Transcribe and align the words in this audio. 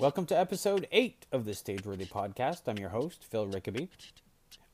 Welcome 0.00 0.24
to 0.28 0.38
episode 0.38 0.88
8 0.92 1.26
of 1.30 1.44
the 1.44 1.50
Stageworthy 1.50 2.08
podcast. 2.08 2.62
I'm 2.66 2.78
your 2.78 2.88
host, 2.88 3.22
Phil 3.22 3.46
Rickaby. 3.46 3.90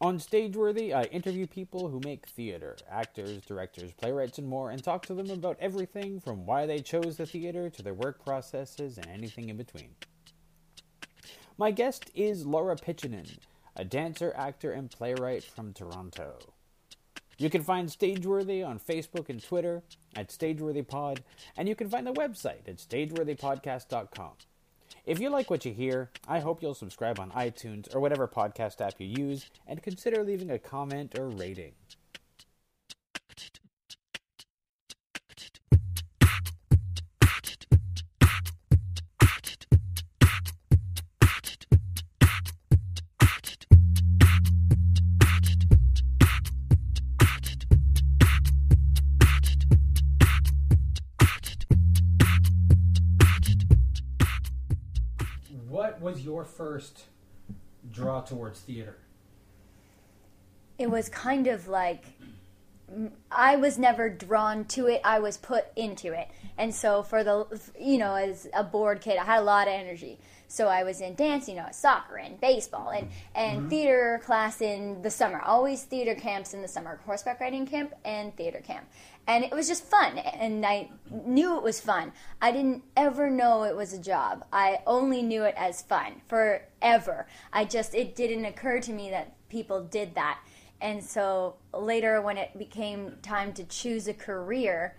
On 0.01 0.21
Stageworthy, 0.21 0.95
I 0.95 1.03
interview 1.07 1.49
people 1.49 1.89
who 1.89 1.99
make 2.05 2.29
theater 2.29 2.77
actors, 2.89 3.43
directors, 3.45 3.91
playwrights, 3.91 4.39
and 4.39 4.47
more 4.47 4.71
and 4.71 4.85
talk 4.85 5.05
to 5.07 5.15
them 5.15 5.31
about 5.31 5.57
everything 5.61 6.21
from 6.21 6.47
why 6.47 6.65
they 6.65 6.79
chose 6.79 7.17
the 7.17 7.27
theater 7.27 7.69
to 7.71 7.83
their 7.83 7.93
work 7.93 8.25
processes 8.25 8.99
and 8.99 9.09
anything 9.09 9.49
in 9.49 9.57
between. 9.57 9.97
My 11.59 11.73
guest 11.73 12.09
is 12.15 12.47
Laura 12.47 12.77
Pitchinen, 12.77 13.39
a 13.75 13.85
dancer, 13.85 14.33
actor, 14.37 14.71
and 14.71 14.89
playwright 14.89 15.43
from 15.43 15.73
Toronto. 15.73 16.39
You 17.37 17.51
can 17.51 17.65
find 17.65 17.89
Stageworthy 17.89 18.65
on 18.65 18.79
Facebook 18.79 19.29
and 19.29 19.43
Twitter 19.43 19.83
at 20.15 20.29
StageworthyPod, 20.29 21.19
and 21.57 21.69
you 21.69 21.75
can 21.75 21.91
find 21.91 22.07
the 22.07 22.13
website 22.13 22.69
at 22.69 22.77
stageworthypodcast.com. 22.77 24.35
If 25.07 25.21
you 25.21 25.31
like 25.31 25.51
what 25.51 25.65
you 25.65 25.73
hear, 25.73 26.11
I 26.27 26.41
hope 26.41 26.61
you'll 26.61 26.75
subscribe 26.75 27.21
on 27.21 27.31
iTunes 27.31 27.95
or 27.95 28.01
whatever 28.01 28.27
podcast 28.27 28.81
app 28.81 28.95
you 28.99 29.07
use 29.07 29.49
and 29.65 29.81
consider 29.81 30.25
leaving 30.25 30.51
a 30.51 30.59
comment 30.59 31.17
or 31.17 31.29
rating. 31.29 31.75
First 56.57 57.05
draw 57.91 58.21
towards 58.21 58.61
theater? 58.61 58.97
it 60.79 60.91
was 60.91 61.09
kind 61.09 61.47
of 61.47 61.69
like 61.69 62.05
I 63.31 63.57
was 63.57 63.79
never 63.79 64.09
drawn 64.09 64.65
to 64.67 64.87
it. 64.87 65.01
I 65.05 65.19
was 65.19 65.37
put 65.37 65.67
into 65.75 66.13
it. 66.13 66.29
And 66.57 66.75
so 66.75 67.03
for 67.03 67.25
the 67.25 67.61
you 67.79 67.99
know, 67.99 68.15
as 68.15 68.49
a 68.55 68.63
bored 68.63 69.01
kid, 69.01 69.19
I 69.19 69.25
had 69.25 69.41
a 69.41 69.45
lot 69.45 69.67
of 69.69 69.75
energy. 69.75 70.19
So 70.49 70.69
I 70.69 70.85
was 70.85 71.01
in 71.01 71.17
dance, 71.17 71.49
you 71.49 71.57
know, 71.57 71.67
soccer 71.73 72.17
and 72.17 72.41
baseball 72.41 72.91
and 72.91 73.09
and 73.35 73.61
mm-hmm. 73.61 73.69
theater 73.69 74.21
class 74.25 74.61
in 74.61 75.03
the 75.03 75.11
summer. 75.11 75.41
Always 75.41 75.83
theater 75.83 76.15
camps 76.15 76.55
in 76.55 76.63
the 76.63 76.69
summer, 76.69 77.01
horseback 77.05 77.41
riding 77.41 77.67
camp 77.67 77.93
and 78.05 78.35
theater 78.37 78.63
camp. 78.65 78.87
And 79.27 79.43
it 79.43 79.51
was 79.51 79.67
just 79.67 79.85
fun 79.85 80.19
and 80.19 80.65
I 80.65 80.89
knew 81.11 81.57
it 81.57 81.65
was 81.65 81.81
fun. 81.81 82.13
I 82.41 82.53
didn't 82.53 82.85
ever 82.97 83.29
know 83.29 83.65
it 83.65 83.75
was 83.75 83.93
a 83.93 83.99
job. 83.99 84.45
I 84.53 84.79
only 84.87 85.23
knew 85.23 85.43
it 85.43 85.55
as 85.57 85.83
fun 85.83 86.23
forever. 86.29 87.27
I 87.53 87.65
just 87.65 87.95
it 87.97 88.15
didn't 88.15 88.45
occur 88.45 88.79
to 88.81 88.93
me 88.93 89.11
that 89.11 89.35
people 89.49 89.83
did 89.83 90.15
that. 90.15 90.39
And 90.81 91.03
so 91.03 91.57
later, 91.73 92.21
when 92.21 92.37
it 92.37 92.57
became 92.59 93.17
time 93.23 93.53
to 93.55 93.65
choose 93.65 94.09
a 94.09 94.15
career, 94.15 94.97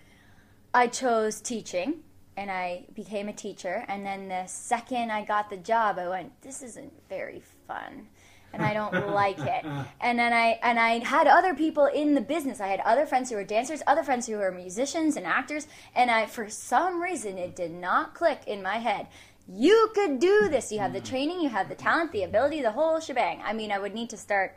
I 0.73 0.87
chose 0.87 1.39
teaching 1.41 2.03
and 2.35 2.51
I 2.51 2.85
became 2.93 3.27
a 3.27 3.33
teacher. 3.33 3.83
And 3.87 4.05
then 4.05 4.27
the 4.27 4.45
second 4.45 5.11
I 5.11 5.25
got 5.25 5.49
the 5.49 5.57
job, 5.57 5.97
I 5.97 6.07
went, 6.07 6.41
this 6.41 6.61
isn't 6.61 6.93
very 7.09 7.41
fun. 7.67 8.07
And 8.53 8.61
I 8.63 8.73
don't 8.73 9.09
like 9.13 9.39
it. 9.39 9.65
And 9.99 10.17
then 10.17 10.33
I 10.33 10.59
and 10.63 10.79
I 10.79 10.99
had 10.99 11.27
other 11.27 11.53
people 11.53 11.85
in 11.87 12.15
the 12.15 12.21
business. 12.21 12.61
I 12.61 12.67
had 12.67 12.79
other 12.81 13.05
friends 13.05 13.29
who 13.29 13.35
were 13.35 13.43
dancers, 13.43 13.81
other 13.85 14.03
friends 14.03 14.27
who 14.27 14.37
were 14.37 14.51
musicians 14.51 15.17
and 15.17 15.25
actors, 15.25 15.67
and 15.95 16.09
I 16.09 16.27
for 16.27 16.49
some 16.49 17.01
reason 17.01 17.37
it 17.37 17.55
did 17.55 17.71
not 17.71 18.15
click 18.15 18.41
in 18.47 18.61
my 18.61 18.77
head. 18.77 19.07
You 19.49 19.91
could 19.95 20.19
do 20.19 20.49
this. 20.49 20.71
You 20.71 20.79
have 20.79 20.93
the 20.93 20.99
hmm. 20.99 21.05
training, 21.05 21.41
you 21.41 21.49
have 21.49 21.69
the 21.69 21.75
talent, 21.75 22.11
the 22.11 22.23
ability, 22.23 22.61
the 22.61 22.71
whole 22.71 22.99
shebang. 22.99 23.41
I 23.43 23.53
mean, 23.53 23.71
I 23.71 23.79
would 23.79 23.93
need 23.93 24.09
to 24.11 24.17
start 24.17 24.55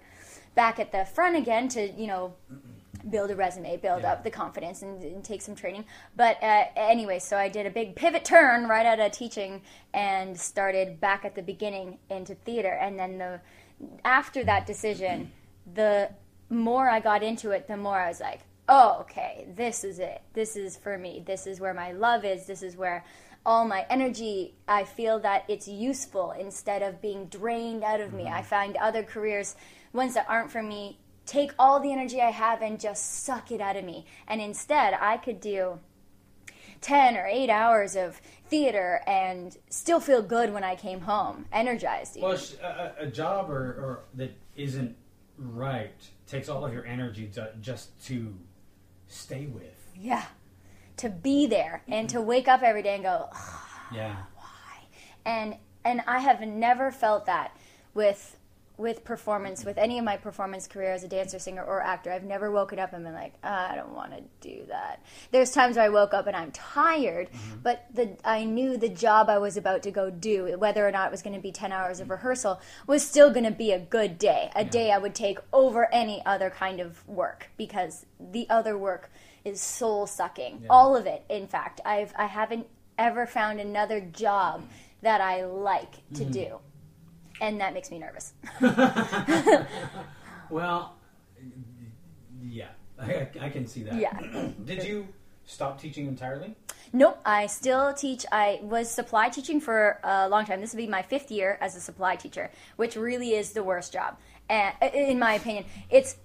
back 0.54 0.78
at 0.78 0.92
the 0.92 1.04
front 1.04 1.36
again 1.36 1.68
to 1.68 1.90
you 1.92 2.06
know 2.06 2.34
build 3.08 3.30
a 3.30 3.36
resume 3.36 3.76
build 3.78 4.02
Yeah. 4.02 4.12
up 4.12 4.24
the 4.24 4.30
confidence 4.30 4.82
and, 4.82 5.02
and 5.02 5.24
take 5.24 5.40
some 5.40 5.54
training. 5.54 5.84
But 6.16 6.42
uh, 6.42 6.64
anyway 6.76 7.18
so 7.18 7.36
i 7.36 7.48
did 7.48 7.64
a 7.66 7.70
big 7.70 7.96
pivot 7.96 8.24
turn 8.24 8.68
right 8.68 8.84
out 8.84 9.00
of 9.00 9.12
teaching 9.12 9.62
and 9.94 10.38
started 10.38 11.00
back 11.00 11.24
at 11.24 11.34
the 11.34 11.42
beginning 11.42 11.98
into 12.10 12.34
theater. 12.34 12.68
And 12.72 12.98
then 12.98 13.18
the 13.18 13.40
after 14.04 14.44
that 14.44 14.66
decision 14.66 15.30
the 15.74 16.10
more 16.50 16.90
i 16.90 17.00
got 17.00 17.22
into 17.22 17.52
it 17.52 17.66
the 17.68 17.76
more 17.76 17.98
i 17.98 18.08
was 18.08 18.20
like 18.20 18.40
oh 18.68 18.98
okay 19.00 19.46
this 19.56 19.82
is 19.84 19.98
it. 19.98 20.20
This 20.34 20.54
is 20.56 20.76
for 20.76 20.98
me. 20.98 21.22
This 21.26 21.46
is 21.46 21.58
where 21.60 21.72
my 21.74 21.92
love 21.92 22.24
is. 22.24 22.46
This 22.46 22.62
is 22.62 22.76
where 22.76 23.04
all 23.46 23.64
my 23.66 23.86
energy 23.88 24.52
i 24.68 24.84
feel 24.84 25.18
that 25.20 25.44
it's 25.48 25.66
useful 25.66 26.32
instead 26.32 26.82
of 26.82 27.00
being 27.00 27.24
drained 27.26 27.82
out 27.82 28.00
of 28.00 28.12
me. 28.12 28.26
I 28.26 28.42
find 28.42 28.76
other 28.76 29.02
careers 29.02 29.56
ones 29.92 30.14
that 30.14 30.26
aren't 30.28 30.50
for 30.50 30.62
me 30.62 30.98
take 31.26 31.52
all 31.58 31.80
the 31.80 31.92
energy 31.92 32.20
i 32.20 32.30
have 32.30 32.62
and 32.62 32.80
just 32.80 33.24
suck 33.24 33.50
it 33.50 33.60
out 33.60 33.76
of 33.76 33.84
me 33.84 34.04
and 34.26 34.40
instead 34.40 34.94
i 35.00 35.16
could 35.16 35.40
do 35.40 35.78
10 36.80 37.16
or 37.16 37.26
8 37.26 37.50
hours 37.50 37.94
of 37.94 38.20
theater 38.46 39.02
and 39.06 39.56
still 39.68 40.00
feel 40.00 40.22
good 40.22 40.52
when 40.52 40.64
i 40.64 40.74
came 40.74 41.02
home 41.02 41.46
energized 41.52 42.16
even. 42.16 42.28
Well, 42.28 42.38
a, 42.62 43.04
a 43.04 43.06
job 43.06 43.50
or, 43.50 43.54
or 43.56 44.00
that 44.14 44.32
isn't 44.56 44.96
right 45.38 45.94
takes 46.26 46.48
all 46.48 46.64
of 46.64 46.72
your 46.72 46.86
energy 46.86 47.26
to, 47.34 47.52
just 47.60 47.98
to 48.06 48.34
stay 49.06 49.46
with. 49.46 49.92
yeah 49.96 50.24
to 50.96 51.08
be 51.08 51.46
there 51.46 51.82
and 51.88 52.08
mm-hmm. 52.08 52.18
to 52.18 52.22
wake 52.22 52.46
up 52.46 52.62
every 52.62 52.82
day 52.82 52.94
and 52.94 53.02
go 53.02 53.28
"Ugh, 53.32 53.60
Yeah. 53.92 54.16
Why? 54.36 54.86
And 55.24 55.56
and 55.84 56.02
I 56.06 56.18
have 56.20 56.40
never 56.40 56.90
felt 56.90 57.26
that 57.26 57.56
with 57.94 58.36
with 58.80 59.04
performance 59.04 59.64
with 59.64 59.76
any 59.76 59.98
of 59.98 60.04
my 60.04 60.16
performance 60.16 60.66
career 60.66 60.92
as 60.92 61.04
a 61.04 61.08
dancer, 61.08 61.38
singer, 61.38 61.62
or 61.62 61.82
actor. 61.82 62.10
I've 62.10 62.24
never 62.24 62.50
woken 62.50 62.78
up 62.78 62.92
and 62.92 63.04
been 63.04 63.12
like, 63.12 63.34
"Ah, 63.44 63.70
I 63.70 63.76
don't 63.76 63.94
want 63.94 64.12
to 64.12 64.22
do 64.40 64.64
that. 64.68 65.02
There's 65.30 65.52
times 65.52 65.76
where 65.76 65.84
I 65.84 65.90
woke 65.90 66.14
up 66.14 66.26
and 66.26 66.34
I'm 66.34 66.50
tired, 66.52 67.28
but 67.62 67.84
the 67.92 68.16
I 68.24 68.44
knew 68.44 68.76
the 68.76 68.88
job 68.88 69.28
I 69.28 69.38
was 69.38 69.56
about 69.56 69.82
to 69.82 69.90
go 69.90 70.10
do, 70.10 70.56
whether 70.58 70.86
or 70.86 70.90
not 70.90 71.08
it 71.08 71.10
was 71.10 71.22
going 71.22 71.36
to 71.36 71.42
be 71.42 71.52
10 71.52 71.72
hours 71.72 72.00
of 72.00 72.10
rehearsal, 72.10 72.60
was 72.86 73.06
still 73.06 73.30
going 73.30 73.44
to 73.44 73.50
be 73.50 73.72
a 73.72 73.78
good 73.78 74.18
day, 74.18 74.50
a 74.56 74.64
day 74.64 74.90
I 74.90 74.98
would 74.98 75.14
take 75.14 75.38
over 75.52 75.92
any 75.92 76.24
other 76.24 76.50
kind 76.50 76.80
of 76.80 77.06
work 77.06 77.50
because 77.56 78.06
the 78.18 78.48
other 78.48 78.78
work 78.78 79.10
is 79.44 79.60
soul 79.60 80.06
sucking. 80.06 80.64
All 80.70 80.96
of 80.96 81.06
it, 81.06 81.22
in 81.28 81.46
fact. 81.46 81.80
I've 81.84 82.14
I 82.16 82.26
haven't 82.26 82.66
ever 82.98 83.26
found 83.26 83.60
another 83.60 84.00
job 84.00 84.62
that 85.02 85.20
I 85.20 85.44
like 85.44 85.94
to 86.14 86.24
do. 86.24 86.60
And 87.40 87.60
that 87.60 87.74
makes 87.74 87.90
me 87.90 87.98
nervous. 87.98 88.32
Well, 90.50 90.96
yeah, 92.42 92.68
I, 93.00 93.28
I 93.40 93.48
can 93.48 93.66
see 93.66 93.84
that. 93.84 93.94
Yeah. 93.94 94.18
Did 94.64 94.84
you 94.84 95.06
stop 95.46 95.80
teaching 95.80 96.06
entirely? 96.08 96.56
Nope, 96.92 97.20
I 97.24 97.46
still 97.46 97.94
teach. 97.94 98.26
I 98.32 98.58
was 98.62 98.90
supply 98.90 99.28
teaching 99.28 99.60
for 99.60 100.00
a 100.02 100.28
long 100.28 100.44
time. 100.44 100.60
This 100.60 100.72
will 100.72 100.78
be 100.78 100.88
my 100.88 101.02
fifth 101.02 101.30
year 101.30 101.56
as 101.60 101.76
a 101.76 101.80
supply 101.80 102.16
teacher, 102.16 102.50
which 102.76 102.96
really 102.96 103.34
is 103.34 103.52
the 103.52 103.62
worst 103.62 103.92
job, 103.92 104.16
and 104.48 104.74
in 104.92 105.20
my 105.20 105.34
opinion, 105.34 105.64
it's 105.88 106.16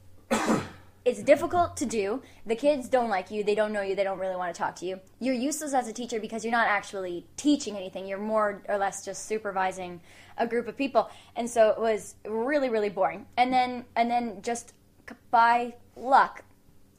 it's 1.05 1.21
difficult 1.21 1.77
to 1.77 1.85
do. 1.85 2.23
The 2.47 2.55
kids 2.55 2.89
don't 2.89 3.09
like 3.09 3.29
you. 3.29 3.43
They 3.43 3.53
don't 3.53 3.71
know 3.71 3.81
you. 3.81 3.95
They 3.95 4.03
don't 4.03 4.17
really 4.17 4.35
want 4.35 4.53
to 4.53 4.59
talk 4.59 4.75
to 4.77 4.85
you. 4.85 4.99
You're 5.19 5.35
useless 5.35 5.75
as 5.75 5.87
a 5.87 5.93
teacher 5.93 6.19
because 6.19 6.43
you're 6.43 6.51
not 6.51 6.67
actually 6.67 7.27
teaching 7.37 7.77
anything. 7.77 8.07
You're 8.07 8.17
more 8.17 8.63
or 8.67 8.77
less 8.77 9.05
just 9.05 9.27
supervising 9.27 10.01
a 10.37 10.47
group 10.47 10.67
of 10.67 10.75
people, 10.75 11.09
and 11.35 11.49
so 11.49 11.69
it 11.69 11.79
was 11.79 12.15
really 12.27 12.69
really 12.69 12.89
boring. 12.89 13.25
And 13.37 13.53
then 13.53 13.85
and 13.95 14.09
then 14.09 14.41
just 14.41 14.73
by 15.31 15.75
luck, 15.95 16.43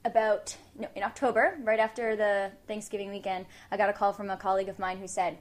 about 0.04 0.56
no, 0.78 0.88
in 0.94 1.02
October, 1.02 1.58
right 1.62 1.80
after 1.80 2.16
the 2.16 2.52
Thanksgiving 2.68 3.10
weekend, 3.10 3.46
I 3.70 3.76
got 3.76 3.90
a 3.90 3.92
call 3.92 4.12
from 4.12 4.30
a 4.30 4.36
colleague 4.36 4.68
of 4.68 4.78
mine 4.78 4.98
who 4.98 5.08
said, 5.08 5.38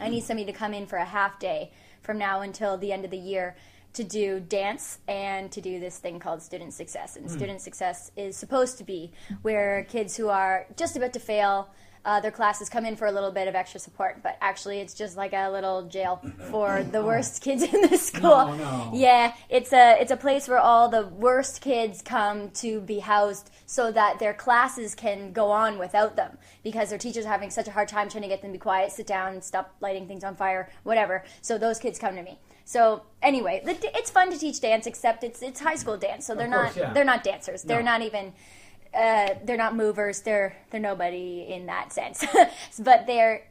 "I 0.00 0.08
need 0.08 0.22
somebody 0.22 0.50
to 0.50 0.56
come 0.56 0.72
in 0.72 0.86
for 0.86 0.96
a 0.96 1.04
half 1.04 1.38
day 1.40 1.72
from 2.00 2.16
now 2.16 2.40
until 2.40 2.78
the 2.78 2.92
end 2.92 3.04
of 3.04 3.10
the 3.10 3.18
year 3.18 3.56
to 3.98 4.04
do 4.04 4.40
dance 4.40 4.98
and 5.06 5.52
to 5.52 5.60
do 5.60 5.78
this 5.78 5.98
thing 5.98 6.18
called 6.18 6.42
student 6.42 6.72
success." 6.72 7.16
And 7.16 7.30
student 7.30 7.60
success 7.60 8.10
is 8.16 8.36
supposed 8.36 8.78
to 8.78 8.84
be 8.84 9.12
where 9.42 9.84
kids 9.84 10.16
who 10.16 10.28
are 10.28 10.66
just 10.76 10.96
about 10.96 11.12
to 11.12 11.20
fail. 11.20 11.68
Uh, 12.04 12.20
their 12.20 12.30
classes 12.30 12.70
come 12.70 12.86
in 12.86 12.96
for 12.96 13.06
a 13.06 13.12
little 13.12 13.32
bit 13.32 13.48
of 13.48 13.54
extra 13.54 13.78
support, 13.78 14.22
but 14.22 14.38
actually, 14.40 14.78
it's 14.78 14.94
just 14.94 15.16
like 15.16 15.32
a 15.34 15.50
little 15.50 15.82
jail 15.88 16.22
for 16.50 16.82
the 16.82 17.02
worst 17.02 17.42
kids 17.42 17.62
in 17.62 17.82
the 17.82 17.98
school. 17.98 18.46
No, 18.46 18.56
no. 18.56 18.90
Yeah, 18.94 19.34
it's 19.50 19.72
a 19.72 20.00
it's 20.00 20.12
a 20.12 20.16
place 20.16 20.48
where 20.48 20.58
all 20.58 20.88
the 20.88 21.06
worst 21.06 21.60
kids 21.60 22.00
come 22.00 22.50
to 22.62 22.80
be 22.80 23.00
housed 23.00 23.50
so 23.66 23.92
that 23.92 24.20
their 24.20 24.32
classes 24.32 24.94
can 24.94 25.32
go 25.32 25.50
on 25.50 25.78
without 25.78 26.16
them 26.16 26.38
because 26.62 26.88
their 26.88 26.98
teachers 26.98 27.26
are 27.26 27.28
having 27.28 27.50
such 27.50 27.68
a 27.68 27.72
hard 27.72 27.88
time 27.88 28.08
trying 28.08 28.22
to 28.22 28.28
get 28.28 28.40
them 28.40 28.52
to 28.52 28.58
be 28.58 28.62
quiet, 28.62 28.90
sit 28.90 29.06
down, 29.06 29.42
stop 29.42 29.74
lighting 29.80 30.06
things 30.08 30.24
on 30.24 30.34
fire, 30.34 30.70
whatever. 30.84 31.24
So 31.42 31.58
those 31.58 31.78
kids 31.78 31.98
come 31.98 32.14
to 32.14 32.22
me. 32.22 32.38
So 32.68 33.00
anyway, 33.22 33.62
the- 33.64 33.96
it's 33.96 34.10
fun 34.10 34.30
to 34.30 34.38
teach 34.38 34.60
dance, 34.60 34.86
except 34.86 35.24
it's 35.24 35.40
it's 35.40 35.58
high 35.58 35.76
school 35.76 35.96
dance, 35.96 36.26
so 36.26 36.34
they're 36.34 36.50
course, 36.50 36.76
not 36.76 36.76
yeah. 36.76 36.92
they're 36.92 37.10
not 37.12 37.24
dancers. 37.24 37.62
They're 37.62 37.82
not 37.82 38.02
even 38.02 38.34
uh, 38.92 39.36
they're 39.42 39.56
not 39.56 39.74
movers. 39.74 40.20
They're 40.20 40.54
they're 40.68 40.78
nobody 40.78 41.46
in 41.48 41.64
that 41.64 41.94
sense, 41.94 42.22
but 42.78 43.06
they're 43.06 43.48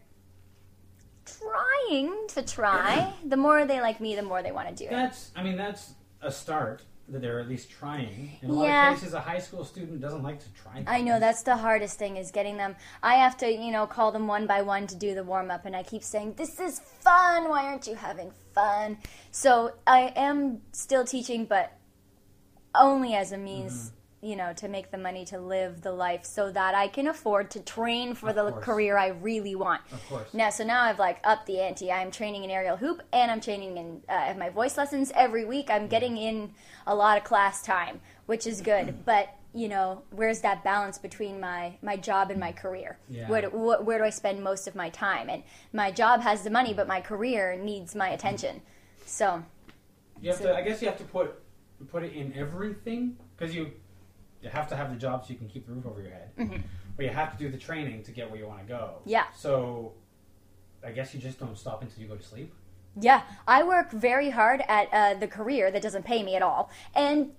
trying 1.26 2.28
to 2.28 2.44
try. 2.44 3.12
the 3.26 3.38
more 3.38 3.66
they 3.66 3.82
like 3.82 4.00
me, 4.00 4.16
the 4.16 4.22
more 4.22 4.44
they 4.44 4.52
want 4.52 4.70
to 4.70 4.76
do 4.76 4.86
it. 4.86 4.92
That's, 4.92 5.32
I 5.36 5.42
mean, 5.42 5.58
that's 5.58 5.96
a 6.22 6.32
start 6.32 6.84
that 7.10 7.22
they're 7.22 7.40
at 7.40 7.48
least 7.48 7.70
trying. 7.70 8.38
In 8.42 8.50
a 8.50 8.54
lot 8.54 8.68
Yeah. 8.68 8.92
of 8.92 9.00
cases, 9.00 9.14
a 9.14 9.22
high 9.22 9.40
school 9.40 9.64
student 9.64 10.02
doesn't 10.02 10.24
like 10.24 10.40
to 10.40 10.54
try. 10.54 10.84
I 10.86 11.02
know 11.02 11.20
that's 11.20 11.42
the 11.42 11.56
hardest 11.56 11.98
thing 11.98 12.18
is 12.18 12.32
getting 12.32 12.58
them. 12.58 12.76
I 13.02 13.16
have 13.16 13.38
to, 13.38 13.50
you 13.50 13.72
know, 13.72 13.88
call 13.88 14.12
them 14.12 14.28
one 14.28 14.46
by 14.46 14.62
one 14.62 14.88
to 14.88 14.96
do 14.96 15.16
the 15.16 15.24
warm 15.24 15.50
up, 15.50 15.66
and 15.66 15.76
I 15.76 15.84
keep 15.84 16.04
saying, 16.04 16.34
"This 16.34 16.60
is 16.60 16.80
fun. 16.80 17.50
Why 17.50 17.64
aren't 17.66 17.88
you 17.88 17.96
having 17.96 18.32
fun?" 18.54 18.98
So 19.32 19.74
I 19.86 20.12
am 20.16 20.62
still 20.74 21.06
teaching, 21.06 21.46
but 21.46 21.72
only 22.76 23.16
as 23.16 23.32
a 23.32 23.38
means, 23.38 23.74
mm-hmm. 23.74 23.97
You 24.22 24.36
know, 24.36 24.52
to 24.54 24.68
make 24.68 24.90
the 24.92 24.98
money 24.98 25.24
to 25.26 25.38
live 25.40 25.82
the 25.82 25.92
life, 25.92 26.26
so 26.26 26.52
that 26.52 26.74
I 26.74 26.88
can 26.88 27.08
afford 27.08 27.52
to 27.52 27.60
train 27.60 28.16
for 28.16 28.30
Of 28.30 28.36
the 28.36 28.52
course. 28.52 28.66
career 28.66 28.98
I 28.98 29.08
really 29.10 29.54
want. 29.56 29.82
Of 29.92 30.08
course. 30.10 30.34
Now, 30.34 30.50
so 30.50 30.64
now 30.64 30.82
I've 30.84 31.00
like 31.00 31.20
upped 31.24 31.46
the 31.46 31.60
ante. 31.62 31.92
I'm 31.92 32.10
training 32.12 32.44
in 32.44 32.50
aerial 32.50 32.78
hoop, 32.78 33.02
and 33.14 33.30
I'm 33.32 33.40
training 33.42 33.78
in 33.78 34.02
uh, 34.10 34.34
my 34.38 34.50
voice 34.50 34.76
lessons 34.78 35.12
every 35.16 35.46
week. 35.46 35.70
I'm 35.70 35.88
getting 35.88 36.18
in 36.18 36.52
a 36.88 36.96
lot 36.96 37.18
of 37.18 37.24
class 37.24 37.62
time, 37.62 38.02
which 38.26 38.48
is 38.48 38.62
good. 38.62 38.96
But 39.06 39.30
you 39.54 39.70
know, 39.70 40.04
where's 40.12 40.42
that 40.42 40.64
balance 40.64 40.98
between 40.98 41.40
my 41.40 41.78
my 41.82 41.96
job 41.96 42.32
and 42.32 42.40
my 42.40 42.52
career? 42.52 42.98
Yeah. 43.10 43.28
Where 43.30 43.42
do, 43.44 43.50
wh- 43.50 43.86
where 43.86 43.98
do 44.00 44.04
I 44.04 44.10
spend 44.10 44.44
most 44.44 44.68
of 44.68 44.76
my 44.76 44.90
time? 44.90 45.30
And 45.30 45.44
my 45.74 45.90
job 45.92 46.22
has 46.22 46.44
the 46.44 46.50
money, 46.50 46.74
but 46.74 46.88
my 46.88 47.02
career 47.02 47.56
needs 47.56 47.96
my 47.96 48.10
attention. 48.10 48.62
So 49.06 49.44
You 50.22 50.32
have 50.32 50.42
to. 50.42 50.56
I 50.56 50.62
guess 50.62 50.82
you 50.82 50.88
have 50.90 50.98
to 50.98 51.04
put 51.06 51.40
put 51.92 52.04
it 52.04 52.14
in 52.14 52.34
everything 52.34 53.16
because 53.36 53.54
you 53.56 53.72
you 54.42 54.50
have 54.50 54.68
to 54.70 54.76
have 54.76 54.92
the 54.92 55.00
job 55.00 55.26
so 55.26 55.32
you 55.32 55.38
can 55.38 55.48
keep 55.48 55.66
the 55.68 55.74
roof 55.74 55.86
over 55.86 56.02
your 56.02 56.12
head, 56.12 56.30
but 56.96 57.06
you 57.06 57.12
have 57.12 57.32
to 57.32 57.38
do 57.38 57.50
the 57.50 57.58
training 57.58 58.04
to 58.04 58.12
get 58.12 58.30
where 58.30 58.40
you 58.40 58.48
want 58.48 58.62
to 58.62 58.68
go. 58.68 58.96
Mm-hmm. 59.00 59.10
Yeah. 59.10 59.26
So, 59.36 59.94
I 60.86 60.92
guess 60.92 61.14
you 61.14 61.20
just 61.20 61.40
don't 61.40 61.58
stop 61.58 61.82
until 61.82 62.02
you 62.02 62.08
go 62.08 62.16
to 62.16 62.24
sleep. 62.24 62.54
Yeah, 63.00 63.22
I 63.48 63.64
work 63.64 63.92
very 63.92 64.32
hard 64.32 64.64
at 64.68 64.90
uh, 64.92 65.14
the 65.20 65.28
career 65.28 65.70
that 65.72 65.82
doesn't 65.82 66.04
pay 66.04 66.24
me 66.24 66.36
at 66.36 66.42
all, 66.42 66.72
and 66.96 67.32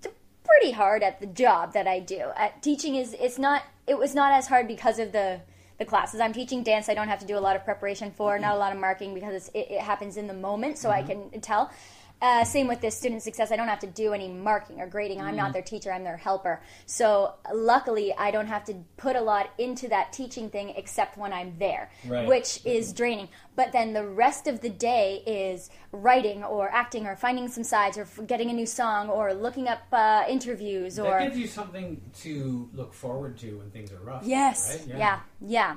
pretty 0.44 0.72
hard 0.72 1.02
at 1.02 1.20
the 1.20 1.26
job 1.26 1.72
that 1.72 1.86
I 1.86 2.00
do. 2.00 2.30
At 2.36 2.62
teaching 2.62 2.94
is 2.94 3.14
it's 3.18 3.38
not 3.38 3.62
it 3.86 3.98
was 3.98 4.14
not 4.14 4.32
as 4.32 4.46
hard 4.46 4.66
because 4.68 4.98
of 4.98 5.12
the 5.12 5.40
the 5.78 5.84
classes 5.84 6.20
I'm 6.20 6.32
teaching. 6.32 6.62
Dance 6.62 6.88
I 6.88 6.94
don't 6.94 7.08
have 7.08 7.20
to 7.20 7.26
do 7.26 7.36
a 7.36 7.40
lot 7.40 7.56
of 7.56 7.64
preparation 7.64 8.10
for, 8.10 8.38
not 8.38 8.54
a 8.54 8.58
lot 8.58 8.72
of 8.72 8.80
marking 8.80 9.14
because 9.14 9.34
it's, 9.34 9.48
it, 9.48 9.70
it 9.70 9.80
happens 9.80 10.16
in 10.16 10.26
the 10.26 10.34
moment, 10.34 10.78
so 10.78 10.90
I 10.90 11.02
can 11.02 11.30
tell. 11.40 11.70
Uh, 12.20 12.42
same 12.44 12.66
with 12.66 12.80
this 12.80 12.96
student 12.98 13.22
success. 13.22 13.52
I 13.52 13.56
don't 13.56 13.68
have 13.68 13.78
to 13.80 13.86
do 13.86 14.12
any 14.12 14.28
marking 14.28 14.80
or 14.80 14.88
grading. 14.88 15.20
I'm 15.20 15.36
not 15.36 15.52
their 15.52 15.62
teacher. 15.62 15.92
I'm 15.92 16.02
their 16.02 16.16
helper. 16.16 16.60
So 16.84 17.34
luckily, 17.54 18.12
I 18.12 18.32
don't 18.32 18.48
have 18.48 18.64
to 18.64 18.74
put 18.96 19.14
a 19.14 19.20
lot 19.20 19.50
into 19.56 19.86
that 19.88 20.12
teaching 20.12 20.50
thing 20.50 20.70
except 20.76 21.16
when 21.16 21.32
I'm 21.32 21.56
there, 21.60 21.90
Right. 22.08 22.26
which 22.26 22.60
is 22.64 22.92
draining. 22.92 23.28
But 23.54 23.70
then 23.70 23.92
the 23.92 24.04
rest 24.04 24.48
of 24.48 24.60
the 24.62 24.68
day 24.68 25.22
is 25.26 25.70
writing 25.92 26.42
or 26.42 26.68
acting 26.72 27.06
or 27.06 27.14
finding 27.14 27.46
some 27.48 27.62
sides 27.62 27.96
or 27.96 28.04
getting 28.26 28.50
a 28.50 28.52
new 28.52 28.66
song 28.66 29.08
or 29.10 29.32
looking 29.32 29.68
up 29.68 29.80
uh, 29.92 30.24
interviews 30.28 30.98
or 30.98 31.10
that 31.20 31.22
gives 31.28 31.38
you 31.38 31.46
something 31.46 32.00
to 32.22 32.68
look 32.74 32.94
forward 32.94 33.38
to 33.38 33.58
when 33.58 33.70
things 33.70 33.92
are 33.92 33.98
rough. 34.00 34.24
yes, 34.24 34.76
Right? 34.88 34.98
yeah. 34.98 35.20
yeah, 35.40 35.76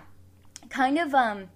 Kind 0.70 0.98
of 0.98 1.14
um, 1.14 1.50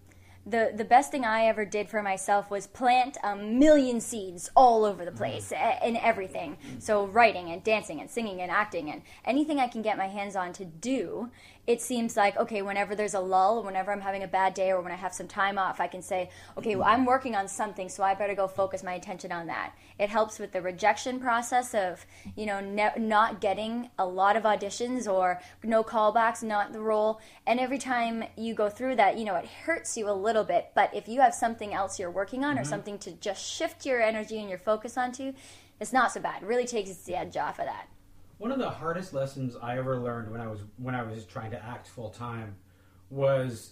the 0.46 0.72
the 0.76 0.86
best 0.86 1.12
thing 1.12 1.26
I 1.26 1.46
ever 1.46 1.66
did 1.66 1.90
for 1.90 2.04
myself 2.04 2.52
was 2.52 2.68
plant 2.68 3.18
a 3.24 3.36
million 3.36 4.00
seeds 4.00 4.50
all 4.56 4.86
over 4.86 5.04
the 5.04 5.12
place 5.12 5.52
mm. 5.52 5.58
a- 5.58 5.88
in 5.88 5.98
everything. 5.98 6.58
So 6.80 7.08
writing 7.08 7.50
and 7.50 7.64
dancing 7.64 8.00
and 8.00 8.10
singing 8.10 8.42
and 8.42 8.52
acting 8.52 8.92
and 8.92 9.02
anything 9.24 9.60
I 9.60 9.68
can 9.68 9.82
get 9.82 9.98
my 9.98 10.08
hands 10.08 10.36
on 10.36 10.54
to 10.54 10.66
do. 10.66 11.32
It 11.68 11.82
seems 11.82 12.16
like 12.16 12.38
okay, 12.38 12.62
whenever 12.62 12.96
there's 12.96 13.14
a 13.14 13.20
lull, 13.20 13.64
whenever 13.64 13.92
I'm 13.92 14.02
having 14.02 14.24
a 14.24 14.28
bad 14.28 14.54
day, 14.54 14.72
or 14.72 14.82
when 14.82 14.92
I 14.92 14.96
have 14.96 15.14
some 15.14 15.28
time 15.28 15.58
off, 15.58 15.80
I 15.80 15.88
can 15.88 16.02
say, 16.02 16.30
okay, 16.58 16.76
well, 16.76 16.88
I'm 16.88 17.06
working 17.06 17.36
on 17.36 17.48
something, 17.48 17.90
so 17.90 18.04
I 18.04 18.14
better 18.14 18.36
go 18.36 18.48
focus 18.48 18.84
my 18.84 18.94
attention 18.94 19.32
on 19.32 19.48
that. 19.48 19.74
It 19.98 20.10
helps 20.10 20.38
with 20.38 20.52
the 20.52 20.62
rejection 20.62 21.20
process 21.20 21.74
of 21.74 22.06
you 22.36 22.46
know 22.46 22.60
ne- 22.60 22.98
not 22.98 23.42
getting 23.42 23.90
a 23.98 24.06
lot 24.06 24.36
of 24.36 24.44
auditions 24.44 25.12
or 25.12 25.42
no 25.64 25.84
callbacks, 25.84 26.44
not 26.44 26.74
the 26.74 26.82
role. 26.82 27.20
And 27.48 27.60
every 27.60 27.80
time 27.80 28.24
you 28.36 28.54
go 28.54 28.70
through 28.70 28.96
that, 28.98 29.18
you 29.18 29.26
know 29.26 29.36
it 29.36 29.46
hurts 29.46 29.98
you 29.98 30.10
a 30.10 30.14
little 30.14 30.44
bit. 30.44 30.72
But 30.76 30.94
if 30.94 31.08
you 31.08 31.22
have 31.22 31.34
something 31.34 31.74
else 31.74 32.00
you're 32.00 32.12
working 32.12 32.44
on 32.44 32.58
or 32.58 32.62
mm-hmm. 32.62 32.70
something 32.70 33.00
to 33.00 33.12
just 33.12 33.44
shift 33.44 33.86
your 33.86 34.02
energy 34.02 34.40
and 34.40 34.50
your 34.50 34.60
focus 34.60 34.98
onto, 34.98 35.34
it's 35.80 35.94
not 35.94 36.12
so 36.12 36.22
bad. 36.22 36.44
It 36.44 36.46
really 36.46 36.66
takes 36.66 36.96
the 36.96 37.16
edge 37.16 37.38
off 37.38 37.60
of 37.60 37.66
that. 37.66 37.88
One 38.38 38.52
of 38.52 38.60
the 38.60 38.70
hardest 38.70 39.14
lessons 39.14 39.56
I 39.62 39.78
ever 39.78 39.98
learned 39.98 40.32
when 40.32 40.42
I 40.42 40.48
was 40.48 40.60
when 40.78 40.94
I 40.96 41.04
was 41.04 41.26
trying 41.26 41.52
to 41.52 41.64
act 41.64 41.88
full 41.88 42.10
time 42.10 42.56
was 43.10 43.72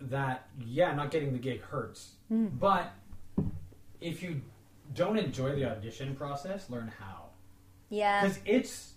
that 0.00 0.48
yeah, 0.64 0.94
not 0.94 1.10
getting 1.10 1.32
the 1.32 1.38
gig 1.38 1.60
hurts, 1.62 2.14
Hmm. 2.28 2.46
but 2.46 2.92
if 4.00 4.22
you 4.22 4.40
don't 4.94 5.18
enjoy 5.18 5.54
the 5.54 5.70
audition 5.70 6.16
process, 6.16 6.70
learn 6.70 6.88
how 6.98 7.26
Yeah. 7.90 8.22
because 8.22 8.40
it's 8.46 8.94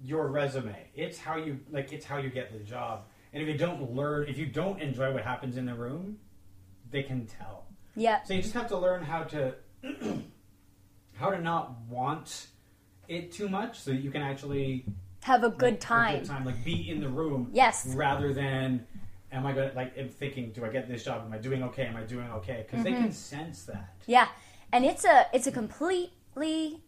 your 0.00 0.28
resume. 0.28 0.76
It's 0.94 1.18
how 1.18 1.36
you 1.36 1.58
like. 1.72 1.92
It's 1.92 2.06
how 2.06 2.18
you 2.18 2.30
get 2.30 2.52
the 2.52 2.60
job. 2.60 3.06
And 3.32 3.42
if 3.42 3.48
you 3.48 3.58
don't 3.58 3.92
learn, 3.92 4.28
if 4.28 4.38
you 4.38 4.46
don't 4.46 4.80
enjoy 4.80 5.12
what 5.12 5.24
happens 5.24 5.56
in 5.56 5.66
the 5.66 5.74
room, 5.74 6.18
they 6.90 7.02
can 7.02 7.26
tell. 7.26 7.66
Yeah. 7.96 8.22
So 8.22 8.34
you 8.34 8.42
just 8.42 8.54
have 8.54 8.68
to 8.68 8.78
learn 8.78 9.02
how 9.02 9.24
to 9.24 9.54
how 11.14 11.30
to 11.30 11.40
not 11.40 11.80
want 11.88 12.46
it 13.08 13.32
too 13.32 13.48
much, 13.48 13.78
so 13.80 13.90
you 13.90 14.10
can 14.10 14.22
actually 14.22 14.84
Have 15.22 15.44
a 15.44 15.50
good 15.50 15.74
have 15.74 15.80
time. 15.80 16.14
a 16.14 16.18
good 16.18 16.26
time, 16.28 16.44
like 16.44 16.64
be 16.64 16.90
in 16.90 17.00
the 17.00 17.08
room. 17.08 17.50
Yes. 17.52 17.86
Rather 17.94 18.32
than, 18.32 18.86
am 19.32 19.46
I 19.46 19.52
going 19.52 19.70
to 19.70 19.76
like? 19.76 19.96
I'm 19.98 20.08
thinking, 20.08 20.52
do 20.52 20.64
I 20.64 20.68
get 20.68 20.88
this 20.88 21.04
job? 21.04 21.22
Am 21.26 21.32
I 21.32 21.38
doing 21.38 21.62
okay? 21.64 21.86
Am 21.86 21.96
I 21.96 22.02
doing 22.02 22.30
okay? 22.30 22.64
Because 22.66 22.84
they 22.84 22.92
Mm-hmm. 22.92 23.02
can 23.04 23.12
sense 23.12 23.64
that. 23.64 23.94
Yeah, 24.06 24.28
and 24.72 24.84
it's 24.84 25.04
a 25.04 25.26
it's 25.32 25.46
a 25.46 25.52
completely 25.52 26.82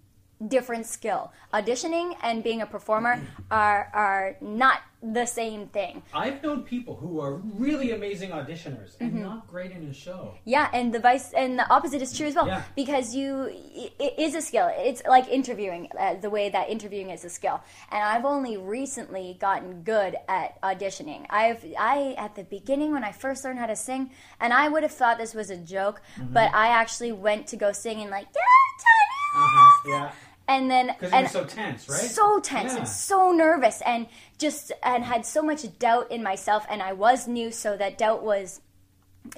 different 0.48 0.86
skill. 0.86 1.32
Auditioning 1.52 2.16
and 2.22 2.42
being 2.42 2.62
a 2.62 2.66
performer 2.66 3.20
are 3.50 3.90
are 3.92 4.36
not 4.40 4.80
the 5.02 5.24
same 5.24 5.66
thing. 5.68 6.02
I've 6.12 6.42
known 6.42 6.62
people 6.62 6.94
who 6.94 7.20
are 7.20 7.36
really 7.36 7.92
amazing 7.92 8.30
auditioners 8.30 8.96
and 9.00 9.12
Mm-hmm. 9.12 9.22
not 9.22 9.48
great 9.48 9.70
in 9.72 9.86
a 9.88 9.94
show. 9.94 10.34
Yeah, 10.44 10.68
and 10.74 10.92
the 10.92 10.98
vice 10.98 11.32
and 11.32 11.58
the 11.58 11.66
opposite 11.72 12.02
is 12.02 12.14
true 12.16 12.26
as 12.26 12.34
well 12.34 12.46
Yeah. 12.46 12.62
because 12.76 13.14
you 13.14 13.48
it, 13.50 14.14
is 14.18 14.34
a 14.34 14.42
skill. 14.42 14.70
It's 14.76 15.02
like 15.08 15.26
interviewing, 15.28 15.88
uh, 15.98 16.14
the 16.20 16.28
way 16.28 16.50
that 16.50 16.68
interviewing 16.68 17.08
is 17.10 17.24
a 17.24 17.30
skill. 17.30 17.62
And 17.90 18.02
I've 18.02 18.26
only 18.26 18.58
recently 18.58 19.38
gotten 19.40 19.82
good 19.84 20.16
at 20.28 20.60
auditioning. 20.60 21.24
I've 21.30 21.64
I 21.78 22.14
at 22.18 22.34
the 22.34 22.44
beginning 22.44 22.92
when 22.92 23.02
I 23.04 23.12
first 23.12 23.42
learned 23.44 23.58
how 23.58 23.66
to 23.66 23.76
sing, 23.76 24.10
and 24.38 24.52
I 24.52 24.68
would 24.68 24.82
have 24.82 24.92
thought 24.92 25.16
this 25.16 25.34
was 25.34 25.48
a 25.50 25.56
joke, 25.56 26.02
Mm-hmm. 26.18 26.34
but 26.34 26.52
I 26.54 26.68
actually 26.68 27.12
went 27.12 27.46
to 27.48 27.56
go 27.56 27.72
sing 27.72 28.00
and 28.02 28.10
like 28.10 28.26
yeah, 28.34 29.42
Uh-huh. 29.42 29.88
Yeah, 29.88 30.12
and 30.50 30.70
then 30.70 30.94
because 30.98 31.32
so 31.32 31.44
tense, 31.44 31.88
right? 31.88 31.98
so 32.00 32.40
tense 32.40 32.72
Yeah. 32.72 32.78
and 32.80 32.88
so 32.88 33.32
nervous 33.32 33.80
and 33.82 34.06
just 34.38 34.72
and 34.82 35.04
had 35.04 35.24
so 35.24 35.40
much 35.42 35.62
doubt 35.78 36.10
in 36.10 36.22
myself 36.22 36.66
and 36.68 36.82
I 36.82 36.92
was 36.92 37.28
new 37.28 37.50
so 37.50 37.76
that 37.76 37.96
doubt 37.96 38.22
was 38.22 38.60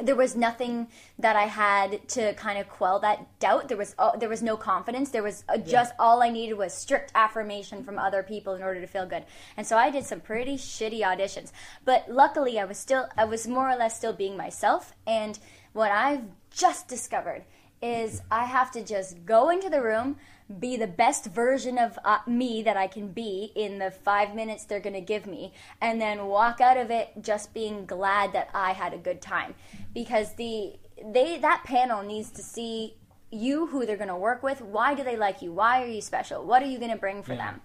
there 0.00 0.14
was 0.14 0.36
nothing 0.36 0.86
that 1.18 1.34
I 1.34 1.46
had 1.46 2.08
to 2.10 2.34
kind 2.34 2.56
of 2.58 2.68
quell 2.68 3.00
that 3.00 3.18
doubt. 3.40 3.66
There 3.66 3.76
was 3.76 3.96
uh, 3.98 4.16
there 4.16 4.28
was 4.28 4.40
no 4.40 4.56
confidence. 4.56 5.10
There 5.10 5.24
was 5.24 5.42
uh, 5.48 5.58
just 5.58 5.92
all 5.98 6.22
I 6.22 6.30
needed 6.30 6.54
was 6.54 6.72
strict 6.72 7.10
affirmation 7.16 7.82
from 7.82 7.98
other 7.98 8.22
people 8.22 8.54
in 8.54 8.62
order 8.62 8.80
to 8.80 8.86
feel 8.86 9.06
good. 9.06 9.24
And 9.56 9.66
so 9.66 9.76
I 9.76 9.90
did 9.90 10.04
some 10.06 10.20
pretty 10.20 10.56
shitty 10.56 11.00
auditions. 11.00 11.50
But 11.84 12.08
luckily 12.08 12.60
I 12.60 12.64
was 12.64 12.78
still 12.78 13.08
I 13.18 13.24
was 13.24 13.48
more 13.48 13.68
or 13.68 13.76
less 13.76 13.96
still 13.96 14.12
being 14.12 14.36
myself. 14.36 14.94
And 15.04 15.36
what 15.72 15.90
I've 15.90 16.22
just 16.50 16.86
discovered 16.86 17.42
is 17.82 18.22
I 18.30 18.44
have 18.44 18.70
to 18.72 18.84
just 18.84 19.26
go 19.26 19.50
into 19.50 19.68
the 19.68 19.82
room, 19.82 20.16
be 20.58 20.76
the 20.76 20.86
best 20.86 21.26
version 21.26 21.78
of 21.78 21.98
uh, 22.04 22.18
me 22.26 22.62
that 22.62 22.76
I 22.76 22.86
can 22.86 23.08
be 23.08 23.52
in 23.54 23.78
the 23.78 23.90
five 23.90 24.34
minutes 24.34 24.64
they're 24.64 24.80
going 24.80 24.94
to 24.94 25.00
give 25.00 25.26
me, 25.26 25.52
and 25.80 26.00
then 26.00 26.26
walk 26.26 26.60
out 26.60 26.76
of 26.76 26.90
it 26.90 27.10
just 27.20 27.54
being 27.54 27.86
glad 27.86 28.32
that 28.32 28.48
I 28.54 28.72
had 28.72 28.92
a 28.94 28.98
good 28.98 29.20
time. 29.20 29.54
Because 29.94 30.34
the 30.34 30.74
they 31.04 31.38
that 31.38 31.64
panel 31.64 32.02
needs 32.02 32.30
to 32.32 32.42
see 32.42 32.96
you, 33.30 33.66
who 33.66 33.86
they're 33.86 33.96
going 33.96 34.08
to 34.08 34.16
work 34.16 34.42
with. 34.42 34.60
Why 34.60 34.94
do 34.94 35.02
they 35.02 35.16
like 35.16 35.42
you? 35.42 35.52
Why 35.52 35.82
are 35.82 35.86
you 35.86 36.00
special? 36.02 36.44
What 36.44 36.62
are 36.62 36.66
you 36.66 36.78
going 36.78 36.90
to 36.90 36.98
bring 36.98 37.22
for 37.22 37.32
Yeah. 37.32 37.52
them? 37.52 37.60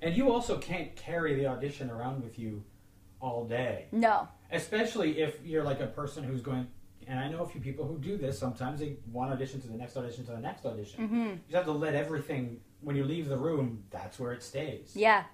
And 0.00 0.16
you 0.16 0.32
also 0.32 0.58
can't 0.58 0.94
carry 0.96 1.34
the 1.34 1.46
audition 1.46 1.90
around 1.90 2.22
with 2.24 2.38
you 2.38 2.64
all 3.20 3.44
day. 3.44 3.86
No. 3.92 4.28
Especially 4.50 5.20
if 5.20 5.44
you're 5.44 5.62
like 5.62 5.80
a 5.80 5.86
person 5.86 6.24
who's 6.24 6.40
going, 6.40 6.68
and 7.06 7.18
I 7.18 7.28
know 7.28 7.42
a 7.42 7.46
few 7.46 7.60
people 7.60 7.86
who 7.86 7.98
do 7.98 8.16
this. 8.16 8.38
Sometimes 8.38 8.80
they 8.80 8.96
one 9.10 9.30
audition 9.30 9.60
to 9.62 9.68
the 9.68 9.76
next 9.76 9.96
audition 9.96 10.24
to 10.26 10.32
the 10.32 10.38
next 10.38 10.64
audition. 10.64 11.04
Mm-hmm. 11.04 11.16
You 11.16 11.38
just 11.48 11.56
have 11.56 11.64
to 11.66 11.72
let 11.72 11.94
everything, 11.94 12.60
when 12.80 12.96
you 12.96 13.04
leave 13.04 13.28
the 13.28 13.36
room, 13.36 13.84
that's 13.90 14.18
where 14.18 14.32
it 14.32 14.42
stays. 14.42 14.92
Yeah. 14.94 15.24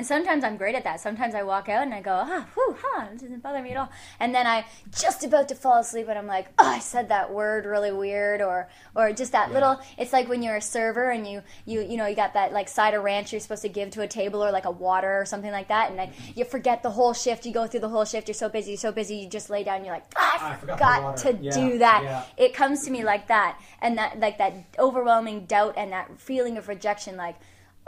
And 0.00 0.06
sometimes 0.06 0.44
I'm 0.44 0.56
great 0.56 0.74
at 0.74 0.84
that. 0.84 0.98
Sometimes 0.98 1.34
I 1.34 1.42
walk 1.42 1.68
out 1.68 1.82
and 1.82 1.92
I 1.92 2.00
go, 2.00 2.12
ah, 2.12 2.46
whew, 2.54 2.74
huh, 2.80 3.08
it 3.12 3.18
doesn't 3.20 3.42
bother 3.42 3.60
me 3.60 3.72
at 3.72 3.76
all. 3.76 3.90
And 4.18 4.34
then 4.34 4.46
I 4.46 4.64
just 4.98 5.22
about 5.24 5.50
to 5.50 5.54
fall 5.54 5.78
asleep 5.78 6.06
and 6.08 6.18
I'm 6.18 6.26
like, 6.26 6.46
oh, 6.58 6.66
I 6.66 6.78
said 6.78 7.10
that 7.10 7.30
word 7.34 7.66
really 7.66 7.92
weird, 7.92 8.40
or 8.40 8.70
or 8.96 9.12
just 9.12 9.32
that 9.32 9.52
little. 9.52 9.78
It's 9.98 10.10
like 10.14 10.26
when 10.26 10.42
you're 10.42 10.56
a 10.56 10.62
server 10.62 11.10
and 11.10 11.26
you 11.26 11.42
you 11.66 11.82
you 11.82 11.98
know 11.98 12.06
you 12.06 12.16
got 12.16 12.32
that 12.32 12.54
like 12.54 12.66
side 12.70 12.94
of 12.94 13.04
ranch 13.04 13.30
you're 13.30 13.42
supposed 13.42 13.60
to 13.60 13.68
give 13.68 13.90
to 13.90 14.00
a 14.00 14.08
table 14.08 14.42
or 14.42 14.50
like 14.50 14.64
a 14.64 14.70
water 14.70 15.20
or 15.20 15.26
something 15.26 15.52
like 15.52 15.68
that, 15.68 15.90
and 15.90 15.98
then 15.98 16.12
you 16.34 16.46
forget 16.46 16.82
the 16.82 16.90
whole 16.92 17.12
shift. 17.12 17.44
You 17.44 17.52
go 17.52 17.66
through 17.66 17.80
the 17.80 17.90
whole 17.90 18.06
shift. 18.06 18.26
You're 18.26 18.34
so 18.34 18.48
busy, 18.48 18.70
you're 18.70 18.78
so 18.78 18.92
busy. 18.92 19.16
You 19.16 19.28
just 19.28 19.50
lay 19.50 19.64
down. 19.64 19.84
You're 19.84 19.92
like, 19.96 20.06
ah, 20.16 20.38
I 20.48 20.52
I 20.52 20.56
forgot 20.56 20.76
forgot, 20.78 20.96
the 20.96 21.02
water." 21.02 21.38
to 21.38 21.44
Yeah, 21.44 21.54
do 21.54 21.78
that. 21.78 22.00
yeah. 22.04 22.24
It 22.38 22.54
comes 22.54 22.86
to 22.86 22.90
me 22.90 23.04
like 23.04 23.28
that, 23.28 23.60
and 23.82 23.98
that 23.98 24.18
like 24.18 24.38
that 24.38 24.54
overwhelming 24.78 25.44
doubt 25.44 25.74
and 25.76 25.92
that 25.92 26.18
feeling 26.18 26.56
of 26.56 26.68
rejection, 26.68 27.18
like. 27.18 27.36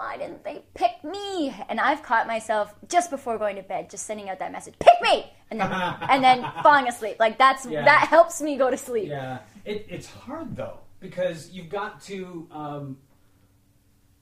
Why 0.03 0.17
didn't 0.17 0.43
they 0.43 0.65
pick 0.75 1.05
me? 1.05 1.55
And 1.69 1.79
I've 1.79 2.03
caught 2.03 2.27
myself 2.27 2.75
just 2.89 3.09
before 3.09 3.39
going 3.39 3.55
to 3.55 3.63
bed, 3.63 3.89
just 3.89 4.05
sending 4.05 4.29
out 4.29 4.41
that 4.41 4.51
message, 4.51 4.75
"Pick 4.81 5.01
me," 5.01 5.31
and 5.49 5.61
then 5.61 5.71
and 5.73 6.25
then 6.25 6.45
falling 6.65 6.89
asleep. 6.89 7.19
Like 7.21 7.39
that's 7.39 7.65
Yeah. 7.67 7.85
that 7.85 8.09
helps 8.09 8.43
me 8.43 8.57
go 8.57 8.69
to 8.69 8.77
sleep. 8.77 9.09
Yeah, 9.09 9.39
it, 9.65 9.87
it's 9.89 10.09
hard 10.11 10.57
though 10.57 10.81
because 10.99 11.51
you've 11.51 11.69
got 11.69 12.03
to. 12.03 12.49
Um, 12.51 12.99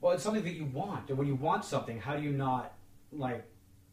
well, 0.02 0.12
it's 0.12 0.22
something 0.22 0.44
that 0.44 0.52
you 0.54 0.66
want, 0.66 1.08
and 1.08 1.16
when 1.16 1.26
you 1.26 1.34
want 1.34 1.64
something, 1.64 1.98
how 1.98 2.14
do 2.14 2.22
you 2.22 2.32
not 2.32 2.74
like 3.10 3.42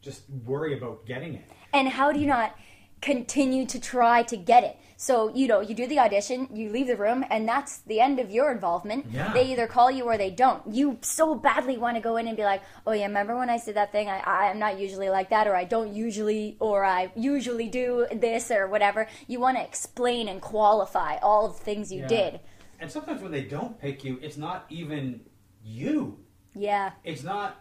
just 0.02 0.28
worry 0.44 0.76
about 0.76 1.06
getting 1.06 1.36
it? 1.36 1.48
And 1.72 1.88
how 1.88 2.12
do 2.12 2.20
you 2.20 2.26
not 2.26 2.54
continue 3.00 3.66
to 3.66 3.80
try 3.80 4.22
to 4.24 4.36
get 4.36 4.64
it? 4.64 4.76
So, 5.00 5.32
you 5.32 5.46
know, 5.46 5.60
you 5.60 5.76
do 5.76 5.86
the 5.86 6.00
audition, 6.00 6.48
you 6.52 6.70
leave 6.70 6.88
the 6.88 6.96
room, 6.96 7.24
and 7.30 7.46
that's 7.48 7.78
the 7.82 8.00
end 8.00 8.18
of 8.18 8.32
your 8.32 8.50
involvement. 8.50 9.06
Yeah. 9.12 9.32
They 9.32 9.44
either 9.52 9.68
call 9.68 9.92
you 9.92 10.02
or 10.04 10.18
they 10.18 10.30
don't. 10.32 10.60
You 10.66 10.98
so 11.02 11.36
badly 11.36 11.78
want 11.78 11.96
to 11.96 12.00
go 12.00 12.16
in 12.16 12.26
and 12.26 12.36
be 12.36 12.42
like, 12.42 12.62
oh, 12.84 12.90
yeah, 12.90 13.06
remember 13.06 13.36
when 13.36 13.48
I 13.48 13.58
said 13.58 13.76
that 13.76 13.92
thing? 13.92 14.08
I, 14.08 14.18
I, 14.18 14.50
I'm 14.50 14.58
not 14.58 14.76
usually 14.80 15.08
like 15.08 15.30
that, 15.30 15.46
or 15.46 15.54
I 15.54 15.62
don't 15.62 15.94
usually, 15.94 16.56
or 16.58 16.84
I 16.84 17.12
usually 17.14 17.68
do 17.68 18.06
this, 18.12 18.50
or 18.50 18.66
whatever. 18.66 19.06
You 19.28 19.38
want 19.38 19.56
to 19.56 19.62
explain 19.62 20.26
and 20.26 20.40
qualify 20.40 21.18
all 21.18 21.46
of 21.46 21.58
the 21.58 21.64
things 21.64 21.92
you 21.92 22.00
Yeah. 22.00 22.08
did. 22.08 22.40
And 22.80 22.90
sometimes 22.90 23.22
when 23.22 23.30
they 23.30 23.42
don't 23.44 23.78
pick 23.78 24.02
you, 24.02 24.18
it's 24.20 24.36
not 24.36 24.66
even 24.68 25.20
you. 25.64 26.18
Yeah. 26.54 26.90
It's 27.04 27.22
not 27.22 27.60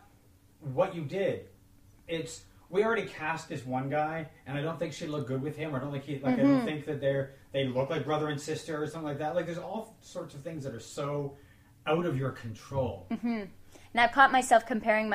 what 0.59 0.95
you 0.95 1.03
did. 1.03 1.49
It's 2.07 2.45
we 2.69 2.83
already 2.83 3.05
cast 3.07 3.47
this 3.49 3.65
one 3.65 3.89
guy, 3.89 4.27
and 4.45 4.57
I 4.57 4.61
don't 4.61 4.77
think 4.79 4.93
she 4.93 5.07
looked 5.07 5.27
good 5.27 5.41
with 5.41 5.55
him. 5.55 5.73
Or 5.73 5.77
I 5.77 5.81
don't 5.81 5.91
think 5.91 6.03
he 6.03 6.15
like 6.19 6.35
I 6.35 6.37
Mm-hmm. 6.41 6.47
don't 6.47 6.65
think 6.65 6.85
that 6.85 6.99
they're 7.01 7.33
they 7.53 7.65
look 7.65 7.89
like 7.89 8.03
brother 8.05 8.27
and 8.29 8.39
sister 8.39 8.81
or 8.81 8.87
something 8.87 9.07
like 9.07 9.19
that. 9.19 9.35
Like 9.35 9.45
there's 9.45 9.57
all 9.57 9.95
sorts 10.01 10.35
of 10.35 10.41
things 10.41 10.63
that 10.63 10.73
are 10.73 10.79
so 10.79 11.37
out 11.85 12.05
of 12.05 12.17
your 12.17 12.31
control. 12.31 13.07
Mm-hmm. 13.11 13.27
And 13.93 14.01
I've 14.01 14.11
caught 14.11 14.31
myself 14.31 14.65
comparing 14.65 15.09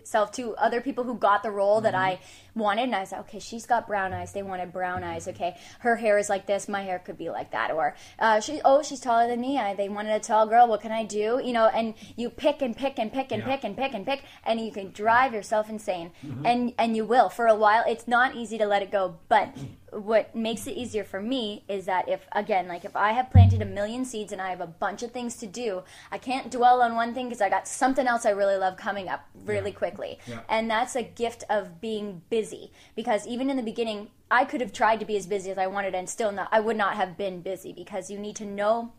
myself 0.00 0.32
to 0.32 0.54
other 0.56 0.80
people 0.80 1.04
who 1.04 1.14
got 1.14 1.42
the 1.42 1.50
role 1.50 1.80
that 1.82 1.94
mm-hmm. 1.94 2.02
I 2.02 2.20
wanted, 2.54 2.84
and 2.84 2.94
I 2.94 3.00
was 3.00 3.12
like, 3.12 3.20
okay, 3.22 3.38
she's 3.38 3.66
got 3.66 3.86
brown 3.86 4.12
eyes. 4.12 4.32
They 4.32 4.42
wanted 4.42 4.72
brown 4.72 5.04
eyes. 5.04 5.28
Okay, 5.28 5.56
her 5.80 5.96
hair 5.96 6.18
is 6.18 6.28
like 6.28 6.46
this. 6.46 6.68
My 6.68 6.82
hair 6.82 6.98
could 6.98 7.18
be 7.18 7.30
like 7.30 7.52
that. 7.52 7.70
Or 7.70 7.94
uh, 8.18 8.40
she, 8.40 8.60
oh, 8.64 8.82
she's 8.82 9.00
taller 9.00 9.28
than 9.28 9.40
me. 9.40 9.58
I, 9.58 9.74
they 9.74 9.88
wanted 9.88 10.12
a 10.12 10.20
tall 10.20 10.46
girl. 10.46 10.66
What 10.66 10.80
can 10.80 10.92
I 10.92 11.04
do? 11.04 11.40
You 11.42 11.52
know, 11.52 11.66
and 11.66 11.94
you 12.16 12.30
pick 12.30 12.62
and 12.62 12.76
pick 12.76 12.98
and 12.98 13.12
pick 13.12 13.32
and 13.32 13.42
Yeah. 13.42 13.56
pick 13.56 13.64
and 13.64 13.76
pick 13.76 13.94
and 13.94 14.06
pick, 14.06 14.24
and 14.44 14.60
you 14.60 14.72
can 14.72 14.90
drive 14.90 15.32
yourself 15.32 15.68
insane, 15.68 16.10
mm-hmm. 16.24 16.46
and 16.46 16.74
and 16.78 16.96
you 16.96 17.04
will 17.04 17.28
for 17.28 17.46
a 17.46 17.54
while. 17.54 17.84
It's 17.86 18.08
not 18.08 18.34
easy 18.34 18.58
to 18.58 18.66
let 18.66 18.82
it 18.82 18.90
go, 18.90 19.16
but 19.28 19.54
mm-hmm. 19.54 19.66
What 19.92 20.34
makes 20.36 20.66
it 20.66 20.76
easier 20.76 21.02
for 21.04 21.20
me 21.20 21.64
is 21.68 21.86
that 21.86 22.08
if 22.08 22.26
again 22.32 22.68
like 22.68 22.84
if 22.84 22.94
i 22.96 23.12
have 23.12 23.30
planted 23.30 23.60
a 23.60 23.64
million 23.64 24.04
seeds 24.04 24.32
and 24.32 24.40
i 24.40 24.50
have 24.50 24.60
a 24.60 24.66
bunch 24.66 25.02
of 25.02 25.10
things 25.10 25.36
to 25.36 25.46
do 25.46 25.82
i 26.12 26.18
can't 26.18 26.50
dwell 26.50 26.80
on 26.82 26.94
one 26.94 27.12
thing 27.12 27.26
because 27.28 27.40
i 27.40 27.48
got 27.48 27.66
something 27.66 28.06
else 28.06 28.24
i 28.24 28.30
really 28.30 28.56
love 28.56 28.76
coming 28.76 29.08
up 29.08 29.28
really 29.44 29.70
Yeah. 29.70 29.76
quickly 29.76 30.18
Yeah. 30.26 30.40
and 30.48 30.70
that's 30.70 30.94
a 30.96 31.02
gift 31.02 31.44
of 31.50 31.80
being 31.80 32.22
busy 32.30 32.70
because 32.94 33.26
even 33.26 33.50
in 33.50 33.56
the 33.56 33.62
beginning 33.62 34.08
i 34.30 34.44
could 34.44 34.60
have 34.60 34.72
tried 34.72 35.00
to 35.00 35.06
be 35.06 35.16
as 35.16 35.26
busy 35.26 35.50
as 35.50 35.58
i 35.58 35.66
wanted 35.66 35.94
and 35.94 36.08
still 36.08 36.30
not 36.32 36.48
i 36.52 36.60
would 36.60 36.76
not 36.76 36.94
have 36.94 37.16
been 37.16 37.40
busy 37.40 37.72
because 37.72 38.10
you 38.10 38.18
need 38.18 38.36
to 38.36 38.44
know 38.44 38.92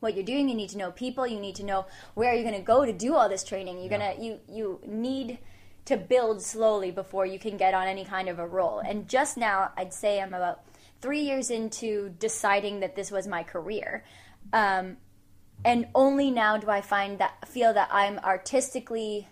what 0.00 0.14
you're 0.14 0.24
doing 0.24 0.48
you 0.48 0.54
need 0.54 0.70
to 0.70 0.78
know 0.78 0.92
people 0.92 1.26
you 1.26 1.40
need 1.40 1.56
to 1.56 1.64
know 1.64 1.84
where 2.14 2.32
you're 2.32 2.44
going 2.48 2.54
to 2.54 2.60
go 2.60 2.84
to 2.84 2.92
do 2.92 3.16
all 3.16 3.28
this 3.28 3.42
training 3.42 3.78
you're 3.78 3.90
Yeah. 3.90 3.98
going 3.98 4.16
to 4.16 4.24
you 4.24 4.38
you 4.48 4.80
need 4.86 5.38
to 5.88 5.96
build 5.96 6.42
slowly 6.42 6.90
before 6.90 7.24
you 7.24 7.38
can 7.38 7.56
get 7.56 7.72
on 7.72 7.86
any 7.86 8.04
kind 8.04 8.28
of 8.28 8.38
a 8.38 8.46
role 8.46 8.80
and 8.80 9.08
just 9.08 9.36
now 9.38 9.70
i'd 9.78 9.92
say 9.92 10.20
i'm 10.20 10.34
about 10.34 10.60
three 11.00 11.20
years 11.20 11.50
into 11.50 12.10
deciding 12.18 12.80
that 12.80 12.96
this 12.96 13.10
was 13.10 13.26
my 13.26 13.42
career. 13.42 14.04
Um, 14.52 14.96
and 15.64 15.88
only 15.94 16.30
now 16.30 16.56
do 16.56 16.70
i 16.70 16.80
find 16.80 17.18
that 17.18 17.48
feel 17.48 17.74
that 17.74 17.88
i'm 17.90 18.18
artistically 18.20 19.26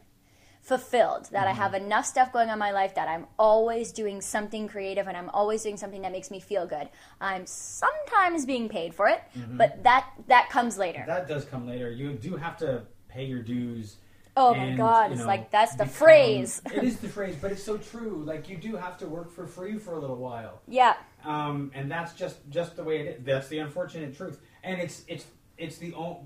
fulfilled 0.60 1.28
that 1.30 1.46
i 1.46 1.52
have 1.52 1.72
enough 1.72 2.04
stuff 2.04 2.32
going 2.32 2.48
on 2.48 2.54
in 2.54 2.58
my 2.58 2.72
life 2.72 2.96
that 2.96 3.06
i'm 3.06 3.26
always 3.38 3.92
doing 3.92 4.20
something 4.20 4.66
creative 4.66 5.06
and 5.06 5.16
i'm 5.16 5.30
always 5.30 5.62
doing 5.62 5.76
something 5.76 6.02
that 6.02 6.10
makes 6.10 6.28
me 6.28 6.40
feel 6.40 6.66
good. 6.66 6.88
I'm 7.20 7.46
sometimes 7.46 8.44
being 8.44 8.68
paid 8.68 8.92
for 8.92 9.06
it 9.08 9.22
but 9.52 9.84
that 9.84 10.10
that 10.26 10.50
comes 10.50 10.76
later. 10.76 11.04
That 11.06 11.28
does 11.28 11.44
come 11.44 11.64
later. 11.64 11.92
You 11.92 12.14
do 12.14 12.34
have 12.34 12.56
to 12.58 12.82
pay 13.08 13.24
your 13.24 13.42
dues. 13.42 13.96
Oh 14.36 14.54
my 14.54 14.72
God, 14.72 15.06
you 15.06 15.12
it's 15.12 15.20
know, 15.22 15.26
like, 15.26 15.50
that's 15.50 15.72
the 15.72 15.84
become- 15.84 15.94
phrase. 15.94 16.60
it 16.66 16.84
is 16.84 16.98
the 16.98 17.08
phrase, 17.08 17.36
but 17.40 17.52
it's 17.52 17.62
so 17.62 17.78
true. 17.78 18.22
Like 18.24 18.48
you 18.48 18.56
do 18.56 18.76
have 18.76 18.98
to 18.98 19.06
work 19.06 19.32
for 19.32 19.46
free 19.46 19.78
for 19.78 19.94
a 19.94 19.98
little 19.98 20.16
while. 20.16 20.60
yeah 20.68 20.94
um, 21.24 21.70
and 21.74 21.90
that's 21.90 22.12
just 22.12 22.36
just 22.50 22.76
the 22.76 22.84
way 22.84 23.00
it 23.00 23.06
is. 23.18 23.24
That's 23.24 23.48
the 23.48 23.58
unfortunate 23.58 24.16
truth, 24.16 24.38
and 24.62 24.80
it's 24.80 25.04
it's 25.08 25.24
it's 25.58 25.78
the 25.78 25.94
only. 25.94 26.20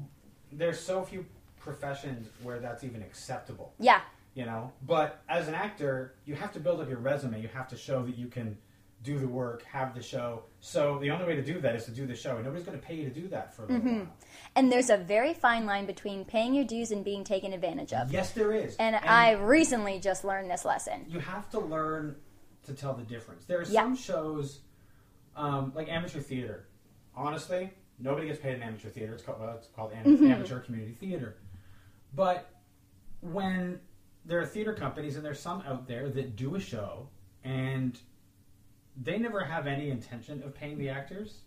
There's 0.52 0.80
so 0.80 1.04
few 1.04 1.24
professions 1.60 2.28
where 2.42 2.58
that's 2.58 2.82
even 2.84 3.02
acceptable, 3.02 3.72
yeah 3.78 4.00
you 4.34 4.44
know. 4.46 4.72
But 4.86 5.22
as 5.28 5.48
an 5.48 5.54
actor, 5.54 6.14
you 6.24 6.34
have 6.34 6.52
to 6.52 6.60
build 6.60 6.80
up 6.80 6.88
your 6.88 6.98
resume. 6.98 7.40
You 7.40 7.48
have 7.48 7.68
to 7.68 7.76
show 7.76 8.02
that 8.04 8.16
you 8.16 8.26
can 8.28 8.56
do 9.02 9.18
the 9.18 9.26
work, 9.26 9.62
have 9.64 9.94
the 9.94 10.02
show. 10.02 10.42
So 10.60 10.98
the 10.98 11.10
only 11.10 11.24
way 11.24 11.34
to 11.34 11.42
do 11.42 11.58
that 11.60 11.74
is 11.74 11.84
to 11.86 11.90
do 11.90 12.06
the 12.06 12.14
show, 12.14 12.36
and 12.36 12.44
nobody's 12.44 12.66
going 12.66 12.78
to 12.78 12.84
pay 12.86 12.94
you 12.96 13.04
to 13.08 13.14
do 13.14 13.28
that 13.28 13.54
for 13.54 13.64
a 13.64 13.68
little 13.68 13.90
while. 13.92 14.06
And 14.56 14.70
there's 14.70 14.90
a 14.90 14.98
very 14.98 15.32
fine 15.32 15.64
line 15.64 15.86
between 15.86 16.24
paying 16.26 16.54
your 16.54 16.64
dues 16.64 16.90
and 16.90 17.02
being 17.04 17.24
taken 17.24 17.52
advantage 17.54 17.92
of. 17.94 18.12
Yes, 18.12 18.32
there 18.32 18.52
is, 18.52 18.76
And, 18.76 18.96
I 18.96 19.32
recently 19.32 20.00
just 20.00 20.22
learned 20.24 20.50
this 20.50 20.64
lesson. 20.66 21.06
you 21.08 21.18
have 21.20 21.48
to 21.50 21.60
learn 21.60 22.16
to 22.66 22.74
tell 22.74 22.92
the 22.92 23.02
difference. 23.04 23.46
There 23.46 23.58
are 23.60 23.64
Yeah. 23.64 23.80
some 23.84 23.96
shows, 23.96 24.60
um, 25.34 25.72
like 25.74 25.88
amateur 25.88 26.20
theater. 26.20 26.68
Honestly, 27.16 27.70
nobody 27.98 28.26
gets 28.26 28.38
paid 28.38 28.54
in 28.56 28.62
amateur 28.62 28.90
theater. 28.90 29.14
It's 29.14 29.22
called, 29.22 29.40
well, 29.40 29.56
it's 29.56 29.68
called 29.68 29.92
am- 29.94 30.04
Mm-hmm. 30.04 30.30
amateur 30.30 30.60
community 30.60 30.92
theater. 30.92 31.36
But 32.14 32.50
when 33.20 33.80
there 34.26 34.40
are 34.40 34.46
theater 34.46 34.74
companies, 34.74 35.16
and 35.16 35.24
there's 35.24 35.40
some 35.40 35.62
out 35.62 35.86
there 35.88 36.10
that 36.10 36.36
do 36.36 36.54
a 36.56 36.60
show, 36.60 37.08
and 37.44 37.98
they 39.02 39.18
never 39.18 39.40
have 39.44 39.66
any 39.66 39.90
intention 39.90 40.42
of 40.42 40.54
paying 40.54 40.78
the 40.78 40.88
actors. 40.88 41.38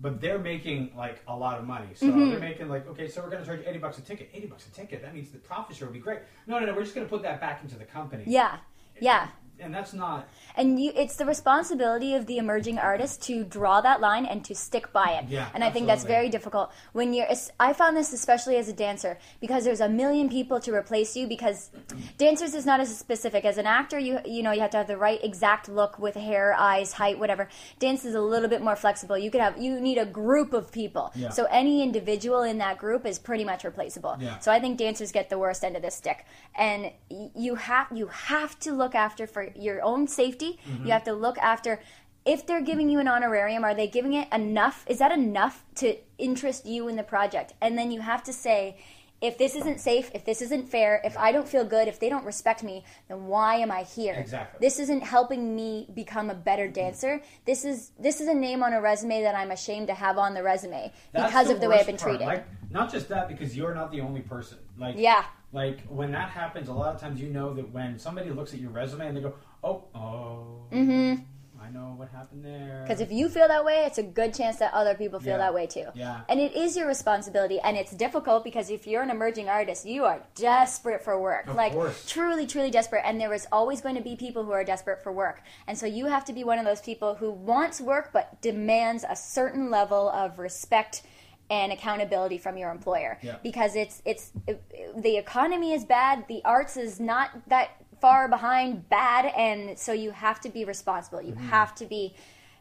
But 0.00 0.20
they're 0.20 0.38
making 0.38 0.92
like 0.96 1.20
a 1.28 1.36
lot 1.36 1.58
of 1.60 1.64
money, 1.64 1.86
so 1.94 2.06
Mm-hmm. 2.06 2.30
they're 2.30 2.40
making 2.40 2.68
like 2.68 2.88
okay, 2.88 3.06
so 3.06 3.22
we're 3.22 3.30
going 3.30 3.42
to 3.42 3.46
charge 3.46 3.60
eighty 3.64 3.78
bucks 3.78 3.98
a 3.98 4.00
ticket. 4.00 4.30
Eighty 4.34 4.48
bucks 4.48 4.66
a 4.66 4.70
ticket. 4.72 5.00
That 5.00 5.14
means 5.14 5.30
the 5.30 5.38
profit 5.38 5.76
share 5.76 5.86
will 5.86 5.92
be 5.94 6.00
great. 6.00 6.20
No, 6.48 6.58
no, 6.58 6.66
no. 6.66 6.74
We're 6.74 6.82
just 6.82 6.94
going 6.96 7.06
to 7.06 7.10
put 7.10 7.22
that 7.22 7.40
back 7.40 7.62
into 7.62 7.76
the 7.78 7.84
company. 7.84 8.24
Yeah, 8.26 8.56
yeah. 9.00 9.28
And 9.62 9.74
that's 9.74 9.94
not 9.94 10.28
And 10.56 10.82
you, 10.82 10.92
it's 10.94 11.16
the 11.16 11.24
responsibility 11.24 12.14
of 12.14 12.26
the 12.26 12.38
emerging 12.38 12.78
artist 12.78 13.22
to 13.22 13.44
draw 13.44 13.80
that 13.80 14.00
line 14.00 14.26
and 14.26 14.44
to 14.44 14.54
stick 14.54 14.92
by 14.92 15.12
it. 15.12 15.28
Yeah, 15.28 15.48
and 15.54 15.64
I 15.64 15.70
think 15.70 15.86
that's 15.86 16.04
very 16.04 16.28
difficult 16.28 16.72
when 16.92 17.14
you're. 17.14 17.26
I 17.58 17.72
found 17.72 17.96
this 17.96 18.12
especially 18.12 18.56
as 18.56 18.68
a 18.68 18.72
dancer 18.72 19.18
because 19.40 19.64
there's 19.64 19.80
a 19.80 19.88
million 19.88 20.28
people 20.28 20.60
to 20.60 20.74
replace 20.74 21.16
you. 21.16 21.26
Because 21.26 21.70
dancers 22.18 22.54
is 22.54 22.66
not 22.66 22.80
as 22.80 22.96
specific 22.96 23.44
as 23.44 23.56
an 23.56 23.66
actor. 23.66 23.98
You 23.98 24.18
you 24.26 24.42
know 24.42 24.52
you 24.52 24.60
have 24.60 24.70
to 24.70 24.76
have 24.78 24.88
the 24.88 24.98
right 24.98 25.22
exact 25.22 25.68
look 25.68 25.98
with 25.98 26.14
hair, 26.14 26.54
eyes, 26.58 26.92
height, 26.92 27.18
whatever. 27.18 27.48
Dance 27.78 28.04
is 28.04 28.14
a 28.14 28.20
little 28.20 28.48
bit 28.48 28.62
more 28.62 28.76
flexible. 28.76 29.16
You 29.16 29.30
could 29.30 29.40
have 29.40 29.56
you 29.58 29.80
need 29.80 29.98
a 29.98 30.06
group 30.06 30.52
of 30.52 30.70
people. 30.72 31.12
Yeah. 31.14 31.30
So 31.30 31.46
any 31.50 31.82
individual 31.82 32.42
in 32.42 32.58
that 32.58 32.78
group 32.78 33.06
is 33.06 33.18
pretty 33.18 33.44
much 33.44 33.64
replaceable. 33.64 34.16
Yeah. 34.20 34.38
So 34.40 34.52
I 34.52 34.60
think 34.60 34.76
dancers 34.78 35.12
get 35.12 35.30
the 35.30 35.38
worst 35.38 35.64
end 35.64 35.76
of 35.76 35.82
the 35.82 35.90
stick, 35.90 36.26
and 36.54 36.92
you 37.34 37.54
have 37.54 37.86
you 37.94 38.08
have 38.08 38.58
to 38.60 38.72
look 38.72 38.94
after 38.94 39.26
for 39.26 39.51
your 39.56 39.82
own 39.82 40.06
safety. 40.06 40.58
Mm-hmm. 40.68 40.86
You 40.86 40.92
have 40.92 41.04
to 41.04 41.12
look 41.12 41.38
after. 41.38 41.80
If 42.24 42.46
they're 42.46 42.62
giving 42.62 42.88
you 42.88 43.00
an 43.00 43.08
honorarium, 43.08 43.64
are 43.64 43.74
they 43.74 43.88
giving 43.88 44.12
it 44.12 44.28
enough? 44.32 44.84
Is 44.88 44.98
that 44.98 45.10
enough 45.10 45.64
to 45.76 45.96
interest 46.18 46.66
you 46.66 46.88
in 46.88 46.96
the 46.96 47.02
project? 47.02 47.54
And 47.60 47.76
then 47.76 47.90
you 47.90 48.00
have 48.00 48.22
to 48.24 48.32
say, 48.32 48.76
if 49.22 49.38
this 49.38 49.54
isn't 49.54 49.80
safe, 49.80 50.10
if 50.14 50.24
this 50.24 50.42
isn't 50.42 50.68
fair, 50.68 51.00
if 51.04 51.16
I 51.16 51.30
don't 51.30 51.46
feel 51.46 51.64
good, 51.64 51.86
if 51.86 52.00
they 52.00 52.08
don't 52.08 52.24
respect 52.24 52.64
me, 52.64 52.84
then 53.08 53.26
why 53.26 53.54
am 53.56 53.70
I 53.70 53.84
here? 53.84 54.14
Exactly. 54.14 54.58
This 54.60 54.80
isn't 54.80 55.02
helping 55.02 55.54
me 55.54 55.88
become 55.94 56.28
a 56.28 56.34
better 56.34 56.66
dancer. 56.66 57.22
This 57.44 57.64
is 57.64 57.92
this 58.00 58.20
is 58.20 58.26
a 58.26 58.34
name 58.34 58.64
on 58.64 58.72
a 58.72 58.80
resume 58.80 59.22
that 59.22 59.36
I'm 59.36 59.52
ashamed 59.52 59.86
to 59.86 59.94
have 59.94 60.18
on 60.18 60.34
the 60.34 60.42
resume 60.42 60.92
that's 61.12 61.28
because 61.28 61.50
of 61.50 61.60
the 61.60 61.68
way 61.68 61.78
I've 61.78 61.86
been 61.86 61.96
part. 61.96 62.18
treated. 62.18 62.26
Like, 62.26 62.46
not 62.70 62.90
just 62.90 63.08
that, 63.10 63.28
because 63.28 63.56
you're 63.56 63.74
not 63.74 63.92
the 63.92 64.00
only 64.00 64.22
person. 64.22 64.58
Like 64.76 64.96
yeah. 64.98 65.24
Like 65.52 65.82
when 65.88 66.12
that 66.12 66.30
happens, 66.30 66.68
a 66.68 66.72
lot 66.72 66.94
of 66.94 67.00
times 67.00 67.20
you 67.20 67.28
know 67.28 67.52
that 67.54 67.70
when 67.72 67.98
somebody 67.98 68.30
looks 68.30 68.52
at 68.54 68.60
your 68.60 68.70
resume 68.70 69.06
and 69.08 69.16
they 69.16 69.20
go, 69.20 69.34
"Oh, 69.62 69.84
oh, 69.94 70.66
Mm-hmm. 70.72 71.22
I 71.64 71.70
know 71.70 71.94
what 71.96 72.08
happened 72.08 72.44
there. 72.44 72.80
Because 72.82 73.00
if 73.00 73.12
you 73.12 73.28
feel 73.28 73.46
that 73.46 73.64
way, 73.64 73.84
it's 73.86 73.96
a 73.96 74.02
good 74.02 74.34
chance 74.34 74.56
that 74.56 74.74
other 74.74 74.94
people 74.96 75.20
feel 75.20 75.34
Yeah. 75.34 75.38
that 75.38 75.54
way 75.54 75.68
too. 75.68 75.86
Yeah. 75.94 76.22
And 76.28 76.40
it 76.40 76.56
is 76.56 76.76
your 76.76 76.88
responsibility, 76.88 77.60
and 77.60 77.76
it's 77.76 77.92
difficult 77.92 78.42
because 78.42 78.68
if 78.68 78.84
you're 78.88 79.00
an 79.02 79.10
emerging 79.10 79.48
artist, 79.48 79.86
you 79.86 80.04
are 80.04 80.20
desperate 80.34 81.04
for 81.04 81.20
work. 81.20 81.46
Of 81.46 81.54
like, 81.54 81.72
course. 81.72 82.04
truly, 82.10 82.48
truly 82.48 82.72
desperate. 82.72 83.02
And 83.06 83.20
there 83.20 83.32
is 83.32 83.46
always 83.52 83.80
going 83.80 83.94
to 83.94 84.00
be 84.02 84.16
people 84.16 84.42
who 84.44 84.50
are 84.50 84.64
desperate 84.64 85.04
for 85.04 85.12
work. 85.12 85.40
And 85.68 85.78
so 85.78 85.86
you 85.86 86.06
have 86.06 86.24
to 86.24 86.32
be 86.32 86.42
one 86.42 86.58
of 86.58 86.64
those 86.64 86.80
people 86.80 87.14
who 87.14 87.30
wants 87.30 87.80
work 87.80 88.10
but 88.12 88.40
demands 88.42 89.04
a 89.08 89.14
certain 89.14 89.70
level 89.70 90.10
of 90.10 90.40
respect 90.40 91.02
and 91.50 91.72
accountability 91.72 92.38
from 92.38 92.56
your 92.56 92.70
employer 92.70 93.18
Yeah. 93.22 93.36
because 93.42 93.76
it's 93.76 94.00
it's 94.04 94.32
it, 94.46 94.62
the 95.02 95.16
economy 95.16 95.72
is 95.72 95.84
bad 95.84 96.24
the 96.28 96.42
arts 96.44 96.76
is 96.76 96.98
not 97.00 97.30
that 97.48 97.70
far 98.00 98.28
behind 98.28 98.88
bad 98.88 99.26
and 99.36 99.78
so 99.78 99.92
you 99.92 100.10
have 100.10 100.40
to 100.40 100.48
be 100.48 100.64
responsible 100.64 101.20
you 101.22 101.32
Mm-hmm. 101.34 101.48
have 101.50 101.74
to 101.76 101.86
be 101.86 102.14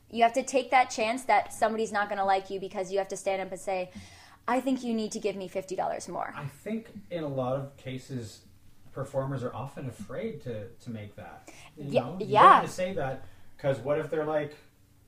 you 0.09 0.23
have 0.23 0.33
to 0.33 0.43
take 0.43 0.71
that 0.71 0.89
chance 0.89 1.23
that 1.23 1.53
somebody's 1.53 1.91
not 1.93 2.09
going 2.09 2.19
to 2.19 2.25
like 2.25 2.49
you 2.49 2.59
because 2.59 2.91
you 2.91 2.97
have 2.97 3.07
to 3.07 3.17
stand 3.17 3.41
up 3.41 3.51
and 3.51 3.59
say 3.61 3.89
i 4.47 4.59
think 4.59 4.83
you 4.83 4.93
need 4.93 5.11
to 5.13 5.19
give 5.19 5.35
me 5.35 5.47
$50 5.47 6.09
more 6.09 6.33
I 6.35 6.45
think 6.45 6.89
in 7.09 7.23
a 7.23 7.27
lot 7.27 7.55
of 7.55 7.77
cases, 7.77 8.41
performers 8.91 9.41
are 9.43 9.55
often 9.55 9.87
afraid 9.87 10.41
to, 10.41 10.67
to 10.83 10.89
make 10.89 11.15
that. 11.15 11.49
You 11.77 11.85
Yeah, 11.91 12.01
know? 12.01 12.17
Yeah. 12.19 12.61
to 12.61 12.67
say 12.67 12.91
that 12.93 13.23
because 13.55 13.77
what 13.79 13.99
if 13.99 14.09
they're 14.09 14.25
like, 14.25 14.53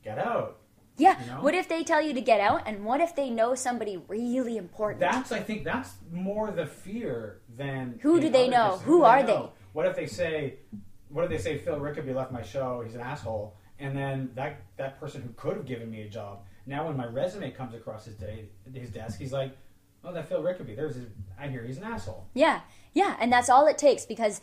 get 0.04 0.18
out? 0.20 0.58
Yeah 0.98 1.20
You 1.20 1.32
know? 1.32 1.42
what 1.42 1.56
if 1.56 1.68
they 1.68 1.84
tell 1.84 2.02
you 2.02 2.14
to 2.14 2.22
get 2.22 2.40
out 2.40 2.64
and 2.66 2.86
what 2.86 3.02
if 3.02 3.16
they 3.16 3.30
know 3.30 3.56
somebody 3.56 3.98
really 4.08 4.58
important 4.58 5.00
That's 5.00 5.32
I 5.32 5.40
think 5.40 5.64
that's 5.64 5.92
more 6.12 6.52
the 6.52 6.66
fear 6.66 7.42
than 7.56 8.00
Who 8.02 8.20
do 8.20 8.30
they 8.30 8.48
know? 8.48 8.78
Who 8.86 9.00
do 9.00 9.04
are 9.04 9.22
know? 9.22 9.26
they? 9.28 9.50
What 9.74 9.86
if 9.88 9.96
they 9.96 10.06
say, 10.06 10.56
what 11.10 11.24
if 11.24 11.30
they 11.32 11.38
say 11.38 11.58
Phil 11.58 11.80
Rickaby 11.80 12.14
left 12.14 12.32
my 12.32 12.44
show? 12.44 12.82
He's 12.86 12.96
an 12.96 13.02
asshole, 13.02 13.56
and 13.80 13.98
then 13.98 14.30
that 14.36 14.62
that 14.78 15.00
person 15.00 15.22
who 15.22 15.30
could 15.30 15.58
have 15.58 15.66
given 15.66 15.90
me 15.90 16.02
a 16.02 16.10
job 16.10 16.40
now 16.66 16.88
when 16.88 16.98
my 16.98 17.06
resume 17.06 17.52
comes 17.52 17.74
across 17.74 18.06
his 18.06 18.16
day 18.16 18.46
his 18.74 18.90
desk, 18.90 19.20
he's 19.20 19.34
like, 19.34 19.56
oh 20.04 20.14
that 20.14 20.28
Phil 20.30 20.42
Rickaby, 20.42 20.76
there's 20.76 20.96
his, 20.96 21.08
I 21.40 21.48
hear 21.48 21.64
he's 21.64 21.78
an 21.78 21.84
asshole. 21.84 22.28
Yeah, 22.34 22.62
yeah, 22.94 23.18
and 23.20 23.32
that's 23.32 23.50
all 23.50 23.68
it 23.68 23.78
takes 23.78 24.06
because 24.06 24.42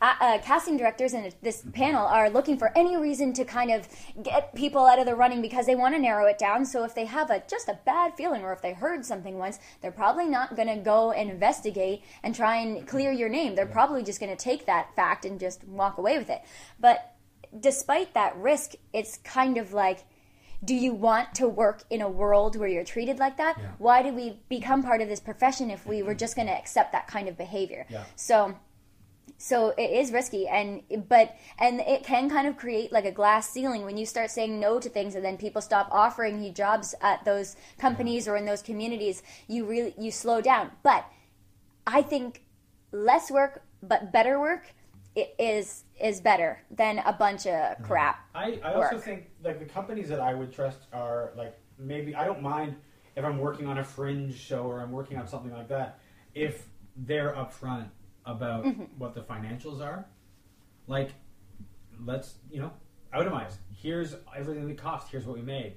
uh, 0.00 0.14
uh, 0.20 0.38
casting 0.38 0.76
directors 0.76 1.12
in 1.12 1.32
this 1.42 1.64
panel 1.72 2.06
are 2.06 2.30
looking 2.30 2.56
for 2.56 2.76
any 2.76 2.96
reason 2.96 3.32
to 3.32 3.44
kind 3.44 3.70
of 3.70 3.88
get 4.22 4.54
people 4.54 4.86
out 4.86 4.98
of 4.98 5.06
the 5.06 5.14
running 5.14 5.42
because 5.42 5.66
they 5.66 5.74
want 5.74 5.94
to 5.94 6.00
narrow 6.00 6.26
it 6.26 6.38
down. 6.38 6.64
So 6.64 6.84
if 6.84 6.94
they 6.94 7.04
have 7.06 7.30
a 7.30 7.42
just 7.48 7.68
a 7.68 7.78
bad 7.84 8.14
feeling 8.14 8.42
or 8.42 8.52
if 8.52 8.62
they 8.62 8.72
heard 8.72 9.04
something 9.04 9.38
once, 9.38 9.58
they're 9.80 9.90
probably 9.90 10.26
not 10.26 10.54
going 10.54 10.68
to 10.68 10.76
go 10.76 11.12
and 11.12 11.30
investigate 11.30 12.02
and 12.22 12.34
try 12.34 12.56
and 12.56 12.86
clear 12.86 13.10
your 13.10 13.28
name. 13.28 13.54
They're 13.54 13.66
probably 13.66 14.02
just 14.02 14.20
going 14.20 14.34
to 14.34 14.42
take 14.42 14.66
that 14.66 14.94
fact 14.94 15.24
and 15.24 15.40
just 15.40 15.64
walk 15.64 15.98
away 15.98 16.18
with 16.18 16.30
it. 16.30 16.42
But 16.78 17.14
despite 17.58 18.14
that 18.14 18.36
risk, 18.36 18.74
it's 18.92 19.18
kind 19.18 19.58
of 19.58 19.72
like 19.72 20.04
do 20.64 20.74
you 20.74 20.92
want 20.92 21.36
to 21.36 21.48
work 21.48 21.84
in 21.88 22.00
a 22.02 22.08
world 22.08 22.56
where 22.56 22.68
you're 22.68 22.84
treated 22.84 23.18
like 23.18 23.36
that? 23.36 23.56
Yeah. 23.58 23.68
Why 23.78 24.02
did 24.02 24.14
we 24.14 24.40
become 24.48 24.82
part 24.82 25.00
of 25.00 25.08
this 25.08 25.20
profession 25.20 25.70
if 25.70 25.86
we 25.86 26.02
were 26.02 26.14
just 26.14 26.34
going 26.34 26.48
to 26.48 26.54
accept 26.54 26.90
that 26.92 27.06
kind 27.06 27.28
of 27.28 27.38
behavior? 27.38 27.86
Yeah. 27.88 28.02
So 28.16 28.56
so 29.38 29.72
it 29.78 29.90
is 29.90 30.12
risky 30.12 30.48
and 30.48 30.82
but 31.08 31.36
and 31.58 31.80
it 31.80 32.02
can 32.02 32.28
kind 32.28 32.46
of 32.46 32.56
create 32.56 32.92
like 32.92 33.04
a 33.04 33.12
glass 33.12 33.48
ceiling 33.48 33.84
when 33.84 33.96
you 33.96 34.04
start 34.04 34.30
saying 34.30 34.58
no 34.58 34.80
to 34.80 34.88
things 34.88 35.14
and 35.14 35.24
then 35.24 35.36
people 35.36 35.62
stop 35.62 35.88
offering 35.92 36.42
you 36.42 36.52
jobs 36.52 36.94
at 37.00 37.24
those 37.24 37.56
companies 37.78 38.26
or 38.26 38.36
in 38.36 38.44
those 38.44 38.60
communities 38.62 39.22
you 39.46 39.64
really 39.64 39.94
you 39.96 40.10
slow 40.10 40.40
down. 40.40 40.70
But 40.82 41.06
i 41.86 42.02
think 42.02 42.42
less 42.92 43.30
work 43.30 43.62
but 43.82 44.12
better 44.12 44.38
work 44.40 44.74
i- 45.16 45.30
is 45.38 45.84
is 46.00 46.20
better 46.20 46.60
than 46.70 46.98
a 46.98 47.12
bunch 47.12 47.46
of 47.46 47.52
mm-hmm. 47.52 47.84
crap 47.84 48.26
I, 48.34 48.60
I 48.64 48.74
also 48.74 48.96
work. 48.96 49.04
think 49.04 49.30
like 49.42 49.58
the 49.58 49.64
companies 49.64 50.08
that 50.08 50.20
I 50.20 50.34
would 50.34 50.52
trust 50.52 50.80
are 50.92 51.32
like 51.36 51.56
maybe 51.78 52.14
I 52.14 52.24
don't 52.24 52.42
mind 52.42 52.76
if 53.16 53.24
I'm 53.24 53.38
working 53.38 53.66
on 53.66 53.78
a 53.78 53.84
fringe 53.84 54.36
show 54.36 54.62
or 54.62 54.80
I'm 54.80 54.92
working 54.92 55.16
on 55.16 55.26
something 55.26 55.52
like 55.52 55.68
that 55.68 56.00
if 56.34 56.68
they're 56.96 57.32
upfront 57.32 57.88
about 58.28 58.64
Mm-hmm. 58.64 58.84
what 58.98 59.14
the 59.14 59.22
financials 59.22 59.80
are. 59.80 60.04
Like, 60.86 61.10
let's 62.04 62.34
you 62.50 62.60
know 62.60 62.72
itemize. 63.14 63.54
Here's 63.82 64.14
everything 64.36 64.68
that 64.68 64.78
cost. 64.78 65.10
Here's 65.10 65.24
what 65.26 65.36
we 65.36 65.42
made. 65.42 65.74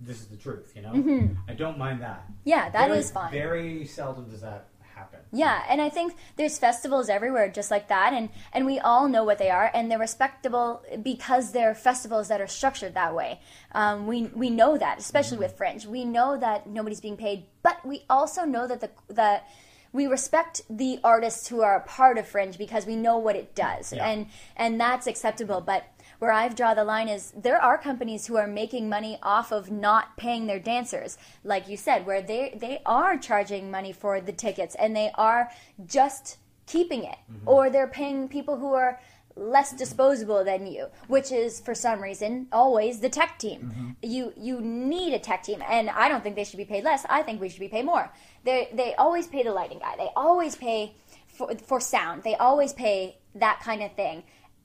This 0.00 0.20
is 0.20 0.26
the 0.26 0.36
truth. 0.36 0.72
You 0.74 0.82
know, 0.82 1.30
I 1.48 1.52
don't 1.54 1.78
mind 1.78 2.02
that. 2.02 2.24
yeah 2.44 2.64
Mm-hmm. 2.64 2.72
that 2.72 2.90
is 2.90 3.10
fine 3.10 3.30
Very 3.30 3.86
seldom 3.86 4.28
does 4.28 4.40
that 4.40 4.68
happen. 4.94 5.20
Yeah, 5.32 5.62
and 5.70 5.80
I 5.80 5.88
think 5.88 6.14
there's 6.36 6.58
festivals 6.58 7.08
everywhere 7.08 7.48
just 7.48 7.70
like 7.70 7.88
that, 7.88 8.12
and 8.12 8.28
and 8.52 8.66
we 8.66 8.78
all 8.80 9.08
know 9.08 9.24
what 9.24 9.38
they 9.38 9.50
are, 9.50 9.70
and 9.74 9.90
they're 9.90 9.98
respectable 9.98 10.82
because 11.02 11.52
they're 11.52 11.74
festivals 11.74 12.28
that 12.28 12.40
are 12.40 12.46
structured 12.46 12.94
that 12.94 13.14
way. 13.14 13.40
Um, 13.72 14.06
we 14.06 14.24
we 14.42 14.50
know 14.50 14.76
that, 14.76 14.98
especially 14.98 15.38
with 15.38 15.56
Fringe, 15.56 15.86
we 15.86 16.04
know 16.04 16.36
that 16.38 16.66
nobody's 16.68 17.00
being 17.00 17.16
paid, 17.16 17.44
but 17.62 17.76
we 17.86 18.04
also 18.10 18.44
know 18.44 18.66
that 18.66 18.80
the 18.80 18.90
that 19.14 19.48
we 19.92 20.06
respect 20.06 20.62
the 20.70 20.98
artists 21.04 21.48
who 21.48 21.60
are 21.60 21.76
a 21.76 21.80
part 21.80 22.18
of 22.18 22.26
Fringe 22.26 22.56
because 22.56 22.86
we 22.86 22.96
know 22.96 23.18
what 23.18 23.36
it 23.36 23.54
does, 23.54 23.92
Yeah. 23.92 24.08
and 24.08 24.26
and 24.56 24.80
that's 24.80 25.06
acceptable. 25.06 25.60
But 25.60 25.84
where 26.18 26.32
I've 26.32 26.54
drawn 26.54 26.76
the 26.76 26.84
line 26.84 27.08
is 27.08 27.32
there 27.36 27.60
are 27.60 27.76
companies 27.76 28.26
who 28.26 28.36
are 28.36 28.46
making 28.46 28.88
money 28.88 29.18
off 29.22 29.52
of 29.52 29.70
not 29.70 30.16
paying 30.16 30.46
their 30.46 30.60
dancers, 30.60 31.18
like 31.44 31.68
you 31.68 31.76
said, 31.76 32.06
where 32.06 32.22
they 32.22 32.56
they 32.56 32.80
are 32.86 33.18
charging 33.18 33.70
money 33.70 33.92
for 33.92 34.20
the 34.20 34.32
tickets 34.32 34.74
and 34.76 34.94
they 34.96 35.10
are 35.16 35.50
just 35.84 36.38
keeping 36.66 37.04
it, 37.04 37.18
mm-hmm. 37.30 37.48
or 37.48 37.68
they're 37.70 37.88
paying 37.88 38.28
people 38.28 38.56
who 38.56 38.72
are 38.72 38.98
less 39.36 39.72
disposable 39.72 40.44
than 40.44 40.66
you, 40.66 40.86
which 41.08 41.32
is 41.32 41.60
for 41.60 41.74
some 41.74 42.00
reason 42.02 42.46
always 42.52 43.00
the 43.00 43.08
tech 43.08 43.38
team. 43.38 43.60
Mm-hmm. 43.74 43.90
You 44.02 44.32
you 44.36 44.60
need 44.60 45.14
a 45.14 45.18
tech 45.18 45.42
team, 45.42 45.62
and 45.68 45.90
I 45.90 46.08
don't 46.08 46.22
think 46.22 46.36
they 46.36 46.44
should 46.44 46.58
be 46.58 46.64
paid 46.64 46.84
less. 46.84 47.04
I 47.08 47.22
think 47.22 47.40
we 47.40 47.48
should 47.48 47.60
be 47.60 47.68
paid 47.68 47.84
more. 47.84 48.12
They 48.44 48.68
they 48.72 48.94
always 48.94 49.26
pay 49.26 49.42
the 49.42 49.52
lighting 49.52 49.78
guy. 49.78 49.96
They 49.96 50.08
always 50.16 50.56
pay 50.56 50.94
for 51.28 51.54
for 51.56 51.80
sound. 51.80 52.22
They 52.22 52.34
always 52.36 52.72
pay 52.72 53.18
that 53.34 53.60
kind 53.62 53.82
of 53.82 53.92
thing. 53.94 54.22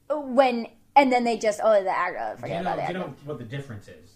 When 0.10 0.68
and 0.96 1.12
then 1.12 1.24
they 1.24 1.38
just 1.38 1.60
oh 1.64 1.84
the 1.84 1.90
actor 1.90 2.34
Do 2.36 2.42
forget 2.42 2.58
you 2.58 2.64
know, 2.64 2.74
about 2.74 2.88
do 2.88 2.94
that. 2.94 2.94
you 2.94 3.00
know 3.08 3.14
what 3.26 3.38
the 3.38 3.44
difference 3.46 3.88
is? 3.88 4.12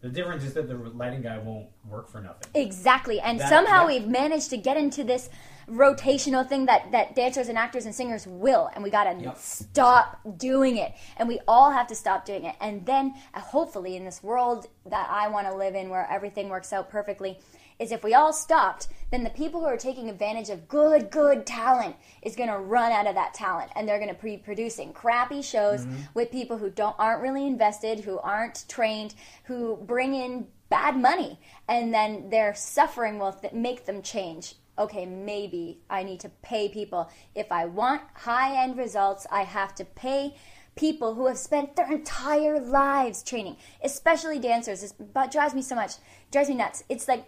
The 0.00 0.08
difference 0.08 0.44
is 0.44 0.54
that 0.54 0.68
the 0.68 0.76
lighting 0.76 1.22
guy 1.22 1.38
won't 1.38 1.66
work 1.88 2.08
for 2.08 2.20
nothing. 2.20 2.48
Exactly. 2.54 3.18
And 3.20 3.40
That- 3.40 3.48
somehow 3.48 3.78
that- 3.80 3.86
we've 3.88 4.06
managed 4.06 4.48
to 4.50 4.56
get 4.56 4.76
into 4.76 5.02
this 5.02 5.28
rotational 5.70 6.46
thing 6.48 6.66
that, 6.66 6.90
that 6.92 7.14
dancers 7.14 7.48
and 7.48 7.58
actors 7.58 7.84
and 7.86 7.94
singers 7.94 8.26
will. 8.26 8.70
And 8.74 8.82
we 8.82 8.90
got 8.90 9.04
to 9.04 9.22
Yep. 9.22 9.36
stop 9.36 10.20
doing 10.36 10.76
it. 10.76 10.92
And 11.16 11.28
we 11.28 11.40
all 11.46 11.70
have 11.70 11.86
to 11.88 11.94
stop 11.94 12.24
doing 12.24 12.44
it. 12.44 12.56
And 12.60 12.84
then, 12.86 13.14
uh, 13.34 13.40
hopefully, 13.40 13.96
in 13.96 14.04
this 14.04 14.22
world 14.22 14.66
that 14.86 15.08
I 15.10 15.28
want 15.28 15.46
to 15.46 15.54
live 15.54 15.74
in 15.74 15.90
where 15.90 16.06
everything 16.10 16.48
works 16.48 16.72
out 16.72 16.88
perfectly, 16.90 17.38
is 17.78 17.92
if 17.92 18.02
we 18.02 18.12
all 18.12 18.32
stopped, 18.32 18.88
then 19.12 19.22
the 19.22 19.30
people 19.30 19.60
who 19.60 19.66
are 19.66 19.76
taking 19.76 20.10
advantage 20.10 20.50
of 20.50 20.66
good, 20.66 21.10
good 21.10 21.46
talent 21.46 21.94
is 22.22 22.34
going 22.34 22.48
to 22.48 22.58
run 22.58 22.90
out 22.90 23.06
of 23.06 23.14
that 23.14 23.34
talent, 23.34 23.70
and 23.76 23.88
they're 23.88 24.00
going 24.00 24.12
to 24.12 24.20
be 24.20 24.36
producing 24.36 24.92
crappy 24.92 25.40
shows 25.40 25.86
with 26.12 26.30
people 26.32 26.58
who 26.58 26.70
don't 26.70 26.96
aren't 26.98 27.22
really 27.22 27.46
invested, 27.46 28.00
who 28.00 28.18
aren't 28.18 28.64
trained, 28.68 29.14
who 29.44 29.76
bring 29.76 30.14
in 30.14 30.48
bad 30.68 30.96
money, 30.96 31.38
and 31.66 31.92
then 31.92 32.30
their 32.30 32.54
suffering 32.54 33.18
will 33.18 33.32
th- 33.32 33.52
make 33.52 33.86
them 33.86 34.02
change. 34.02 34.54
Okay, 34.78 35.06
maybe 35.06 35.80
I 35.90 36.02
need 36.02 36.20
to 36.20 36.28
pay 36.42 36.68
people. 36.68 37.10
If 37.34 37.50
I 37.50 37.64
want 37.64 38.02
high 38.14 38.62
end 38.62 38.76
results, 38.76 39.26
I 39.30 39.42
have 39.42 39.74
to 39.76 39.84
pay 39.84 40.36
people 40.76 41.14
who 41.14 41.26
have 41.26 41.38
spent 41.38 41.74
their 41.74 41.90
entire 41.90 42.60
lives 42.60 43.22
training, 43.22 43.56
especially 43.82 44.38
dancers. 44.38 44.92
But 44.92 45.32
drives 45.32 45.54
me 45.54 45.62
so 45.62 45.74
much, 45.74 45.94
drives 46.30 46.48
me 46.48 46.54
nuts. 46.54 46.84
It's 46.88 47.08
like 47.08 47.24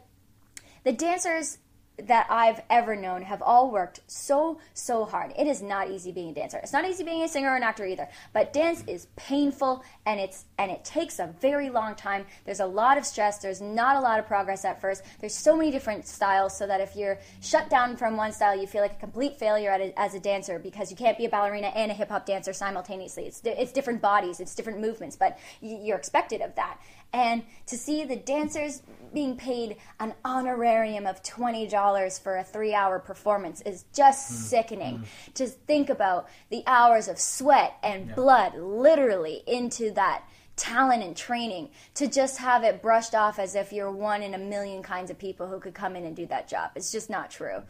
the 0.84 0.92
dancers 0.92 1.58
that 2.06 2.26
I've 2.30 2.62
ever 2.70 2.96
known 2.96 3.22
have 3.22 3.42
all 3.42 3.70
worked 3.70 4.00
so 4.06 4.58
so 4.74 5.04
hard. 5.04 5.32
It 5.38 5.46
is 5.46 5.62
not 5.62 5.90
easy 5.90 6.12
being 6.12 6.30
a 6.30 6.34
dancer. 6.34 6.58
It's 6.58 6.72
not 6.72 6.88
easy 6.88 7.04
being 7.04 7.22
a 7.22 7.28
singer 7.28 7.50
or 7.50 7.56
an 7.56 7.62
actor 7.62 7.86
either. 7.86 8.08
But 8.32 8.52
dance 8.52 8.84
is 8.86 9.06
painful 9.16 9.84
and 10.06 10.20
it's 10.20 10.44
and 10.58 10.70
it 10.70 10.84
takes 10.84 11.18
a 11.18 11.34
very 11.40 11.70
long 11.70 11.94
time. 11.94 12.26
There's 12.44 12.60
a 12.60 12.66
lot 12.66 12.98
of 12.98 13.06
stress. 13.06 13.38
There's 13.38 13.60
not 13.60 13.96
a 13.96 14.00
lot 14.00 14.18
of 14.18 14.26
progress 14.26 14.64
at 14.64 14.80
first. 14.80 15.02
There's 15.20 15.34
so 15.34 15.56
many 15.56 15.70
different 15.70 16.06
styles 16.06 16.56
so 16.56 16.66
that 16.66 16.80
if 16.80 16.96
you're 16.96 17.18
shut 17.40 17.70
down 17.70 17.96
from 17.96 18.16
one 18.16 18.32
style, 18.32 18.58
you 18.58 18.66
feel 18.66 18.82
like 18.82 18.92
a 18.92 19.00
complete 19.00 19.38
failure 19.38 19.70
a, 19.70 19.92
as 19.98 20.14
a 20.14 20.20
dancer 20.20 20.58
because 20.58 20.90
you 20.90 20.96
can't 20.96 21.18
be 21.18 21.26
a 21.26 21.28
ballerina 21.28 21.68
and 21.68 21.90
a 21.90 21.94
hip 21.94 22.08
hop 22.08 22.26
dancer 22.26 22.52
simultaneously. 22.52 23.24
It's 23.24 23.40
it's 23.44 23.72
different 23.72 24.00
bodies, 24.00 24.40
it's 24.40 24.54
different 24.54 24.80
movements, 24.80 25.16
but 25.16 25.38
you're 25.60 25.96
expected 25.96 26.40
of 26.40 26.54
that. 26.56 26.78
And 27.12 27.42
to 27.66 27.76
see 27.76 28.04
the 28.04 28.16
dancers 28.16 28.82
being 29.12 29.36
paid 29.36 29.76
an 29.98 30.14
honorarium 30.24 31.06
of 31.06 31.22
$20 31.22 32.22
for 32.22 32.36
a 32.36 32.44
three 32.44 32.74
hour 32.74 32.98
performance 32.98 33.60
is 33.62 33.84
just 33.94 34.48
sickening. 34.48 35.04
To 35.34 35.46
think 35.46 35.90
about 35.90 36.28
the 36.50 36.62
hours 36.66 37.08
of 37.08 37.18
sweat 37.18 37.76
and 37.82 38.14
blood 38.14 38.54
literally 38.54 39.42
into 39.46 39.90
that 39.92 40.24
talent 40.56 41.02
and 41.02 41.16
training, 41.16 41.70
to 41.94 42.06
just 42.06 42.38
have 42.38 42.64
it 42.64 42.82
brushed 42.82 43.14
off 43.14 43.38
as 43.38 43.54
if 43.54 43.72
you're 43.72 43.90
one 43.90 44.22
in 44.22 44.34
a 44.34 44.38
million 44.38 44.82
kinds 44.82 45.10
of 45.10 45.18
people 45.18 45.46
who 45.46 45.58
could 45.58 45.74
come 45.74 45.96
in 45.96 46.04
and 46.04 46.14
do 46.14 46.26
that 46.26 46.48
job. 46.48 46.70
It's 46.76 46.92
just 46.92 47.08
not 47.08 47.30
true. 47.30 47.62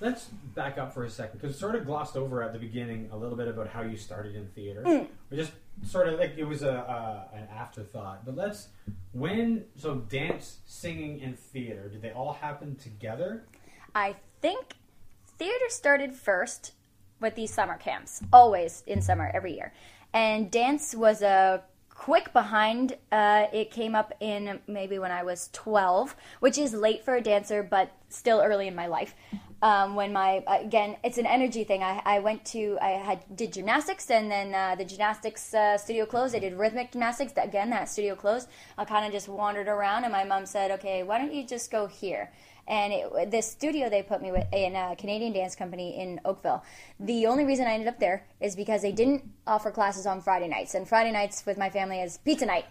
Let's 0.00 0.24
back 0.24 0.78
up 0.78 0.94
for 0.94 1.04
a 1.04 1.10
second 1.10 1.40
because 1.40 1.58
sort 1.58 1.74
of 1.74 1.84
glossed 1.84 2.16
over 2.16 2.42
at 2.42 2.54
the 2.54 2.58
beginning 2.58 3.10
a 3.12 3.16
little 3.16 3.36
bit 3.36 3.48
about 3.48 3.68
how 3.68 3.82
you 3.82 3.98
started 3.98 4.34
in 4.34 4.46
theater. 4.48 4.82
Mm. 4.82 5.06
We 5.30 5.36
just 5.36 5.52
sort 5.84 6.08
of 6.08 6.18
like 6.18 6.34
it 6.36 6.44
was 6.44 6.62
a 6.62 6.72
uh, 6.72 7.24
an 7.36 7.46
afterthought, 7.54 8.24
but 8.24 8.36
let's 8.36 8.68
when 9.12 9.64
so 9.76 9.96
dance, 9.96 10.58
singing, 10.66 11.22
and 11.22 11.38
theater 11.38 11.88
did 11.88 12.02
they 12.02 12.12
all 12.12 12.32
happen 12.32 12.76
together? 12.76 13.44
I 13.94 14.16
think 14.40 14.74
theater 15.38 15.68
started 15.68 16.14
first 16.14 16.72
with 17.20 17.34
these 17.34 17.52
summer 17.52 17.76
camps, 17.76 18.22
always 18.32 18.82
in 18.86 19.02
summer 19.02 19.30
every 19.34 19.54
year. 19.54 19.72
And 20.12 20.50
dance 20.50 20.94
was 20.94 21.22
a 21.22 21.62
quick 21.88 22.32
behind. 22.32 22.96
Uh, 23.12 23.46
it 23.52 23.70
came 23.70 23.94
up 23.94 24.14
in 24.20 24.58
maybe 24.66 24.98
when 24.98 25.10
I 25.10 25.22
was 25.22 25.50
12, 25.52 26.16
which 26.40 26.56
is 26.56 26.72
late 26.72 27.04
for 27.04 27.14
a 27.16 27.20
dancer, 27.20 27.62
but 27.62 27.90
still 28.08 28.40
early 28.40 28.68
in 28.68 28.74
my 28.74 28.86
life. 28.86 29.14
Um, 29.62 29.94
when 29.94 30.10
my 30.12 30.42
again, 30.46 30.96
it's 31.04 31.18
an 31.18 31.26
energy 31.26 31.64
thing. 31.64 31.82
I, 31.82 32.00
I 32.06 32.18
went 32.20 32.46
to 32.46 32.78
I 32.80 32.92
had 32.92 33.24
did 33.36 33.52
gymnastics, 33.52 34.10
and 34.10 34.30
then 34.30 34.54
uh, 34.54 34.74
the 34.74 34.86
gymnastics 34.86 35.52
uh, 35.52 35.76
studio 35.76 36.06
closed. 36.06 36.34
I 36.34 36.38
did 36.38 36.54
rhythmic 36.54 36.92
gymnastics. 36.92 37.34
Again, 37.36 37.68
that 37.70 37.88
studio 37.88 38.14
closed. 38.14 38.48
I 38.78 38.86
kind 38.86 39.04
of 39.04 39.12
just 39.12 39.28
wandered 39.28 39.68
around, 39.68 40.04
and 40.04 40.12
my 40.12 40.24
mom 40.24 40.46
said, 40.46 40.70
"Okay, 40.70 41.02
why 41.02 41.18
don't 41.18 41.34
you 41.34 41.44
just 41.46 41.70
go 41.70 41.86
here?" 41.86 42.32
And 42.70 42.92
it, 42.92 43.30
this 43.30 43.50
studio 43.50 43.90
they 43.90 44.02
put 44.02 44.22
me 44.22 44.30
with 44.30 44.46
in 44.52 44.76
a 44.76 44.94
Canadian 44.96 45.32
dance 45.32 45.56
company 45.56 46.00
in 46.00 46.20
Oakville. 46.24 46.62
The 47.00 47.26
only 47.26 47.44
reason 47.44 47.66
I 47.66 47.72
ended 47.72 47.88
up 47.88 47.98
there 47.98 48.24
is 48.40 48.54
because 48.54 48.80
they 48.80 48.92
didn't 48.92 49.24
offer 49.46 49.70
classes 49.72 50.06
on 50.06 50.22
Friday 50.22 50.48
nights, 50.48 50.74
and 50.74 50.88
Friday 50.88 51.10
nights 51.10 51.44
with 51.44 51.58
my 51.58 51.68
family 51.68 52.00
is 52.00 52.18
pizza 52.18 52.46
night. 52.46 52.64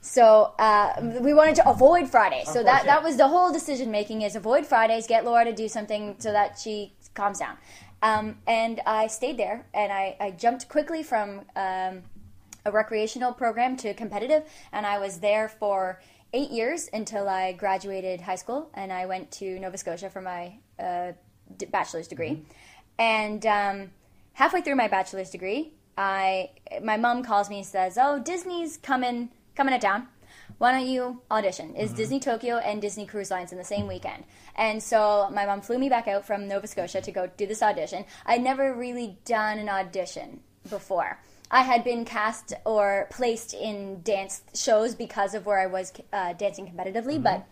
So 0.00 0.52
uh, 0.58 0.92
we 1.20 1.32
wanted 1.32 1.54
to 1.56 1.68
avoid 1.68 2.10
Fridays. 2.10 2.52
So 2.52 2.62
that 2.64 2.84
that 2.84 3.02
was 3.02 3.16
the 3.16 3.28
whole 3.28 3.52
decision 3.52 3.90
making 3.90 4.22
is 4.22 4.34
avoid 4.34 4.66
Fridays, 4.66 5.06
get 5.06 5.24
Laura 5.24 5.44
to 5.44 5.54
do 5.54 5.68
something 5.68 6.16
so 6.18 6.32
that 6.32 6.58
she 6.58 6.92
calms 7.14 7.38
down. 7.38 7.56
Um, 8.02 8.36
and 8.46 8.82
I 8.86 9.06
stayed 9.06 9.38
there, 9.38 9.64
and 9.72 9.90
I, 9.92 10.16
I 10.20 10.32
jumped 10.32 10.68
quickly 10.68 11.02
from. 11.02 11.42
Um, 11.56 12.02
a 12.66 12.70
recreational 12.70 13.30
program 13.30 13.76
to 13.76 13.92
competitive, 13.92 14.42
and 14.72 14.86
I 14.86 14.98
was 14.98 15.18
there 15.18 15.50
for 15.50 16.00
eight 16.34 16.50
years 16.50 16.90
until 16.92 17.28
I 17.28 17.52
graduated 17.52 18.20
high 18.20 18.34
school, 18.34 18.68
and 18.74 18.92
I 18.92 19.06
went 19.06 19.30
to 19.32 19.58
Nova 19.60 19.78
Scotia 19.78 20.10
for 20.10 20.20
my 20.20 20.58
uh, 20.78 21.12
d- 21.56 21.66
bachelor's 21.66 22.08
degree. 22.08 22.44
And 22.98 23.46
um, 23.46 23.90
halfway 24.34 24.60
through 24.60 24.74
my 24.74 24.88
bachelor's 24.88 25.30
degree, 25.30 25.72
I 25.96 26.50
my 26.82 26.96
mom 26.96 27.22
calls 27.22 27.48
me 27.48 27.58
and 27.58 27.66
says, 27.66 27.96
"Oh, 27.98 28.18
Disney's 28.18 28.76
coming 28.76 29.30
coming 29.54 29.72
to 29.72 29.80
town. 29.80 30.08
Why 30.58 30.72
don't 30.72 30.86
you 30.86 31.22
audition? 31.30 31.74
Is 31.76 31.92
Disney 31.92 32.20
Tokyo 32.20 32.58
and 32.58 32.82
Disney 32.82 33.06
Cruise 33.06 33.30
Lines 33.30 33.52
in 33.52 33.58
the 33.58 33.64
same 33.64 33.86
weekend?" 33.86 34.24
And 34.56 34.82
so 34.82 35.30
my 35.32 35.46
mom 35.46 35.60
flew 35.60 35.78
me 35.78 35.88
back 35.88 36.08
out 36.08 36.26
from 36.26 36.48
Nova 36.48 36.66
Scotia 36.66 37.00
to 37.00 37.12
go 37.12 37.28
do 37.36 37.46
this 37.46 37.62
audition. 37.62 38.04
I'd 38.26 38.42
never 38.42 38.74
really 38.74 39.18
done 39.24 39.58
an 39.58 39.68
audition 39.68 40.40
before. 40.68 41.18
I 41.54 41.62
had 41.62 41.84
been 41.84 42.04
cast 42.04 42.52
or 42.64 43.06
placed 43.12 43.54
in 43.54 44.02
dance 44.02 44.42
shows 44.54 44.96
because 44.96 45.34
of 45.34 45.46
where 45.46 45.60
I 45.60 45.66
was 45.66 45.92
uh, 46.12 46.32
dancing 46.32 46.66
competitively, 46.66 47.22
but 47.22 47.46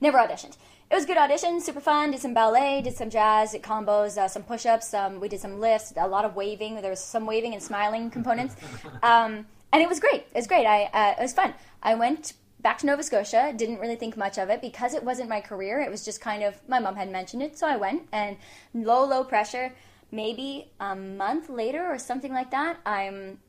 never 0.00 0.18
auditioned. 0.18 0.56
It 0.88 0.94
was 0.94 1.02
a 1.02 1.06
good 1.08 1.18
audition, 1.18 1.60
super 1.60 1.80
fun. 1.80 2.12
Did 2.12 2.20
some 2.20 2.32
ballet, 2.32 2.80
did 2.80 2.96
some 2.96 3.10
jazz, 3.10 3.50
did 3.50 3.62
combos, 3.62 4.16
uh, 4.16 4.28
some 4.28 4.44
push-ups. 4.44 4.94
Um, 4.94 5.18
we 5.18 5.28
did 5.28 5.40
some 5.40 5.58
lifts, 5.58 5.92
a 5.96 6.06
lot 6.06 6.24
of 6.24 6.36
waving. 6.36 6.76
There 6.80 6.90
was 6.90 7.00
some 7.00 7.26
waving 7.26 7.54
and 7.54 7.62
smiling 7.62 8.08
components, 8.16 8.54
um, 9.02 9.46
and 9.72 9.82
it 9.82 9.88
was 9.88 9.98
great. 9.98 10.20
It 10.20 10.36
was 10.36 10.46
great. 10.46 10.64
I 10.64 10.84
uh, 10.84 11.14
it 11.18 11.22
was 11.22 11.32
fun. 11.32 11.54
I 11.82 11.96
went 11.96 12.34
back 12.60 12.78
to 12.78 12.86
Nova 12.86 13.02
Scotia. 13.02 13.52
Didn't 13.54 13.80
really 13.80 13.96
think 13.96 14.16
much 14.16 14.38
of 14.38 14.48
it 14.48 14.60
because 14.60 14.94
it 14.94 15.02
wasn't 15.02 15.28
my 15.28 15.40
career. 15.40 15.80
It 15.80 15.90
was 15.90 16.04
just 16.04 16.20
kind 16.20 16.44
of 16.44 16.54
my 16.68 16.78
mom 16.78 16.94
had 16.94 17.10
mentioned 17.10 17.42
it, 17.42 17.58
so 17.58 17.66
I 17.66 17.76
went 17.76 18.02
and 18.12 18.36
low, 18.74 19.04
low 19.04 19.24
pressure. 19.24 19.72
Maybe 20.10 20.70
a 20.80 20.96
month 20.96 21.50
later 21.50 21.84
or 21.84 21.98
something 21.98 22.32
like 22.32 22.50
that, 22.50 22.78
I'm 22.86 23.40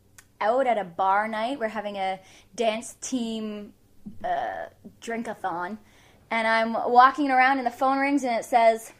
out 0.41 0.67
at 0.67 0.78
a 0.78 0.84
bar 0.84 1.28
night. 1.28 1.60
We're 1.60 1.69
having 1.69 1.95
a 1.95 2.19
dance 2.56 2.95
team 3.02 3.74
uh, 4.24 4.65
drink-a-thon, 5.02 5.78
and 6.32 6.48
I'm 6.48 6.74
walking 6.74 7.32
around, 7.32 7.58
and 7.58 7.67
the 7.67 7.72
phone 7.72 8.00
rings, 8.00 8.24
and 8.24 8.36
it 8.38 8.45
says, 8.45 8.91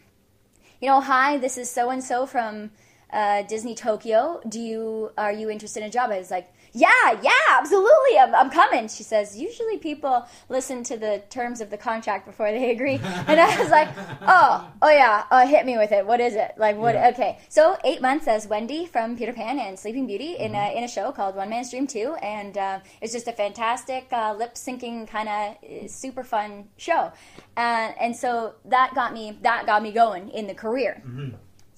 "You 0.82 0.89
know, 0.89 1.02
hi, 1.02 1.38
this 1.38 1.58
is 1.58 1.69
so 1.69 1.89
and 1.89 2.04
so 2.04 2.26
from 2.26 2.72
uh, 3.12 3.43
Disney 3.43 3.76
Tokyo. 3.76 4.41
Do 4.48 4.60
you 4.60 5.12
are 5.17 5.32
you 5.32 5.50
interested 5.50 5.84
in 5.84 5.89
a 5.89 5.91
job?" 5.91 6.12
I 6.12 6.19
was 6.19 6.32
like, 6.32 6.52
"Yeah, 6.74 6.89
yeah, 7.22 7.32
absolutely, 7.52 8.19
I'm, 8.19 8.34
I'm 8.36 8.50
coming." 8.50 8.88
She 8.88 9.04
says, 9.04 9.38
"Usually 9.38 9.78
people 9.78 10.26
listen 10.50 10.84
to 10.86 10.98
the 10.98 11.22
terms 11.30 11.62
of 11.62 11.69
the 11.69 11.78
contract 11.78 12.26
before 12.26 12.52
they 12.52 12.72
agree," 12.72 13.00
and 13.28 13.39
I 13.39 13.60
was 13.62 13.69
like, 13.72 13.89
"Oh, 14.22 14.67
oh 14.82 14.89
yeah, 14.89 15.26
uh, 15.32 15.45
hit 15.45 15.65
me 15.65 15.78
with 15.78 15.91
it. 15.91 16.06
What 16.06 16.19
is 16.19 16.36
it? 16.36 16.54
Like 16.58 16.78
what? 16.78 16.95
Yeah. 16.95 17.10
Okay, 17.10 17.39
so 17.50 17.78
eight 17.84 18.02
months 18.02 18.28
as 18.28 18.48
Wendy 18.48 18.86
from 18.86 19.17
Peter 19.17 19.34
Pan 19.34 19.60
and 19.60 19.78
Sleeping 19.78 20.08
Beauty 20.08 20.36
in 20.38 20.56
a 20.56 20.76
in 20.78 20.84
a 20.84 20.88
show 20.88 21.12
called 21.12 21.36
One 21.36 21.50
Man's 21.50 21.69
Dream 21.72 21.88
Two, 21.88 22.15
and 22.22 22.58
uh, 22.58 22.80
it's 23.02 23.13
just 23.13 23.28
a 23.28 23.34
fantastic 23.34 24.08
uh, 24.12 24.36
lip 24.38 24.56
syncing 24.56 25.08
kind 25.08 25.30
of 25.30 25.89
super 25.89 26.24
fun 26.24 26.69
show, 26.78 27.12
and 27.58 27.95
and 28.00 28.15
so 28.15 28.56
that 28.65 28.93
got 28.95 29.13
me 29.13 29.38
that 29.41 29.65
got 29.65 29.82
me 29.82 29.91
going 29.91 30.30
in 30.30 30.48
the 30.48 30.54
career. 30.54 31.02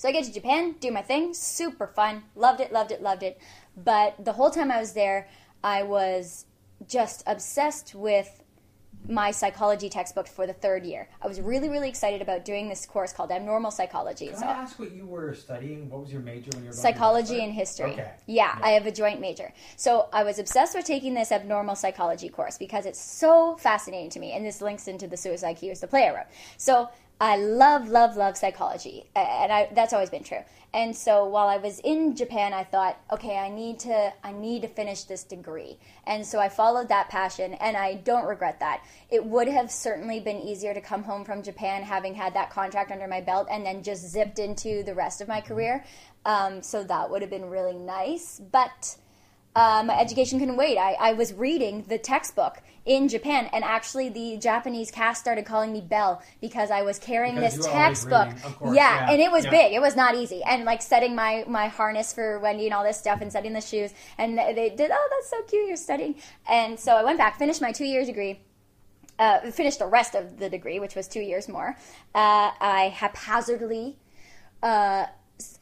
So 0.01 0.09
I 0.09 0.13
get 0.13 0.23
to 0.23 0.33
Japan, 0.33 0.73
do 0.79 0.91
my 0.91 1.03
thing, 1.03 1.31
super 1.31 1.85
fun, 1.85 2.23
loved 2.35 2.59
it, 2.59 2.73
loved 2.73 2.91
it, 2.91 3.03
loved 3.03 3.21
it. 3.21 3.39
But 3.77 4.15
the 4.25 4.33
whole 4.33 4.49
time 4.49 4.71
I 4.71 4.79
was 4.79 4.93
there, 4.93 5.29
I 5.63 5.83
was 5.83 6.47
just 6.87 7.21
obsessed 7.27 7.93
with 7.93 8.41
my 9.07 9.29
psychology 9.29 9.89
textbook 9.89 10.27
for 10.27 10.47
the 10.47 10.53
third 10.53 10.85
year. 10.85 11.07
I 11.21 11.27
was 11.27 11.39
really, 11.39 11.69
really 11.69 11.87
excited 11.87 12.19
about 12.19 12.45
doing 12.45 12.67
this 12.67 12.83
course 12.87 13.13
called 13.13 13.29
Abnormal 13.29 13.69
Psychology. 13.69 14.29
Can 14.29 14.37
So 14.37 14.45
I 14.47 14.53
ask 14.53 14.79
what 14.79 14.91
you 14.91 15.05
were 15.05 15.35
studying? 15.35 15.87
What 15.87 16.01
was 16.01 16.11
your 16.11 16.21
major 16.21 16.49
when 16.55 16.63
you 16.63 16.69
were 16.69 16.75
psychology 16.75 17.43
and 17.43 17.53
history. 17.53 17.91
Okay. 17.91 18.11
Yeah, 18.25 18.57
I 18.59 18.71
have 18.71 18.87
a 18.87 18.91
joint 18.91 19.21
major. 19.21 19.53
So 19.75 20.09
I 20.11 20.23
was 20.23 20.39
obsessed 20.39 20.75
with 20.75 20.85
taking 20.85 21.13
this 21.13 21.31
abnormal 21.31 21.75
psychology 21.75 22.29
course 22.29 22.57
because 22.57 22.87
it's 22.87 22.99
so 22.99 23.55
fascinating 23.57 24.09
to 24.09 24.19
me. 24.19 24.31
And 24.31 24.43
this 24.43 24.61
links 24.61 24.87
into 24.87 25.07
the 25.07 25.17
Suicide 25.17 25.57
Cues, 25.57 25.79
the 25.79 25.87
play 25.87 26.07
I 26.07 26.15
wrote. 26.15 26.27
So 26.57 26.89
I 27.21 27.38
love, 27.38 27.88
love, 27.88 28.17
love 28.17 28.36
psychology. 28.36 29.05
And 29.15 29.53
I, 29.53 29.69
that's 29.75 29.93
always 29.93 30.10
been 30.10 30.23
true. 30.23 30.43
And 30.73 30.95
so 30.95 31.25
while 31.25 31.47
I 31.47 31.57
was 31.57 31.79
in 31.79 32.15
Japan, 32.15 32.51
I 32.51 32.63
thought, 32.63 32.97
okay, 33.12 33.38
I 33.38 33.47
need 33.47 33.77
to, 33.81 34.12
I 34.23 34.31
need 34.31 34.63
to 34.63 34.67
finish 34.67 35.03
this 35.03 35.23
degree. 35.23 35.77
And 36.07 36.25
so 36.25 36.39
I 36.39 36.49
followed 36.49 36.89
that 36.89 37.10
passion, 37.10 37.53
and 37.55 37.77
I 37.77 37.95
don't 37.95 38.25
regret 38.25 38.60
that. 38.62 38.84
It 39.12 39.23
would 39.23 39.47
have 39.47 39.69
certainly 39.69 40.19
been 40.19 40.39
easier 40.39 40.73
to 40.73 40.81
come 40.81 41.03
home 41.03 41.23
from 41.23 41.43
Japan 41.43 41.84
having 41.84 42.15
had 42.15 42.34
that 42.34 42.49
contract 42.49 42.91
under 42.91 43.07
my 43.07 43.21
belt 43.21 43.47
and 43.51 43.63
then 43.63 43.84
just 43.84 44.10
zipped 44.10 44.39
into 44.39 44.81
the 44.81 44.95
rest 44.95 45.21
of 45.21 45.27
my 45.27 45.41
career. 45.41 45.86
Um, 46.25 46.63
so 46.63 46.84
that 46.86 47.12
would 47.12 47.21
have 47.21 47.29
been 47.29 47.51
really 47.51 47.77
nice. 47.77 48.41
But 48.51 48.95
uh, 49.55 49.83
my 49.85 49.99
education 49.99 50.39
couldn't 50.39 50.57
wait. 50.57 50.77
I, 50.77 50.93
I 50.93 51.13
was 51.13 51.33
reading 51.33 51.83
the 51.87 51.97
textbook 51.97 52.61
in 52.85 53.07
Japan, 53.07 53.49
and 53.53 53.63
actually, 53.63 54.09
the 54.09 54.37
Japanese 54.37 54.91
cast 54.91 55.21
started 55.21 55.45
calling 55.45 55.73
me 55.73 55.81
Belle 55.81 56.21
because 56.39 56.71
I 56.71 56.81
was 56.81 56.97
carrying 56.99 57.35
Because 57.35 57.57
this 57.57 57.65
you 57.65 57.71
were 57.71 57.77
always 57.77 58.05
textbook. 58.05 58.27
reading, 58.27 58.57
course, 58.57 58.75
yeah, 58.75 59.05
yeah, 59.05 59.11
and 59.11 59.21
it 59.21 59.31
was 59.31 59.45
yeah. 59.45 59.51
big. 59.51 59.73
It 59.73 59.81
was 59.81 59.95
not 59.95 60.15
easy, 60.15 60.41
and 60.43 60.65
like 60.65 60.81
setting 60.81 61.15
my 61.15 61.43
my 61.47 61.67
harness 61.67 62.13
for 62.13 62.39
Wendy 62.39 62.65
and 62.65 62.73
all 62.73 62.83
this 62.83 62.97
stuff, 62.97 63.21
and 63.21 63.31
setting 63.31 63.53
the 63.53 63.61
shoes, 63.61 63.93
and 64.17 64.37
they 64.37 64.73
did. 64.75 64.91
Oh, 64.91 65.09
that's 65.11 65.29
so 65.29 65.41
cute. 65.43 65.67
You're 65.67 65.77
studying, 65.77 66.15
and 66.49 66.79
so 66.79 66.95
I 66.95 67.03
went 67.03 67.17
back, 67.17 67.37
finished 67.37 67.61
my 67.61 67.71
two 67.71 67.85
year 67.85 68.05
degree 68.05 68.39
uh, 69.21 69.51
finished 69.51 69.79
the 69.79 69.85
rest 69.85 70.15
of 70.15 70.39
the 70.39 70.49
degree, 70.49 70.79
which 70.79 70.95
was 70.95 71.07
two 71.07 71.19
years 71.21 71.47
more. 71.47 71.77
Uh, 72.15 72.51
I 72.59 72.91
haphazardly, 72.95 73.99
uh, 74.63 75.05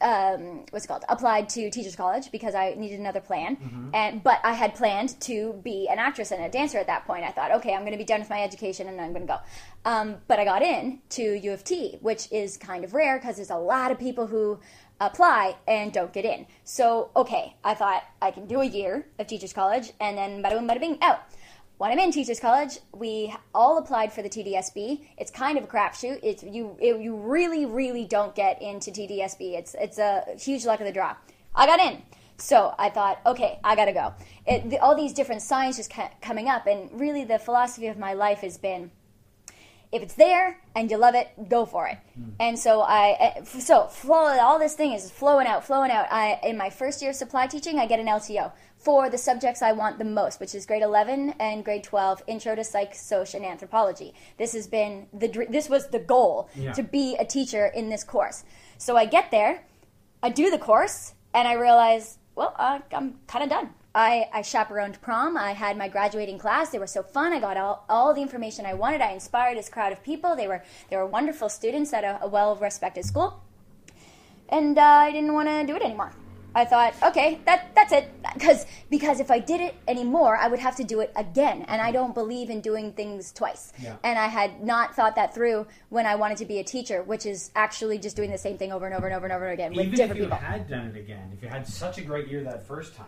um, 0.00 0.64
what's 0.70 0.84
it 0.84 0.88
called? 0.88 1.04
Applied 1.08 1.48
to 1.50 1.70
teachers 1.70 1.96
college 1.96 2.30
because 2.30 2.54
I 2.54 2.74
needed 2.74 3.00
another 3.00 3.20
plan. 3.20 3.56
And 3.94 4.22
but 4.22 4.38
I 4.44 4.52
had 4.52 4.74
planned 4.74 5.20
to 5.22 5.60
be 5.64 5.88
an 5.90 5.98
actress 5.98 6.30
and 6.30 6.42
a 6.42 6.48
dancer 6.48 6.78
at 6.78 6.86
that 6.86 7.06
point. 7.06 7.24
I 7.24 7.30
thought, 7.30 7.50
okay, 7.52 7.74
I'm 7.74 7.80
going 7.80 7.92
to 7.92 7.98
be 7.98 8.04
done 8.04 8.20
with 8.20 8.30
my 8.30 8.42
education 8.42 8.88
and 8.88 9.00
I'm 9.00 9.12
going 9.12 9.26
to 9.26 9.32
go. 9.34 9.38
Um, 9.84 10.16
but 10.28 10.38
I 10.38 10.44
got 10.44 10.62
in 10.62 11.00
to 11.10 11.22
U 11.22 11.52
of 11.52 11.64
T, 11.64 11.98
which 12.00 12.30
is 12.30 12.56
kind 12.56 12.84
of 12.84 12.94
rare 12.94 13.18
because 13.18 13.36
there's 13.36 13.50
a 13.50 13.56
lot 13.56 13.90
of 13.90 13.98
people 13.98 14.26
who 14.26 14.60
apply 15.00 15.56
and 15.66 15.92
don't 15.92 16.12
get 16.12 16.24
in. 16.24 16.46
So 16.64 17.10
okay, 17.16 17.56
I 17.64 17.74
thought 17.74 18.02
I 18.20 18.30
can 18.30 18.46
do 18.46 18.60
a 18.60 18.66
year 18.66 19.06
of 19.18 19.26
teachers 19.26 19.52
college 19.52 19.92
and 20.00 20.16
then 20.16 20.42
bada 20.42 20.58
boom, 20.58 20.68
bada 20.68 20.80
bing, 20.80 20.98
out. 21.02 21.20
When 21.80 21.90
I'm 21.90 21.98
in 21.98 22.12
teachers 22.12 22.38
college, 22.38 22.78
we 22.92 23.34
all 23.54 23.78
applied 23.78 24.12
for 24.12 24.20
the 24.20 24.28
TDSB. 24.28 25.00
It's 25.16 25.30
kind 25.30 25.56
of 25.56 25.64
a 25.64 25.66
crapshoot. 25.66 26.20
It's 26.22 26.42
you 26.42 26.76
it, 26.78 27.00
you 27.00 27.16
really 27.16 27.64
really 27.64 28.04
don't 28.04 28.34
get 28.34 28.60
into 28.60 28.90
TDSB. 28.90 29.56
It's 29.56 29.74
it's 29.80 29.96
a 29.96 30.24
huge 30.38 30.66
luck 30.66 30.80
of 30.80 30.86
the 30.86 30.92
draw. 30.92 31.16
I 31.54 31.64
got 31.64 31.80
in. 31.80 32.02
So 32.36 32.74
I 32.78 32.90
thought, 32.90 33.20
okay, 33.24 33.60
I 33.64 33.76
gotta 33.76 33.94
go. 33.94 34.12
It, 34.46 34.68
the, 34.68 34.76
all 34.76 34.94
these 34.94 35.14
different 35.14 35.40
signs 35.40 35.78
just 35.78 35.88
kept 35.88 36.20
coming 36.20 36.50
up, 36.50 36.66
and 36.66 36.90
really 37.00 37.24
the 37.24 37.38
philosophy 37.38 37.86
of 37.86 37.96
my 37.96 38.12
life 38.12 38.40
has 38.40 38.58
been 38.58 38.90
if 39.92 40.02
it's 40.02 40.14
there 40.14 40.60
and 40.76 40.90
you 40.90 40.96
love 40.96 41.14
it, 41.14 41.30
go 41.48 41.64
for 41.64 41.88
it. 41.88 41.98
And 42.38 42.56
so 42.56 42.80
I, 42.80 43.34
uh, 43.38 43.44
so 43.44 43.86
flow, 43.86 44.38
all 44.38 44.58
this 44.58 44.74
thing 44.74 44.92
is 44.92 45.10
flowing 45.10 45.48
out, 45.48 45.64
flowing 45.64 45.90
out. 45.90 46.06
I, 46.12 46.38
in 46.44 46.56
my 46.56 46.70
first 46.70 47.02
year 47.02 47.10
of 47.10 47.16
supply 47.16 47.48
teaching, 47.48 47.78
I 47.80 47.86
get 47.86 47.98
an 47.98 48.06
LTO 48.06 48.52
for 48.80 49.10
the 49.10 49.18
subjects 49.18 49.60
I 49.60 49.72
want 49.72 49.98
the 49.98 50.04
most, 50.04 50.40
which 50.40 50.54
is 50.54 50.64
grade 50.64 50.82
11 50.82 51.34
and 51.38 51.64
grade 51.64 51.84
12, 51.84 52.22
Intro 52.26 52.54
to 52.54 52.64
Psych, 52.64 52.94
Soc, 52.94 53.34
and 53.34 53.44
Anthropology. 53.44 54.14
This 54.38 54.52
has 54.54 54.66
been 54.66 55.06
the, 55.12 55.28
dr- 55.28 55.52
this 55.52 55.68
was 55.68 55.88
the 55.88 55.98
goal 55.98 56.48
Yeah. 56.54 56.72
to 56.72 56.82
be 56.82 57.14
a 57.16 57.24
teacher 57.24 57.66
in 57.66 57.90
this 57.90 58.02
course. 58.04 58.42
So 58.78 58.96
I 58.96 59.04
get 59.04 59.30
there, 59.30 59.64
I 60.22 60.30
do 60.30 60.50
the 60.50 60.58
course, 60.58 61.12
and 61.34 61.46
I 61.46 61.52
realize, 61.54 62.18
well, 62.34 62.54
uh, 62.58 62.78
I'm 62.92 63.18
kind 63.26 63.44
of 63.44 63.50
done. 63.50 63.70
I, 63.94 64.28
I 64.32 64.42
chaperoned 64.42 65.00
prom. 65.02 65.36
I 65.36 65.52
had 65.52 65.76
my 65.76 65.88
graduating 65.88 66.38
class. 66.38 66.70
They 66.70 66.78
were 66.78 66.86
so 66.86 67.02
fun. 67.02 67.32
I 67.32 67.40
got 67.40 67.56
all, 67.56 67.84
all 67.88 68.14
the 68.14 68.22
information 68.22 68.64
I 68.64 68.72
wanted. 68.72 69.00
I 69.00 69.10
inspired 69.12 69.58
this 69.58 69.68
crowd 69.68 69.92
of 69.92 70.02
people. 70.04 70.36
They 70.36 70.46
were 70.46 70.62
they 70.88 70.96
were 70.96 71.06
wonderful 71.06 71.48
students 71.48 71.92
at 71.92 72.04
a, 72.04 72.22
a 72.22 72.28
well 72.28 72.54
respected 72.54 73.04
school. 73.04 73.42
And 74.48 74.78
uh, 74.78 74.82
I 74.82 75.10
didn't 75.10 75.34
want 75.34 75.48
to 75.48 75.66
do 75.66 75.74
it 75.74 75.82
anymore. 75.82 76.12
I 76.54 76.64
thought, 76.64 76.94
okay, 77.02 77.38
that 77.46 77.74
that's 77.74 77.92
it. 77.92 78.08
Because 78.34 78.66
because 78.90 79.20
if 79.20 79.30
I 79.30 79.38
did 79.38 79.60
it 79.60 79.74
anymore, 79.86 80.36
I 80.36 80.48
would 80.48 80.58
have 80.58 80.76
to 80.76 80.84
do 80.84 81.00
it 81.00 81.12
again, 81.16 81.64
and 81.68 81.80
I 81.80 81.92
don't 81.92 82.14
believe 82.14 82.50
in 82.50 82.60
doing 82.60 82.92
things 82.92 83.32
twice. 83.32 83.72
Yeah. 83.80 83.96
And 84.02 84.18
I 84.18 84.26
had 84.26 84.62
not 84.64 84.94
thought 84.96 85.14
that 85.16 85.34
through 85.34 85.66
when 85.90 86.06
I 86.06 86.14
wanted 86.16 86.38
to 86.38 86.46
be 86.46 86.58
a 86.58 86.64
teacher, 86.64 87.02
which 87.02 87.24
is 87.26 87.50
actually 87.54 87.98
just 87.98 88.16
doing 88.16 88.30
the 88.30 88.38
same 88.38 88.58
thing 88.58 88.72
over 88.72 88.86
and 88.86 88.94
over 88.94 89.06
and 89.06 89.14
over 89.14 89.26
and 89.26 89.32
over 89.32 89.48
again 89.50 89.72
with 89.74 89.90
different 89.90 90.00
Even 90.00 90.10
if 90.10 90.16
you 90.16 90.22
people. 90.24 90.38
had 90.38 90.68
done 90.68 90.86
it 90.86 90.96
again, 90.98 91.30
if 91.36 91.42
you 91.42 91.48
had 91.48 91.66
such 91.66 91.98
a 91.98 92.02
great 92.02 92.28
year 92.28 92.42
that 92.44 92.66
first 92.66 92.94
time, 92.96 93.06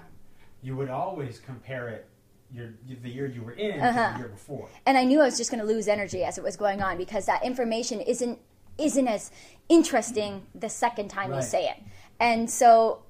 you 0.62 0.76
would 0.76 0.90
always 0.90 1.40
compare 1.40 1.88
it 1.88 2.06
your 2.52 2.68
the 3.02 3.08
year 3.08 3.26
you 3.26 3.42
were 3.42 3.52
in 3.52 3.78
to 3.78 3.84
Uh-huh. 3.86 4.12
the 4.12 4.18
year 4.18 4.28
before. 4.28 4.68
and 4.86 4.98
I 4.98 5.04
knew 5.04 5.20
I 5.20 5.24
was 5.24 5.38
just 5.38 5.50
going 5.50 5.60
to 5.60 5.66
lose 5.66 5.88
energy 5.88 6.22
as 6.22 6.36
it 6.38 6.44
was 6.44 6.56
going 6.56 6.82
on 6.82 6.98
because 6.98 7.24
that 7.26 7.42
information 7.44 8.00
isn't 8.00 8.38
isn't 8.78 9.08
as 9.08 9.30
interesting 9.68 10.46
the 10.54 10.68
second 10.68 11.08
time 11.08 11.32
you 11.32 11.42
say 11.42 11.68
it. 11.68 11.76
And 12.20 12.48
so 12.50 13.02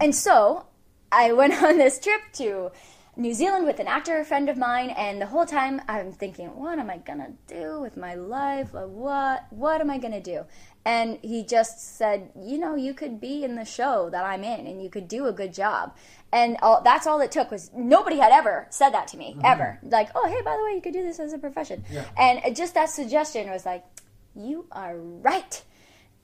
and 0.00 0.14
so 0.14 0.66
I 1.10 1.32
went 1.32 1.62
on 1.62 1.78
this 1.78 1.98
trip 1.98 2.20
to 2.34 2.70
New 3.18 3.32
Zealand 3.32 3.64
with 3.64 3.80
an 3.80 3.86
actor 3.86 4.22
friend 4.24 4.50
of 4.50 4.58
mine 4.58 4.90
and 4.90 5.20
the 5.20 5.26
whole 5.26 5.46
time 5.46 5.80
I'm 5.88 6.12
thinking 6.12 6.48
what 6.48 6.78
am 6.78 6.90
I 6.90 6.98
going 6.98 7.18
to 7.20 7.32
do 7.46 7.80
with 7.80 7.96
my 7.96 8.14
life? 8.14 8.74
What 8.74 9.46
what 9.50 9.80
am 9.80 9.90
I 9.90 9.96
going 9.96 10.12
to 10.12 10.20
do? 10.20 10.44
And 10.84 11.18
he 11.22 11.42
just 11.42 11.96
said, 11.96 12.30
"You 12.38 12.58
know, 12.58 12.76
you 12.76 12.94
could 12.94 13.20
be 13.20 13.42
in 13.42 13.56
the 13.56 13.64
show 13.64 14.10
that 14.10 14.24
I'm 14.24 14.44
in 14.44 14.66
and 14.66 14.82
you 14.82 14.90
could 14.90 15.08
do 15.08 15.26
a 15.26 15.32
good 15.32 15.54
job." 15.54 15.96
And 16.30 16.58
all, 16.62 16.82
that's 16.82 17.06
all 17.06 17.20
it 17.20 17.32
took 17.32 17.50
was 17.50 17.70
nobody 17.74 18.18
had 18.18 18.32
ever 18.32 18.66
said 18.70 18.90
that 18.90 19.08
to 19.08 19.16
me 19.16 19.32
mm-hmm. 19.32 19.46
ever. 19.46 19.80
Like, 19.82 20.10
"Oh, 20.14 20.28
hey, 20.28 20.42
by 20.44 20.56
the 20.56 20.64
way, 20.64 20.74
you 20.74 20.82
could 20.82 20.92
do 20.92 21.02
this 21.02 21.18
as 21.18 21.32
a 21.32 21.38
profession." 21.38 21.84
Yeah. 21.90 22.04
And 22.18 22.54
just 22.54 22.74
that 22.74 22.90
suggestion 22.90 23.50
was 23.50 23.64
like, 23.64 23.84
"You 24.34 24.66
are 24.70 24.96
right." 24.96 25.64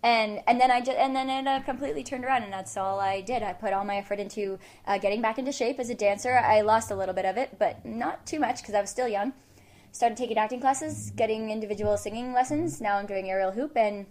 And 0.02 0.40
and 0.46 0.60
then 0.60 0.70
I 0.70 0.80
just 0.80 0.98
and 0.98 1.14
then 1.14 1.30
it 1.30 1.46
uh, 1.46 1.60
completely 1.60 2.02
turned 2.02 2.24
around, 2.24 2.42
and 2.42 2.52
that's 2.52 2.76
all 2.76 2.98
I 3.00 3.20
did. 3.20 3.42
I 3.42 3.52
put 3.52 3.72
all 3.72 3.84
my 3.84 3.96
effort 3.96 4.18
into 4.18 4.58
uh, 4.86 4.98
getting 4.98 5.22
back 5.22 5.38
into 5.38 5.52
shape 5.52 5.78
as 5.78 5.90
a 5.90 5.94
dancer. 5.94 6.36
I 6.36 6.60
lost 6.62 6.90
a 6.90 6.96
little 6.96 7.14
bit 7.14 7.24
of 7.24 7.36
it, 7.36 7.56
but 7.58 7.84
not 7.84 8.26
too 8.26 8.40
much 8.40 8.60
because 8.62 8.74
I 8.74 8.80
was 8.80 8.90
still 8.90 9.08
young. 9.08 9.32
Started 9.92 10.16
taking 10.16 10.38
acting 10.38 10.60
classes, 10.60 11.12
getting 11.14 11.50
individual 11.50 11.96
singing 11.96 12.32
lessons. 12.32 12.80
Now 12.80 12.96
I'm 12.96 13.06
doing 13.06 13.30
aerial 13.30 13.52
hoop, 13.52 13.76
and 13.76 14.06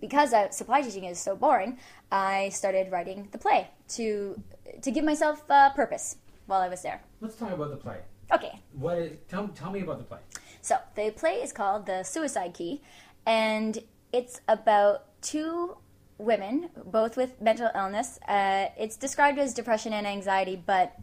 because 0.00 0.32
uh, 0.32 0.50
supply 0.50 0.82
teaching 0.82 1.04
is 1.04 1.20
so 1.20 1.36
boring, 1.36 1.78
I 2.10 2.48
started 2.48 2.90
writing 2.90 3.28
the 3.30 3.38
play 3.38 3.68
to 3.90 4.42
to 4.80 4.90
give 4.90 5.04
myself 5.04 5.48
uh, 5.50 5.70
purpose 5.70 6.16
while 6.46 6.60
I 6.60 6.68
was 6.68 6.82
there. 6.82 7.02
Let's 7.20 7.36
talk 7.36 7.52
about 7.52 7.70
the 7.70 7.76
play. 7.76 7.98
Okay, 8.32 8.60
What 8.72 8.96
is, 8.96 9.12
tell, 9.28 9.48
tell 9.48 9.70
me 9.70 9.80
about 9.82 9.98
the 9.98 10.04
play. 10.04 10.18
So 10.62 10.76
the 10.94 11.10
play 11.10 11.42
is 11.42 11.52
called 11.52 11.84
The 11.84 12.02
Suicide 12.02 12.54
Key, 12.54 12.80
and 13.26 13.78
it's 14.10 14.40
about 14.48 15.04
two 15.22 15.76
women, 16.18 16.68
both 16.84 17.16
with 17.16 17.40
mental 17.40 17.70
illness. 17.74 18.18
Uh, 18.28 18.66
it's 18.76 18.96
described 18.96 19.38
as 19.38 19.54
depression 19.54 19.92
and 19.92 20.06
anxiety, 20.06 20.62
but 20.64 20.94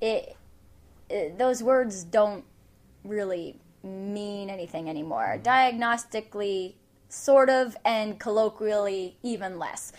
it, 0.00 0.36
it 1.10 1.38
those 1.38 1.62
words 1.62 2.04
don't 2.04 2.44
really 3.04 3.58
mean 3.82 4.50
anything 4.50 4.88
anymore. 4.88 5.40
Diagnostically, 5.42 6.74
sort 7.08 7.50
of, 7.50 7.76
and 7.84 8.18
colloquially, 8.18 9.16
even 9.22 9.58
less. 9.58 9.92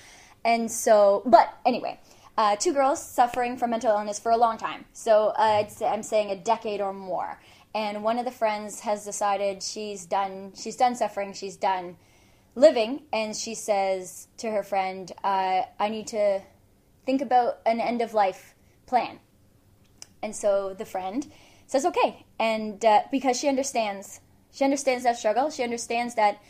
And 0.45 0.71
so, 0.71 1.23
but 1.25 1.57
anyway, 1.65 1.99
uh, 2.37 2.55
two 2.55 2.73
girls 2.73 3.03
suffering 3.03 3.57
from 3.57 3.71
mental 3.71 3.91
illness 3.91 4.19
for 4.19 4.31
a 4.31 4.37
long 4.37 4.57
time. 4.57 4.85
So 4.93 5.33
uh, 5.37 5.67
I'm 5.85 6.03
saying 6.03 6.31
a 6.31 6.37
decade 6.37 6.81
or 6.81 6.93
more. 6.93 7.39
And 7.75 8.03
one 8.03 8.17
of 8.17 8.25
the 8.25 8.31
friends 8.31 8.79
has 8.81 9.05
decided 9.05 9.61
she's 9.61 10.05
done. 10.05 10.53
She's 10.55 10.75
done 10.75 10.95
suffering. 10.95 11.33
She's 11.33 11.55
done 11.55 11.97
living, 12.55 13.03
and 13.11 13.35
she 13.35 13.55
says 13.55 14.27
to 14.37 14.51
her 14.51 14.63
friend, 14.63 15.11
uh, 15.23 15.63
"I 15.79 15.89
need 15.89 16.07
to 16.07 16.41
think 17.05 17.21
about 17.21 17.59
an 17.65 17.79
end 17.79 18.01
of 18.01 18.13
life 18.13 18.55
plan." 18.85 19.19
And 20.21 20.35
so 20.35 20.73
the 20.73 20.85
friend 20.85 21.31
says, 21.67 21.85
"Okay," 21.85 22.25
and 22.39 22.83
uh, 22.83 23.03
because 23.11 23.39
she 23.39 23.47
understands, 23.47 24.21
she 24.51 24.63
understands 24.63 25.03
that 25.03 25.17
struggle. 25.17 25.49
She 25.49 25.63
understands 25.63 26.15
that 26.15 26.41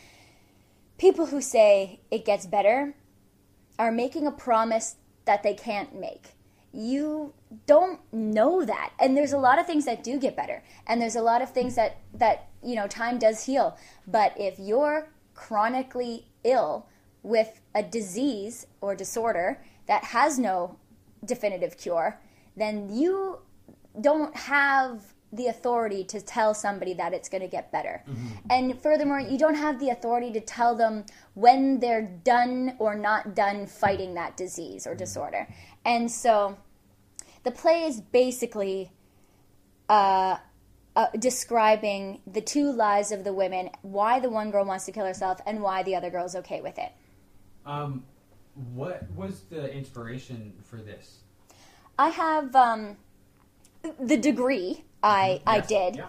people 0.98 1.26
who 1.26 1.40
say 1.40 2.00
it 2.10 2.24
gets 2.24 2.46
better 2.46 2.94
are 3.78 3.90
making 3.90 4.26
a 4.26 4.30
promise 4.30 4.96
that 5.24 5.42
they 5.42 5.54
can't 5.54 5.94
make. 5.98 6.34
You 6.72 7.32
don't 7.66 8.00
know 8.12 8.64
that. 8.64 8.92
And 9.00 9.16
there's 9.16 9.32
a 9.32 9.38
lot 9.38 9.58
of 9.58 9.66
things 9.66 9.86
that 9.86 10.04
do 10.04 10.18
get 10.18 10.36
better. 10.36 10.62
And 10.86 11.00
there's 11.00 11.16
a 11.16 11.22
lot 11.22 11.40
of 11.40 11.50
things 11.50 11.74
that 11.76 11.96
that, 12.14 12.48
you 12.62 12.74
know, 12.74 12.86
time 12.86 13.18
does 13.18 13.46
heal. 13.46 13.76
But 14.06 14.34
if 14.36 14.58
you're 14.58 15.08
chronically 15.40 16.26
ill 16.44 16.86
with 17.22 17.60
a 17.74 17.82
disease 17.82 18.66
or 18.82 18.94
disorder 18.94 19.62
that 19.86 20.04
has 20.04 20.38
no 20.38 20.76
definitive 21.24 21.78
cure, 21.78 22.20
then 22.56 22.94
you 22.94 23.38
don't 24.00 24.36
have 24.36 25.14
the 25.32 25.46
authority 25.46 26.04
to 26.04 26.20
tell 26.20 26.52
somebody 26.52 26.92
that 26.92 27.14
it's 27.14 27.28
going 27.28 27.40
to 27.40 27.48
get 27.48 27.72
better. 27.72 28.02
And 28.50 28.78
furthermore, 28.80 29.20
you 29.20 29.38
don't 29.38 29.54
have 29.54 29.78
the 29.80 29.90
authority 29.90 30.30
to 30.32 30.40
tell 30.40 30.76
them 30.76 31.04
when 31.34 31.80
they're 31.80 32.10
done 32.24 32.76
or 32.78 32.94
not 32.94 33.34
done 33.34 33.66
fighting 33.66 34.14
that 34.14 34.36
disease 34.36 34.86
or 34.86 34.94
disorder. 34.94 35.48
And 35.84 36.10
so 36.10 36.58
the 37.44 37.50
play 37.50 37.84
is 37.84 38.00
basically 38.00 38.90
uh, 39.88 40.36
uh, 41.00 41.06
describing 41.18 42.20
the 42.26 42.42
two 42.42 42.70
lives 42.70 43.10
of 43.10 43.24
the 43.24 43.32
women, 43.32 43.70
why 43.80 44.20
the 44.20 44.28
one 44.28 44.50
girl 44.50 44.66
wants 44.66 44.84
to 44.84 44.92
kill 44.92 45.06
herself, 45.06 45.40
and 45.46 45.62
why 45.62 45.82
the 45.82 45.94
other 45.94 46.10
girl's 46.10 46.36
okay 46.36 46.60
with 46.60 46.78
it. 46.78 46.92
Um, 47.64 48.04
what 48.74 49.10
was 49.16 49.44
the 49.48 49.72
inspiration 49.72 50.52
for 50.62 50.76
this? 50.76 51.20
I 51.98 52.10
have 52.10 52.54
um, 52.54 52.98
the 53.98 54.18
degree 54.18 54.84
I, 55.02 55.40
I 55.46 55.60
did. 55.60 55.96
Yeah. 55.96 56.08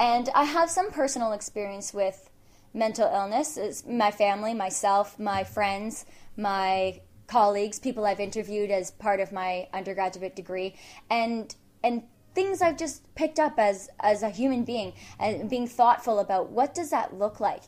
And 0.00 0.28
I 0.34 0.42
have 0.42 0.68
some 0.68 0.90
personal 0.90 1.30
experience 1.32 1.94
with 1.94 2.28
mental 2.72 3.08
illness. 3.08 3.56
It's 3.56 3.86
my 3.86 4.10
family, 4.10 4.52
myself, 4.52 5.16
my 5.16 5.44
friends, 5.44 6.06
my 6.36 7.00
colleagues, 7.28 7.78
people 7.78 8.04
I've 8.04 8.18
interviewed 8.18 8.72
as 8.72 8.90
part 8.90 9.20
of 9.20 9.30
my 9.30 9.68
undergraduate 9.72 10.34
degree, 10.34 10.74
and 11.08 11.54
and 11.84 12.02
things 12.34 12.62
I've 12.62 12.76
just 12.76 13.02
picked 13.14 13.38
up 13.38 13.58
as 13.58 13.88
as 14.00 14.22
a 14.22 14.30
human 14.30 14.64
being 14.64 14.92
and 15.18 15.48
being 15.48 15.66
thoughtful 15.66 16.18
about 16.18 16.50
what 16.50 16.74
does 16.74 16.90
that 16.90 17.18
look 17.18 17.40
like. 17.40 17.62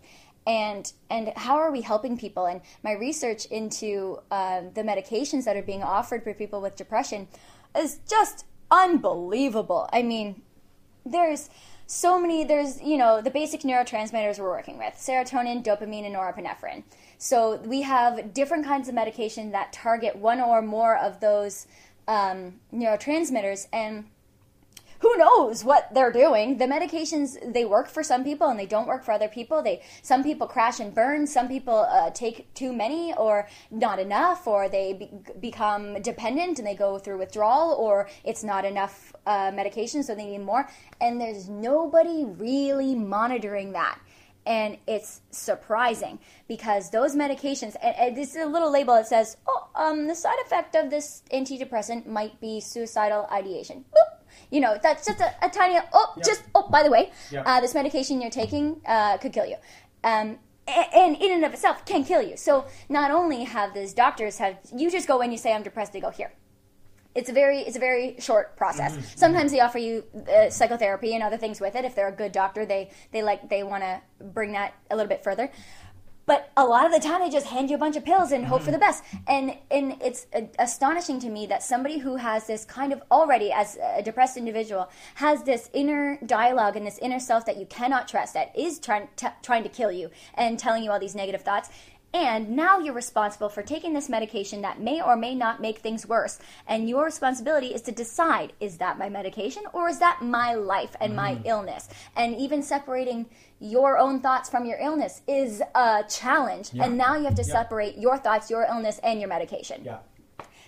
And 0.46 0.92
and 1.10 1.32
how 1.36 1.56
are 1.56 1.72
we 1.72 1.80
helping 1.80 2.16
people? 2.16 2.46
And 2.46 2.60
my 2.82 2.92
research 2.92 3.46
into 3.46 4.18
uh, 4.30 4.62
the 4.74 4.82
medications 4.82 5.44
that 5.44 5.56
are 5.56 5.62
being 5.62 5.82
offered 5.82 6.22
for 6.22 6.34
people 6.34 6.60
with 6.60 6.76
depression 6.76 7.28
is 7.76 7.98
just 8.08 8.44
unbelievable. 8.70 9.88
I 9.92 10.02
mean, 10.02 10.42
there's 11.04 11.50
so 11.86 12.20
many 12.20 12.42
there's 12.42 12.82
you 12.82 12.96
know 12.96 13.22
the 13.22 13.30
basic 13.30 13.60
neurotransmitters 13.60 14.40
we're 14.40 14.50
working 14.50 14.76
with 14.76 14.92
serotonin 14.94 15.64
dopamine 15.64 16.04
and 16.04 16.16
norepinephrine 16.16 16.82
so 17.16 17.56
we 17.64 17.82
have 17.82 18.34
different 18.34 18.64
kinds 18.64 18.88
of 18.88 18.94
medication 18.94 19.52
that 19.52 19.72
target 19.72 20.16
one 20.16 20.40
or 20.40 20.60
more 20.60 20.96
of 20.96 21.20
those 21.20 21.68
um, 22.08 22.54
neurotransmitters 22.74 23.68
and 23.72 24.04
who 25.00 25.16
knows 25.16 25.64
what 25.64 25.92
they're 25.92 26.12
doing. 26.12 26.58
The 26.58 26.66
medications 26.66 27.52
they 27.52 27.64
work 27.64 27.88
for 27.88 28.02
some 28.02 28.24
people 28.24 28.48
and 28.48 28.58
they 28.58 28.66
don't 28.66 28.86
work 28.86 29.04
for 29.04 29.12
other 29.12 29.28
people. 29.28 29.62
They 29.62 29.82
some 30.02 30.22
people 30.22 30.46
crash 30.46 30.80
and 30.80 30.94
burn. 30.94 31.26
Some 31.26 31.48
people 31.48 31.86
uh, 31.90 32.10
take 32.10 32.52
too 32.54 32.72
many 32.72 33.14
or 33.14 33.48
not 33.70 33.98
enough 33.98 34.46
or 34.46 34.68
they 34.68 34.92
be- 34.94 35.10
become 35.40 36.00
dependent 36.02 36.58
and 36.58 36.66
they 36.66 36.74
go 36.74 36.98
through 36.98 37.18
withdrawal 37.18 37.72
or 37.72 38.08
it's 38.24 38.44
not 38.44 38.64
enough 38.64 39.14
uh, 39.26 39.50
medication 39.54 40.02
so 40.02 40.14
they 40.14 40.26
need 40.26 40.38
more. 40.38 40.68
And 41.00 41.20
there's 41.20 41.48
nobody 41.48 42.24
really 42.24 42.94
monitoring 42.94 43.72
that. 43.72 44.00
And 44.46 44.78
it's 44.86 45.22
surprising 45.30 46.20
because 46.46 46.90
those 46.90 47.16
medications 47.16 47.74
and, 47.82 47.96
and 47.96 48.16
this 48.16 48.36
is 48.36 48.42
a 48.42 48.46
little 48.46 48.70
label 48.70 48.94
that 48.94 49.08
says 49.08 49.36
oh 49.48 49.68
um, 49.74 50.06
the 50.06 50.14
side 50.14 50.38
effect 50.44 50.76
of 50.76 50.88
this 50.88 51.22
antidepressant 51.32 52.06
might 52.06 52.40
be 52.40 52.60
suicidal 52.60 53.26
ideation. 53.32 53.84
Boop. 53.92 54.15
You 54.50 54.60
know 54.60 54.78
that's 54.82 55.06
just 55.06 55.20
a, 55.20 55.34
a 55.44 55.48
tiny 55.50 55.78
oh 55.92 56.12
Yep. 56.16 56.26
just 56.26 56.42
oh 56.54 56.68
by 56.68 56.82
the 56.82 56.90
way 56.90 57.10
Yep. 57.30 57.42
uh, 57.46 57.60
this 57.60 57.74
medication 57.74 58.20
you're 58.20 58.30
taking 58.30 58.80
uh, 58.86 59.18
could 59.18 59.32
kill 59.32 59.46
you 59.46 59.56
um, 60.04 60.38
and 60.68 61.16
in 61.16 61.32
and 61.32 61.44
of 61.44 61.52
itself 61.52 61.84
can 61.84 62.04
kill 62.04 62.22
you 62.22 62.36
so 62.36 62.64
not 62.88 63.10
only 63.10 63.44
have 63.44 63.74
these 63.74 63.92
doctors 63.92 64.38
have 64.38 64.56
you 64.74 64.90
just 64.90 65.06
go 65.08 65.20
in 65.20 65.30
you 65.30 65.38
say 65.38 65.52
i'm 65.52 65.62
depressed 65.62 65.92
they 65.92 66.00
go 66.00 66.10
here 66.10 66.32
it's 67.16 67.30
a 67.30 67.32
very 67.32 67.60
it's 67.60 67.76
a 67.76 67.80
very 67.80 68.16
short 68.18 68.56
process. 68.58 68.92
Mm-hmm. 68.92 69.16
Sometimes 69.16 69.50
they 69.50 69.60
offer 69.60 69.78
you 69.78 70.04
uh, 70.30 70.50
psychotherapy 70.50 71.14
and 71.14 71.22
other 71.22 71.38
things 71.38 71.60
with 71.62 71.74
it. 71.74 71.84
If 71.86 71.94
they're 71.94 72.08
a 72.08 72.12
good 72.12 72.30
doctor, 72.30 72.66
they 72.66 72.90
they 73.10 73.22
like 73.22 73.48
they 73.48 73.62
want 73.62 73.82
to 73.84 74.02
bring 74.22 74.52
that 74.52 74.74
a 74.90 74.96
little 74.96 75.08
bit 75.08 75.24
further. 75.24 75.50
But 76.26 76.50
a 76.56 76.64
lot 76.64 76.84
of 76.84 76.92
the 76.92 77.00
time 77.00 77.20
they 77.20 77.30
just 77.30 77.46
hand 77.46 77.70
you 77.70 77.76
a 77.76 77.78
bunch 77.78 77.96
of 77.96 78.04
pills 78.04 78.32
and 78.32 78.44
hope 78.44 78.62
for 78.62 78.72
the 78.72 78.78
best 78.78 79.02
and 79.26 79.56
and 79.70 79.96
it's 80.02 80.26
uh, 80.34 80.42
astonishing 80.58 81.18
to 81.20 81.28
me 81.30 81.46
that 81.46 81.62
somebody 81.62 81.98
who 81.98 82.16
has 82.16 82.46
this 82.46 82.64
kind 82.64 82.92
of 82.92 83.02
already 83.10 83.52
as 83.52 83.78
a 83.96 84.02
depressed 84.02 84.36
individual 84.36 84.88
has 85.14 85.42
this 85.44 85.70
inner 85.72 86.18
dialogue 86.26 86.76
and 86.76 86.86
this 86.86 86.98
inner 86.98 87.20
self 87.20 87.46
that 87.46 87.56
you 87.56 87.66
cannot 87.66 88.08
trust 88.08 88.34
that 88.34 88.56
is 88.58 88.78
trying 88.78 89.08
t- 89.16 89.28
trying 89.42 89.62
to 89.62 89.68
kill 89.68 89.92
you 89.92 90.10
and 90.34 90.58
telling 90.58 90.82
you 90.82 90.90
all 90.90 91.00
these 91.00 91.14
negative 91.14 91.42
thoughts 91.42 91.70
and 92.16 92.56
now 92.56 92.78
you're 92.78 92.94
responsible 92.94 93.50
for 93.50 93.62
taking 93.62 93.92
this 93.92 94.08
medication 94.08 94.62
that 94.62 94.80
may 94.80 95.02
or 95.02 95.16
may 95.16 95.34
not 95.34 95.60
make 95.60 95.80
things 95.80 96.06
worse. 96.06 96.38
And 96.66 96.88
your 96.88 97.04
responsibility 97.04 97.74
is 97.74 97.82
to 97.82 97.92
decide 97.92 98.54
is 98.58 98.78
that 98.78 98.98
my 98.98 99.10
medication 99.10 99.64
or 99.74 99.90
is 99.90 99.98
that 99.98 100.22
my 100.22 100.54
life 100.54 100.96
and 100.98 101.14
my 101.14 101.38
illness? 101.44 101.88
And 102.16 102.34
even 102.36 102.62
separating 102.62 103.26
your 103.58 103.98
own 103.98 104.20
thoughts 104.20 104.48
from 104.50 104.64
your 104.66 104.78
illness 104.78 105.22
is 105.26 105.62
a 105.74 106.04
challenge. 106.08 106.70
Yeah. 106.72 106.84
And 106.84 106.98
now 106.98 107.16
you 107.16 107.24
have 107.24 107.34
to 107.36 107.42
Yeah. 107.42 107.52
separate 107.52 107.96
your 107.98 108.18
thoughts, 108.18 108.50
your 108.50 108.64
illness, 108.64 108.98
and 109.02 109.18
your 109.20 109.28
medication. 109.28 109.82
Yeah. 109.84 109.98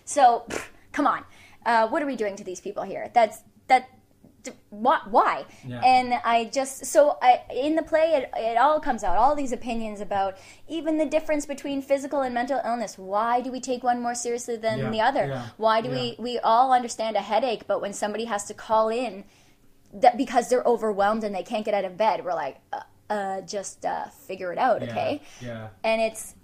So, 0.05 0.45
pff, 0.49 0.69
come 0.93 1.07
on. 1.07 1.25
Uh, 1.67 1.87
what 1.89 2.03
are 2.03 2.07
we 2.07 2.17
doing 2.17 2.35
to 2.37 2.45
these 2.45 2.61
people 2.61 2.83
here? 2.85 3.11
That's 3.13 3.43
that. 3.67 3.89
Why? 4.71 5.45
Yeah. 5.67 5.81
And 5.85 6.15
I 6.25 6.45
just 6.47 6.87
so 6.87 7.19
I 7.21 7.43
in 7.55 7.75
the 7.77 7.83
play 7.83 8.15
it, 8.15 8.31
it 8.37 8.57
all 8.57 8.81
comes 8.81 9.05
out 9.05 9.19
all 9.19 9.35
these 9.35 9.53
opinions 9.53 10.01
about 10.01 10.39
even 10.69 10.97
the 10.97 11.05
difference 11.05 11.45
between 11.45 11.83
physical 11.83 12.23
and 12.23 12.33
mental 12.33 12.61
illness. 12.65 12.97
Why 12.97 13.43
do 13.43 13.51
we 13.51 13.61
take 13.61 13.83
one 13.83 14.01
more 14.01 14.15
seriously 14.15 14.57
than 14.57 14.91
the 14.91 15.01
other? 15.03 15.43
Why 15.59 15.81
do 15.83 15.91
we 15.91 16.17
we 16.19 16.39
all 16.39 16.73
understand 16.73 17.17
a 17.17 17.21
headache, 17.21 17.67
but 17.67 17.83
when 17.83 17.93
somebody 17.93 18.25
has 18.25 18.45
to 18.45 18.55
call 18.55 18.89
in 18.89 19.25
that 19.93 20.17
because 20.17 20.49
they're 20.49 20.65
overwhelmed 20.65 21.25
and 21.25 21.35
they 21.35 21.43
can't 21.43 21.65
get 21.65 21.75
out 21.75 21.85
of 21.85 21.97
bed, 21.97 22.25
we're 22.25 22.35
like, 22.35 22.61
uh, 22.73 22.81
uh, 23.11 23.41
just 23.43 23.85
uh, 23.85 24.07
figure 24.09 24.53
it 24.53 24.59
out, 24.59 24.83
Yeah. 24.83 24.91
okay? 24.91 25.23
Yeah. 25.41 25.69
and 25.83 26.01
it's 26.03 26.35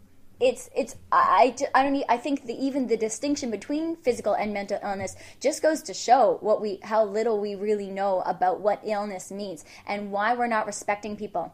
it's 0.40 0.68
it's 0.74 0.96
I, 1.12 1.54
I, 1.74 1.82
don't 1.82 2.04
I 2.08 2.16
think 2.16 2.46
the, 2.46 2.54
even 2.54 2.88
the 2.88 2.96
distinction 2.96 3.50
between 3.50 3.96
physical 3.96 4.34
and 4.34 4.52
mental 4.52 4.78
illness 4.82 5.14
just 5.40 5.62
goes 5.62 5.80
to 5.82 5.94
show 5.94 6.38
what 6.40 6.60
we 6.60 6.80
how 6.82 7.04
little 7.04 7.40
we 7.40 7.54
really 7.54 7.88
know 7.88 8.20
about 8.26 8.60
what 8.60 8.80
illness 8.84 9.30
means 9.30 9.64
and 9.86 10.10
why 10.10 10.34
we're 10.34 10.48
not 10.48 10.66
respecting 10.66 11.16
people 11.16 11.52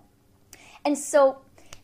and 0.85 0.97
so 0.97 1.39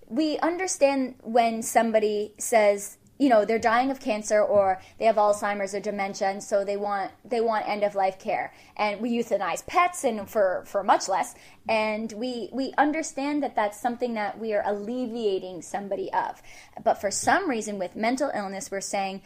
we 0.08 0.38
understand 0.38 1.16
when 1.22 1.62
somebody 1.62 2.32
says 2.38 2.96
you 3.18 3.28
know 3.28 3.44
they're 3.44 3.58
dying 3.58 3.90
of 3.90 4.00
cancer 4.00 4.42
or 4.42 4.80
they 4.98 5.04
have 5.06 5.16
alzheimer's 5.16 5.74
or 5.74 5.80
dementia 5.80 6.28
and 6.28 6.42
so 6.42 6.64
they 6.64 6.76
want 6.76 7.10
they 7.24 7.40
want 7.40 7.68
end 7.68 7.82
of 7.82 7.94
life 7.94 8.18
care. 8.18 8.52
And 8.76 9.00
we 9.00 9.10
euthanize 9.10 9.66
pets 9.66 10.04
and 10.04 10.28
for 10.28 10.64
for 10.66 10.82
much 10.82 11.08
less. 11.08 11.34
And 11.68 12.12
we 12.12 12.50
we 12.52 12.72
understand 12.78 13.42
that 13.42 13.56
that's 13.56 13.80
something 13.80 14.14
that 14.14 14.38
we 14.38 14.54
are 14.54 14.62
alleviating 14.66 15.62
somebody 15.62 16.12
of. 16.12 16.42
But 16.84 17.00
for 17.00 17.10
some 17.10 17.48
reason 17.48 17.78
with 17.78 17.96
mental 17.96 18.30
illness 18.34 18.70
we're 18.70 18.80
saying 18.80 19.22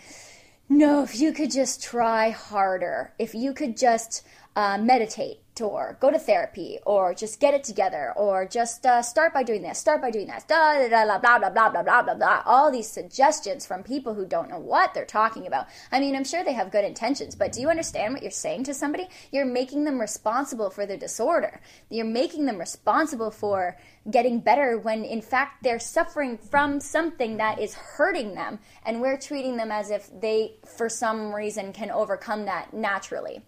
no, 0.73 1.03
if 1.03 1.19
you 1.19 1.33
could 1.33 1.51
just 1.51 1.83
try 1.83 2.31
harder, 2.31 3.13
if 3.19 3.35
you 3.35 3.53
could 3.53 3.77
just 3.77 4.25
uh, 4.57 4.79
meditate 4.79 5.41
or 5.61 5.97
go 6.01 6.11
to 6.11 6.19
therapy 6.19 6.79
or 6.87 7.15
just 7.15 7.41
get 7.41 7.55
it 7.55 7.65
together 7.65 8.13
or 8.17 8.47
just 8.47 8.87
uh, 8.87 9.03
start 9.03 9.35
by 9.35 9.43
doing 9.43 9.63
this, 9.63 9.79
start 9.79 10.01
by 10.01 10.11
doing 10.11 10.27
that, 10.27 10.47
da, 10.49 10.79
da, 10.79 10.89
da, 10.89 11.19
blah, 11.19 11.39
blah, 11.39 11.51
blah, 11.51 11.69
blah, 11.71 11.83
blah, 11.83 12.03
blah, 12.03 12.15
blah. 12.15 12.43
All 12.47 12.71
these 12.71 12.89
suggestions 12.89 13.67
from 13.67 13.83
people 13.83 14.15
who 14.15 14.27
don't 14.27 14.49
know 14.49 14.59
what 14.59 14.95
they're 14.95 15.05
talking 15.05 15.47
about. 15.47 15.67
I 15.93 16.01
mean, 16.01 16.17
I'm 16.17 16.25
sure 16.25 16.45
they 16.45 16.53
have 16.53 16.71
good 16.71 16.85
intentions, 16.85 17.35
but 17.35 17.53
do 17.53 17.61
you 17.61 17.69
understand 17.69 18.15
what 18.15 18.23
you're 18.23 18.31
saying 18.31 18.65
to 18.65 18.75
somebody? 18.75 19.09
You're 19.33 19.45
making 19.45 19.85
them 19.85 20.01
responsible 20.01 20.71
for 20.71 20.87
their 20.87 20.97
disorder. 20.97 21.61
You're 21.91 22.05
making 22.07 22.47
them 22.47 22.59
responsible 22.59 23.31
for 23.31 23.77
getting 24.11 24.41
better 24.41 24.79
when 24.79 25.05
in 25.05 25.21
fact 25.21 25.63
they're 25.63 25.79
suffering 25.79 26.39
from 26.39 26.81
something 26.81 27.37
that 27.37 27.61
is 27.61 27.75
hurting 27.75 28.35
them 28.35 28.59
and 28.87 29.01
we're 29.01 29.19
treating 29.19 29.59
them 29.59 29.71
as 29.71 29.91
if 29.91 30.09
they 30.21 30.55
for 30.65 30.89
some 30.89 31.35
reason 31.35 31.71
can 31.71 31.91
overcome 31.91 32.47
that 32.47 32.73
naturally 32.73 33.43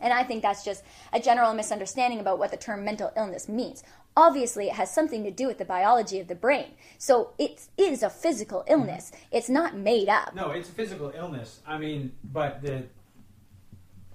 and 0.00 0.12
i 0.12 0.22
think 0.22 0.42
that's 0.42 0.64
just 0.64 0.82
a 1.12 1.20
general 1.20 1.52
misunderstanding 1.54 2.20
about 2.20 2.38
what 2.38 2.50
the 2.50 2.56
term 2.56 2.84
mental 2.84 3.12
illness 3.16 3.48
means 3.48 3.82
obviously 4.16 4.66
it 4.68 4.74
has 4.74 4.92
something 4.92 5.22
to 5.24 5.30
do 5.30 5.46
with 5.46 5.58
the 5.58 5.64
biology 5.64 6.18
of 6.18 6.28
the 6.28 6.34
brain 6.34 6.72
so 6.98 7.32
it 7.38 7.68
is 7.76 8.02
a 8.02 8.10
physical 8.10 8.64
illness 8.68 9.12
it's 9.30 9.48
not 9.48 9.76
made 9.76 10.08
up 10.08 10.34
No, 10.34 10.50
it's 10.50 10.68
a 10.68 10.72
physical 10.72 11.12
illness. 11.16 11.60
I 11.66 11.78
mean, 11.78 12.12
but 12.24 12.62
the 12.62 12.84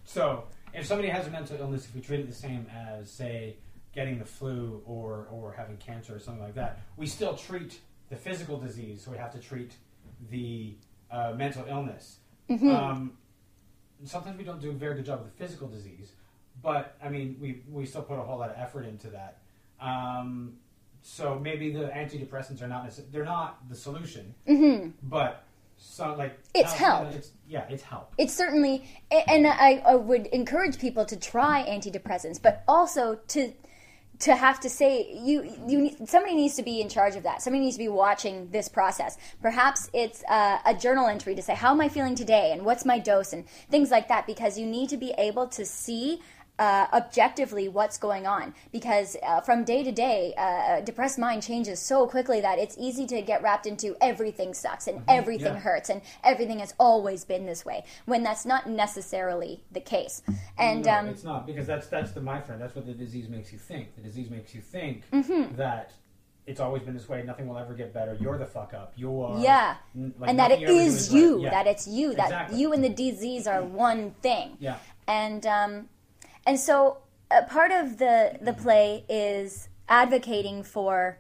so 0.04 0.46
if 0.74 0.86
somebody 0.86 1.10
has 1.10 1.28
a 1.28 1.32
mental 1.32 1.58
illness, 1.60 1.86
if 1.86 1.96
we 1.96 2.02
treat 2.02 2.20
it 2.20 2.28
the 2.28 2.34
same 2.36 2.66
as 2.74 3.10
say 3.12 3.58
getting 3.94 4.20
the 4.20 4.26
flu 4.26 4.82
or 4.86 5.28
or 5.32 5.54
having 5.54 5.78
cancer 5.78 6.16
or 6.16 6.20
something 6.20 6.44
like 6.44 6.56
that, 6.56 6.82
we 6.98 7.06
still 7.08 7.36
treat 7.36 7.80
the 8.10 8.16
physical 8.16 8.58
disease. 8.58 9.02
So 9.04 9.12
we 9.12 9.18
have 9.18 9.32
to 9.34 9.40
treat 9.40 9.74
the 10.30 10.76
uh, 11.12 11.34
mental 11.36 11.66
illness. 11.68 12.18
Um, 12.76 13.14
sometimes 14.06 14.38
we 14.38 14.44
don't 14.44 14.62
do 14.62 14.70
a 14.70 14.74
very 14.74 14.96
good 14.96 15.06
job 15.06 15.22
with 15.24 15.32
the 15.36 15.44
physical 15.44 15.68
disease, 15.68 16.12
but 16.62 16.96
I 17.04 17.10
mean, 17.10 17.38
we 17.42 17.62
we 17.72 17.86
still 17.86 18.02
put 18.04 18.20
a 18.20 18.24
whole 18.24 18.38
lot 18.40 18.50
of 18.50 18.56
effort 18.58 18.86
into 18.86 19.08
that. 19.10 19.40
Um, 19.80 20.54
so 21.02 21.38
maybe 21.40 21.72
the 21.72 21.86
antidepressants 21.88 22.62
are 22.62 22.68
not 22.68 22.90
they're 23.12 23.26
not 23.26 23.68
the 23.70 23.76
solution, 23.76 24.34
but 25.04 25.44
so 25.78 26.16
like 26.16 26.40
It's 26.54 26.72
how- 26.74 27.04
help. 27.04 27.14
It's, 27.16 27.32
yeah, 27.48 27.66
it's 27.70 27.84
help. 27.84 28.14
it's 28.18 28.34
certainly 28.34 28.88
and 29.12 29.46
I, 29.46 29.82
I 29.86 29.96
would 29.96 30.28
encourage 30.28 30.80
people 30.80 31.04
to 31.06 31.18
try 31.18 31.66
antidepressants 31.68 32.42
but 32.42 32.64
also 32.68 33.20
to 33.30 33.52
to 34.24 34.36
have 34.36 34.58
to 34.62 34.70
say 34.70 35.20
you 35.22 35.54
you 35.68 35.92
somebody 36.06 36.34
needs 36.34 36.56
to 36.56 36.64
be 36.64 36.80
in 36.80 36.88
charge 36.88 37.18
of 37.18 37.24
that. 37.24 37.42
Somebody 37.42 37.66
needs 37.66 37.76
to 37.76 37.84
be 37.84 37.90
watching 37.90 38.50
this 38.52 38.70
process. 38.70 39.18
Perhaps 39.42 39.90
it's 39.94 40.24
uh, 40.30 40.60
a 40.66 40.74
journal 40.74 41.08
entry 41.08 41.36
to 41.36 41.42
say 41.42 41.54
how 41.54 41.72
am 41.72 41.82
i 41.82 41.90
feeling 41.90 42.16
today 42.16 42.52
and 42.54 42.64
what's 42.64 42.86
my 42.86 43.00
dose 43.00 43.34
and 43.34 43.46
things 43.70 43.92
like 43.92 44.08
that 44.08 44.26
because 44.26 44.58
you 44.58 44.66
need 44.66 44.88
to 44.90 44.98
be 44.98 45.14
able 45.18 45.48
to 45.48 45.66
see 45.66 46.22
uh, 46.60 46.88
objectively 46.94 47.68
what's 47.68 47.98
going 47.98 48.28
on 48.28 48.54
because 48.72 49.18
uh, 49.24 49.42
from 49.42 49.64
day 49.64 49.84
to 49.84 49.92
day 49.92 50.34
uh, 50.38 50.82
depressed 50.82 51.18
mind 51.18 51.42
changes 51.42 51.80
so 51.80 52.06
quickly 52.08 52.42
that 52.42 52.60
it's 52.60 52.76
easy 52.78 53.08
to 53.08 53.22
get 53.24 53.42
wrapped 53.42 53.66
into 53.66 53.96
everything 54.02 54.54
sucks 54.54 54.88
and 54.88 55.02
everything 55.08 55.54
yeah. 55.54 55.60
hurts 55.60 55.90
and 55.90 56.02
everything 56.24 56.60
has 56.60 56.74
always 56.80 57.26
been 57.26 57.46
this 57.48 57.66
way 57.66 57.84
when 58.06 58.22
that's 58.22 58.46
not 58.46 58.70
necessarily 58.70 59.64
the 59.72 59.80
case 59.80 60.22
and 60.58 60.86
no, 60.86 60.94
um, 61.00 61.08
it's 61.08 61.24
not 61.24 61.48
because 61.48 61.66
that's 61.66 61.88
that's 61.88 62.12
the 62.12 62.22
my 62.22 62.40
friend. 62.40 62.62
That's 62.62 62.76
what 62.76 62.86
the 62.86 62.94
disease 62.94 63.28
makes 63.30 63.52
you 63.52 63.58
think. 63.60 63.96
The 63.96 64.02
disease 64.02 64.30
makes 64.30 64.54
you 64.54 64.62
think 64.62 65.04
Mm-hmm. 65.12 65.56
that 65.56 65.92
it's 66.46 66.60
always 66.60 66.84
been 66.84 66.94
this 66.94 67.08
way. 67.10 67.24
Nothing 67.24 67.48
will 67.48 67.58
ever 67.58 67.74
get 67.74 67.94
better. 67.94 68.18
You're 68.20 68.38
the 68.38 68.46
fuck 68.46 68.74
up. 68.74 68.94
You 68.96 69.22
are. 69.22 69.40
Yeah. 69.40 69.76
like 69.96 70.30
and 70.30 70.38
that 70.40 70.52
it 70.52 70.60
you 70.60 70.68
is 70.68 71.12
right. 71.12 71.40
Yeah. 71.42 71.50
that 71.50 71.68
it's 71.68 71.88
you 71.88 72.14
that 72.16 72.26
Exactly. 72.26 72.60
you 72.60 72.74
and 72.74 72.84
the 72.84 72.90
disease 72.90 73.48
are 73.48 73.64
one 73.64 74.12
thing 74.22 74.58
Yeah. 74.60 74.78
and 75.08 75.46
um, 75.48 75.90
and 76.46 76.60
so 76.60 76.98
a 77.32 77.44
part 77.44 77.72
of 77.72 77.98
the 77.98 78.38
the 78.42 78.54
play 78.54 79.06
is 79.10 79.70
advocating 79.90 80.64
for 80.64 81.18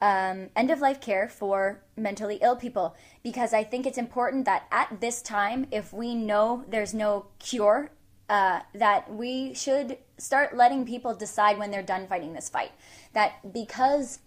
um, 0.00 0.50
end 0.54 0.70
of 0.70 0.80
life 0.80 1.00
care 1.00 1.28
for 1.28 1.82
mentally 1.96 2.38
ill 2.42 2.56
people 2.56 2.94
because 3.22 3.54
I 3.54 3.64
think 3.64 3.86
it's 3.86 3.98
important 3.98 4.44
that 4.44 4.66
at 4.70 5.00
this 5.00 5.22
time, 5.22 5.66
if 5.70 5.92
we 5.92 6.14
know 6.14 6.64
there's 6.68 6.92
no 6.92 7.26
cure, 7.38 7.90
uh, 8.28 8.60
that 8.74 9.12
we 9.12 9.54
should 9.54 9.98
start 10.18 10.56
letting 10.56 10.84
people 10.84 11.14
decide 11.14 11.58
when 11.58 11.70
they're 11.70 11.82
done 11.82 12.06
fighting 12.06 12.34
this 12.34 12.48
fight. 12.48 12.72
That 13.12 13.52
because 13.52 14.18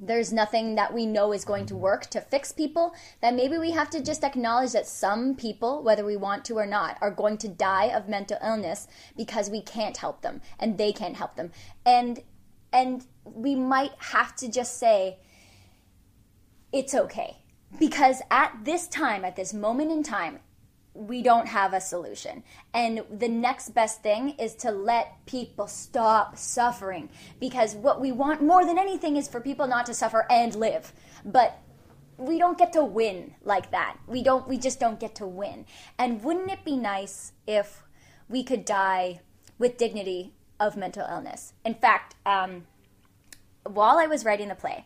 there's 0.00 0.32
nothing 0.32 0.74
that 0.76 0.94
we 0.94 1.04
know 1.04 1.32
is 1.32 1.44
going 1.44 1.66
to 1.66 1.76
work 1.76 2.06
to 2.06 2.20
fix 2.20 2.52
people, 2.52 2.94
that 3.20 3.34
maybe 3.34 3.58
we 3.58 3.72
have 3.72 3.90
to 3.90 4.02
just 4.02 4.24
acknowledge 4.24 4.72
that 4.72 4.86
some 4.86 5.34
people, 5.34 5.82
whether 5.82 6.04
we 6.04 6.16
want 6.16 6.44
to 6.46 6.54
or 6.54 6.66
not, 6.66 6.96
are 7.00 7.10
going 7.10 7.36
to 7.38 7.48
die 7.48 7.86
of 7.86 8.08
mental 8.08 8.38
illness 8.42 8.88
because 9.16 9.50
we 9.50 9.60
can't 9.60 9.98
help 9.98 10.22
them 10.22 10.40
and 10.58 10.78
they 10.78 10.92
can't 10.92 11.16
help 11.16 11.36
them. 11.36 11.50
And 11.84 12.20
and 12.72 13.04
we 13.24 13.54
might 13.54 13.92
have 13.98 14.36
to 14.36 14.48
just 14.48 14.78
say 14.78 15.18
it's 16.72 16.94
okay. 16.94 17.38
Because 17.78 18.20
at 18.30 18.52
this 18.64 18.88
time, 18.88 19.24
at 19.24 19.36
this 19.36 19.52
moment 19.54 19.92
in 19.92 20.02
time, 20.02 20.40
we 20.94 21.22
don't 21.22 21.46
have 21.46 21.72
a 21.72 21.80
solution. 21.80 22.42
And 22.74 23.02
the 23.10 23.28
next 23.28 23.70
best 23.70 24.02
thing 24.02 24.30
is 24.30 24.54
to 24.56 24.70
let 24.70 25.24
people 25.26 25.66
stop 25.66 26.36
suffering. 26.36 27.10
Because 27.38 27.74
what 27.74 28.00
we 28.00 28.12
want 28.12 28.42
more 28.42 28.64
than 28.64 28.78
anything 28.78 29.16
is 29.16 29.28
for 29.28 29.40
people 29.40 29.66
not 29.66 29.86
to 29.86 29.94
suffer 29.94 30.26
and 30.30 30.54
live. 30.54 30.92
But 31.24 31.60
we 32.16 32.38
don't 32.38 32.58
get 32.58 32.72
to 32.74 32.84
win 32.84 33.34
like 33.42 33.70
that. 33.70 33.96
We 34.06 34.22
don't 34.22 34.46
we 34.46 34.58
just 34.58 34.78
don't 34.78 35.00
get 35.00 35.14
to 35.16 35.26
win. 35.26 35.64
And 35.98 36.22
wouldn't 36.22 36.50
it 36.50 36.64
be 36.64 36.76
nice 36.76 37.32
if 37.46 37.82
we 38.28 38.42
could 38.42 38.64
die 38.64 39.20
with 39.58 39.78
dignity 39.78 40.34
of 40.58 40.76
mental 40.76 41.06
illness? 41.08 41.54
In 41.64 41.74
fact, 41.74 42.16
um, 42.26 42.66
while 43.64 43.98
I 43.98 44.06
was 44.06 44.24
writing 44.24 44.48
the 44.48 44.54
play, 44.54 44.84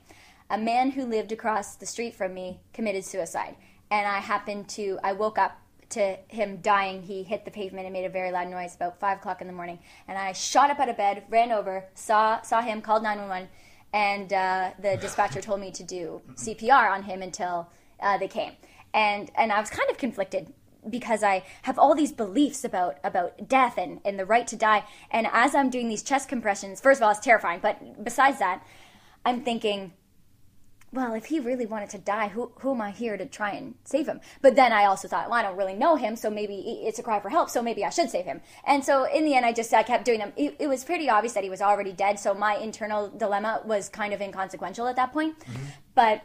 a 0.51 0.59
man 0.59 0.93
who 0.93 1.05
lived 1.05 1.33
across 1.33 1.77
the 1.77 1.87
street 1.87 2.15
from 2.15 2.35
me 2.35 2.61
committed 2.73 3.05
suicide. 3.05 3.57
And 3.91 4.07
I 4.07 4.19
happened 4.19 4.69
to, 4.71 4.99
I 5.03 5.13
woke 5.13 5.39
up 5.39 5.61
to 5.91 6.17
him 6.29 6.59
dying. 6.59 7.03
He 7.03 7.23
hit 7.23 7.45
the 7.45 7.51
pavement 7.51 7.87
and 7.87 7.93
made 7.93 8.05
a 8.05 8.11
very 8.11 8.31
loud 8.31 8.49
noise 8.49 8.75
about 8.75 8.99
five 9.01 9.19
o'clock 9.19 9.41
in 9.41 9.47
the 9.47 9.53
morning. 9.53 9.79
And 10.09 10.19
I 10.19 10.33
shot 10.33 10.71
up 10.71 10.79
out 10.79 10.89
of 10.89 10.97
bed, 10.97 11.25
ran 11.31 11.53
over, 11.53 11.87
saw, 11.95 12.41
saw 12.43 12.61
him, 12.61 12.81
called 12.83 13.03
911. 13.03 13.49
and 13.93 14.33
uh, 14.33 14.71
the 14.81 14.97
dispatcher 14.97 15.41
told 15.41 15.61
me 15.61 15.71
to 15.71 15.83
do 15.83 16.21
CPR 16.35 16.91
on 16.91 17.05
him 17.05 17.23
until 17.23 17.69
uh, 18.01 18.19
they 18.19 18.29
came. 18.29 18.53
And 18.93 19.31
and 19.37 19.53
I 19.53 19.61
was 19.61 19.71
kind 19.71 19.91
of 19.91 19.99
conflicted 19.99 20.53
because 20.89 21.23
I 21.23 21.45
have 21.63 21.79
all 21.79 21.95
these 21.95 22.13
beliefs 22.13 22.65
about 22.65 22.99
about 23.03 23.49
death 23.49 23.79
and, 23.79 24.01
and 24.05 24.19
the 24.19 24.27
right 24.27 24.47
to 24.49 24.57
die. 24.57 24.85
And 25.11 25.27
as 25.33 25.55
I'm 25.55 25.71
doing 25.71 25.89
these 25.89 26.03
chest 26.03 26.29
compressions, 26.29 26.81
first 26.81 27.01
of 27.01 27.05
all, 27.05 27.11
it's 27.11 27.21
terrifying. 27.21 27.61
But 27.63 28.05
besides 28.05 28.39
that, 28.39 28.65
I'm 29.25 29.43
thinking, 29.43 29.93
well, 30.95 31.15
if 31.15 31.27
he 31.27 31.41
really 31.41 31.67
wanted 31.67 31.91
to 31.91 31.99
die, 31.99 32.29
who 32.29 32.53
who 32.61 32.73
am 32.73 32.81
I 32.81 32.91
here 32.91 33.17
to 33.17 33.27
try 33.27 33.51
and 33.51 33.75
save 33.85 34.07
him? 34.07 34.21
But 34.43 34.55
then 34.55 34.73
I 34.73 34.85
also 34.85 35.09
thought, 35.09 35.29
well, 35.29 35.39
I 35.39 35.43
don't 35.43 35.57
really 35.57 35.75
know 35.75 35.97
him, 35.97 36.17
so 36.17 36.31
maybe 36.31 36.83
it's 36.87 36.99
a 36.99 37.03
cry 37.03 37.21
for 37.21 37.31
help. 37.31 37.51
So 37.51 37.63
maybe 37.63 37.85
I 37.85 37.91
should 37.91 38.11
save 38.11 38.25
him. 38.25 38.41
And 38.65 38.85
so 38.85 39.05
in 39.05 39.25
the 39.25 39.35
end, 39.35 39.45
I 39.45 39.53
just 39.53 39.75
I 39.75 39.83
kept 39.83 40.05
doing 40.05 40.21
them. 40.21 40.33
It, 40.37 40.57
it 40.59 40.69
was 40.69 40.85
pretty 40.85 41.11
obvious 41.11 41.35
that 41.35 41.45
he 41.45 41.51
was 41.51 41.61
already 41.61 41.93
dead. 41.93 42.19
So 42.19 42.33
my 42.33 42.57
internal 42.57 43.09
dilemma 43.09 43.63
was 43.65 43.89
kind 43.89 44.15
of 44.15 44.21
inconsequential 44.21 44.87
at 44.87 44.97
that 44.97 45.13
point. 45.13 45.39
Mm-hmm. 45.41 45.65
But 45.95 46.23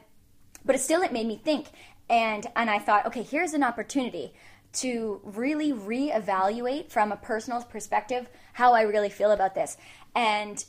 but 0.63 0.76
it 0.76 0.80
still 0.80 1.01
it 1.01 1.11
made 1.11 1.26
me 1.26 1.41
think 1.43 1.67
and 2.09 2.47
and 2.55 2.70
I 2.70 2.80
thought, 2.80 3.05
okay, 3.07 3.24
here's 3.24 3.53
an 3.53 3.63
opportunity 3.63 4.34
to 4.72 5.20
really 5.24 5.72
reevaluate 5.74 6.89
from 6.89 7.11
a 7.11 7.17
personal 7.17 7.61
perspective 7.63 8.30
how 8.53 8.74
I 8.74 8.82
really 8.82 9.09
feel 9.09 9.32
about 9.32 9.55
this. 9.55 9.78
And 10.15 10.63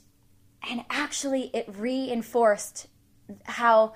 and 0.69 0.85
actually 0.91 1.51
it 1.55 1.67
reinforced 1.77 2.89
how 3.45 3.95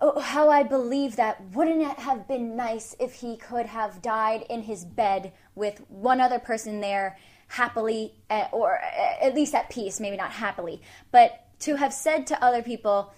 oh, 0.00 0.20
how 0.20 0.50
I 0.50 0.62
believe 0.62 1.16
that 1.16 1.40
wouldn't 1.52 1.82
it 1.82 1.98
have 1.98 2.26
been 2.28 2.56
nice 2.56 2.94
if 2.98 3.14
he 3.14 3.36
could 3.36 3.66
have 3.66 4.02
died 4.02 4.44
in 4.48 4.62
his 4.62 4.84
bed 4.84 5.32
with 5.54 5.80
one 5.88 6.20
other 6.20 6.38
person 6.38 6.80
there 6.80 7.18
happily 7.48 8.14
uh, 8.30 8.46
or 8.52 8.78
uh, 8.78 9.24
at 9.24 9.34
least 9.34 9.54
at 9.54 9.70
peace 9.70 10.00
maybe 10.00 10.16
not 10.16 10.32
happily 10.32 10.82
but 11.12 11.46
to 11.60 11.76
have 11.76 11.92
said 11.92 12.26
to 12.26 12.44
other 12.44 12.62
people 12.62 13.12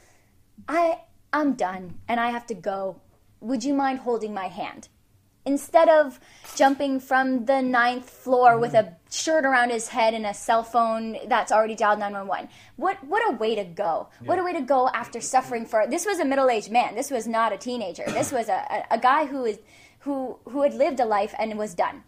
I 0.68 1.00
I'm 1.32 1.54
done 1.54 1.98
and 2.08 2.18
I 2.18 2.30
have 2.30 2.46
to 2.46 2.54
go. 2.54 3.00
Would 3.40 3.64
you 3.64 3.74
mind 3.74 4.00
holding 4.00 4.32
my 4.32 4.48
hand? 4.48 4.88
Instead 5.46 5.88
of 5.88 6.18
jumping 6.56 6.98
from 6.98 7.44
the 7.44 7.62
ninth 7.62 8.10
floor 8.10 8.58
with 8.58 8.74
a 8.74 8.96
shirt 9.10 9.44
around 9.44 9.70
his 9.70 9.88
head 9.88 10.12
and 10.12 10.26
a 10.26 10.34
cell 10.34 10.64
phone 10.64 11.16
that's 11.28 11.52
already 11.52 11.76
dialed 11.76 12.00
911. 12.00 12.48
What 12.74 12.96
what 13.04 13.22
a 13.32 13.36
way 13.36 13.54
to 13.54 13.64
go. 13.64 14.08
What 14.24 14.40
a 14.40 14.42
way 14.42 14.52
to 14.52 14.60
go 14.60 14.88
after 14.88 15.20
suffering 15.20 15.64
for 15.64 15.86
this 15.86 16.04
was 16.04 16.18
a 16.18 16.24
middle-aged 16.24 16.70
man. 16.70 16.96
This 16.96 17.12
was 17.12 17.26
not 17.28 17.52
a 17.52 17.56
teenager. 17.56 18.04
This 18.08 18.32
was 18.32 18.48
a, 18.48 18.84
a, 18.90 18.96
a 18.96 18.98
guy 18.98 19.26
who 19.26 19.44
is 19.44 19.60
who 20.00 20.38
who 20.48 20.62
had 20.62 20.74
lived 20.74 20.98
a 21.00 21.04
life 21.04 21.34
and 21.38 21.56
was 21.56 21.74
done. 21.74 22.02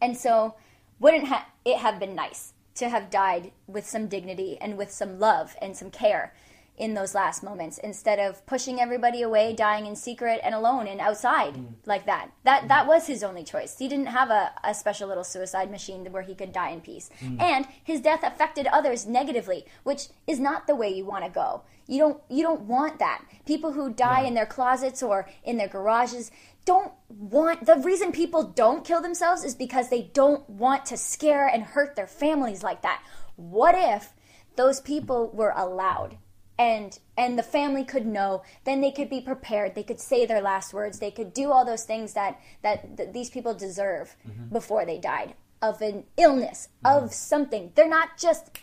And 0.00 0.16
so 0.16 0.54
wouldn't 1.00 1.28
ha- 1.28 1.48
it 1.64 1.78
have 1.78 1.98
been 1.98 2.14
nice 2.14 2.52
to 2.74 2.88
have 2.88 3.10
died 3.10 3.50
with 3.66 3.88
some 3.88 4.08
dignity 4.08 4.58
and 4.60 4.76
with 4.76 4.90
some 4.90 5.18
love 5.18 5.56
and 5.60 5.76
some 5.76 5.90
care 5.90 6.34
in 6.78 6.94
those 6.94 7.14
last 7.14 7.42
moments 7.42 7.78
instead 7.78 8.18
of 8.18 8.44
pushing 8.46 8.80
everybody 8.80 9.22
away, 9.22 9.52
dying 9.52 9.86
in 9.86 9.96
secret 9.96 10.40
and 10.42 10.54
alone 10.54 10.86
and 10.86 11.00
outside 11.00 11.54
mm. 11.54 11.74
like 11.84 12.06
that. 12.06 12.30
That 12.44 12.68
that 12.68 12.84
mm. 12.84 12.88
was 12.88 13.06
his 13.06 13.22
only 13.22 13.44
choice. 13.44 13.78
He 13.78 13.88
didn't 13.88 14.06
have 14.06 14.30
a, 14.30 14.52
a 14.64 14.74
special 14.74 15.08
little 15.08 15.24
suicide 15.24 15.70
machine 15.70 16.10
where 16.12 16.22
he 16.22 16.34
could 16.34 16.52
die 16.52 16.70
in 16.70 16.80
peace. 16.80 17.10
Mm. 17.20 17.40
And 17.40 17.66
his 17.82 18.00
death 18.00 18.22
affected 18.22 18.66
others 18.68 19.06
negatively, 19.06 19.66
which 19.82 20.08
is 20.26 20.38
not 20.38 20.66
the 20.66 20.76
way 20.76 20.88
you 20.88 21.04
want 21.04 21.24
to 21.24 21.30
go. 21.30 21.62
You 21.86 21.98
don't 21.98 22.22
you 22.28 22.42
don't 22.42 22.62
want 22.62 22.98
that. 22.98 23.24
People 23.46 23.72
who 23.72 23.92
die 23.92 24.22
in 24.22 24.34
their 24.34 24.46
closets 24.46 25.02
or 25.02 25.28
in 25.42 25.56
their 25.56 25.68
garages 25.68 26.30
don't 26.64 26.92
want 27.08 27.64
the 27.64 27.76
reason 27.76 28.12
people 28.12 28.44
don't 28.44 28.84
kill 28.84 29.00
themselves 29.00 29.42
is 29.42 29.54
because 29.54 29.88
they 29.88 30.02
don't 30.12 30.48
want 30.48 30.84
to 30.86 30.96
scare 30.96 31.48
and 31.48 31.62
hurt 31.62 31.96
their 31.96 32.06
families 32.06 32.62
like 32.62 32.82
that. 32.82 33.02
What 33.36 33.74
if 33.74 34.12
those 34.56 34.80
people 34.80 35.30
were 35.32 35.54
allowed 35.56 36.18
and 36.58 36.98
and 37.16 37.38
the 37.38 37.42
family 37.42 37.84
could 37.84 38.06
know. 38.06 38.42
Then 38.64 38.80
they 38.80 38.90
could 38.90 39.08
be 39.08 39.20
prepared. 39.20 39.74
They 39.74 39.82
could 39.82 40.00
say 40.00 40.26
their 40.26 40.40
last 40.40 40.74
words. 40.74 40.98
They 40.98 41.10
could 41.10 41.32
do 41.32 41.52
all 41.52 41.64
those 41.64 41.84
things 41.84 42.14
that 42.14 42.40
that, 42.62 42.96
that 42.96 43.12
these 43.12 43.30
people 43.30 43.54
deserve 43.54 44.16
mm-hmm. 44.28 44.52
before 44.52 44.84
they 44.84 44.98
died 44.98 45.34
of 45.62 45.80
an 45.80 46.04
illness 46.16 46.68
mm-hmm. 46.84 47.04
of 47.04 47.12
something. 47.12 47.72
They're 47.74 47.88
not 47.88 48.18
just 48.18 48.58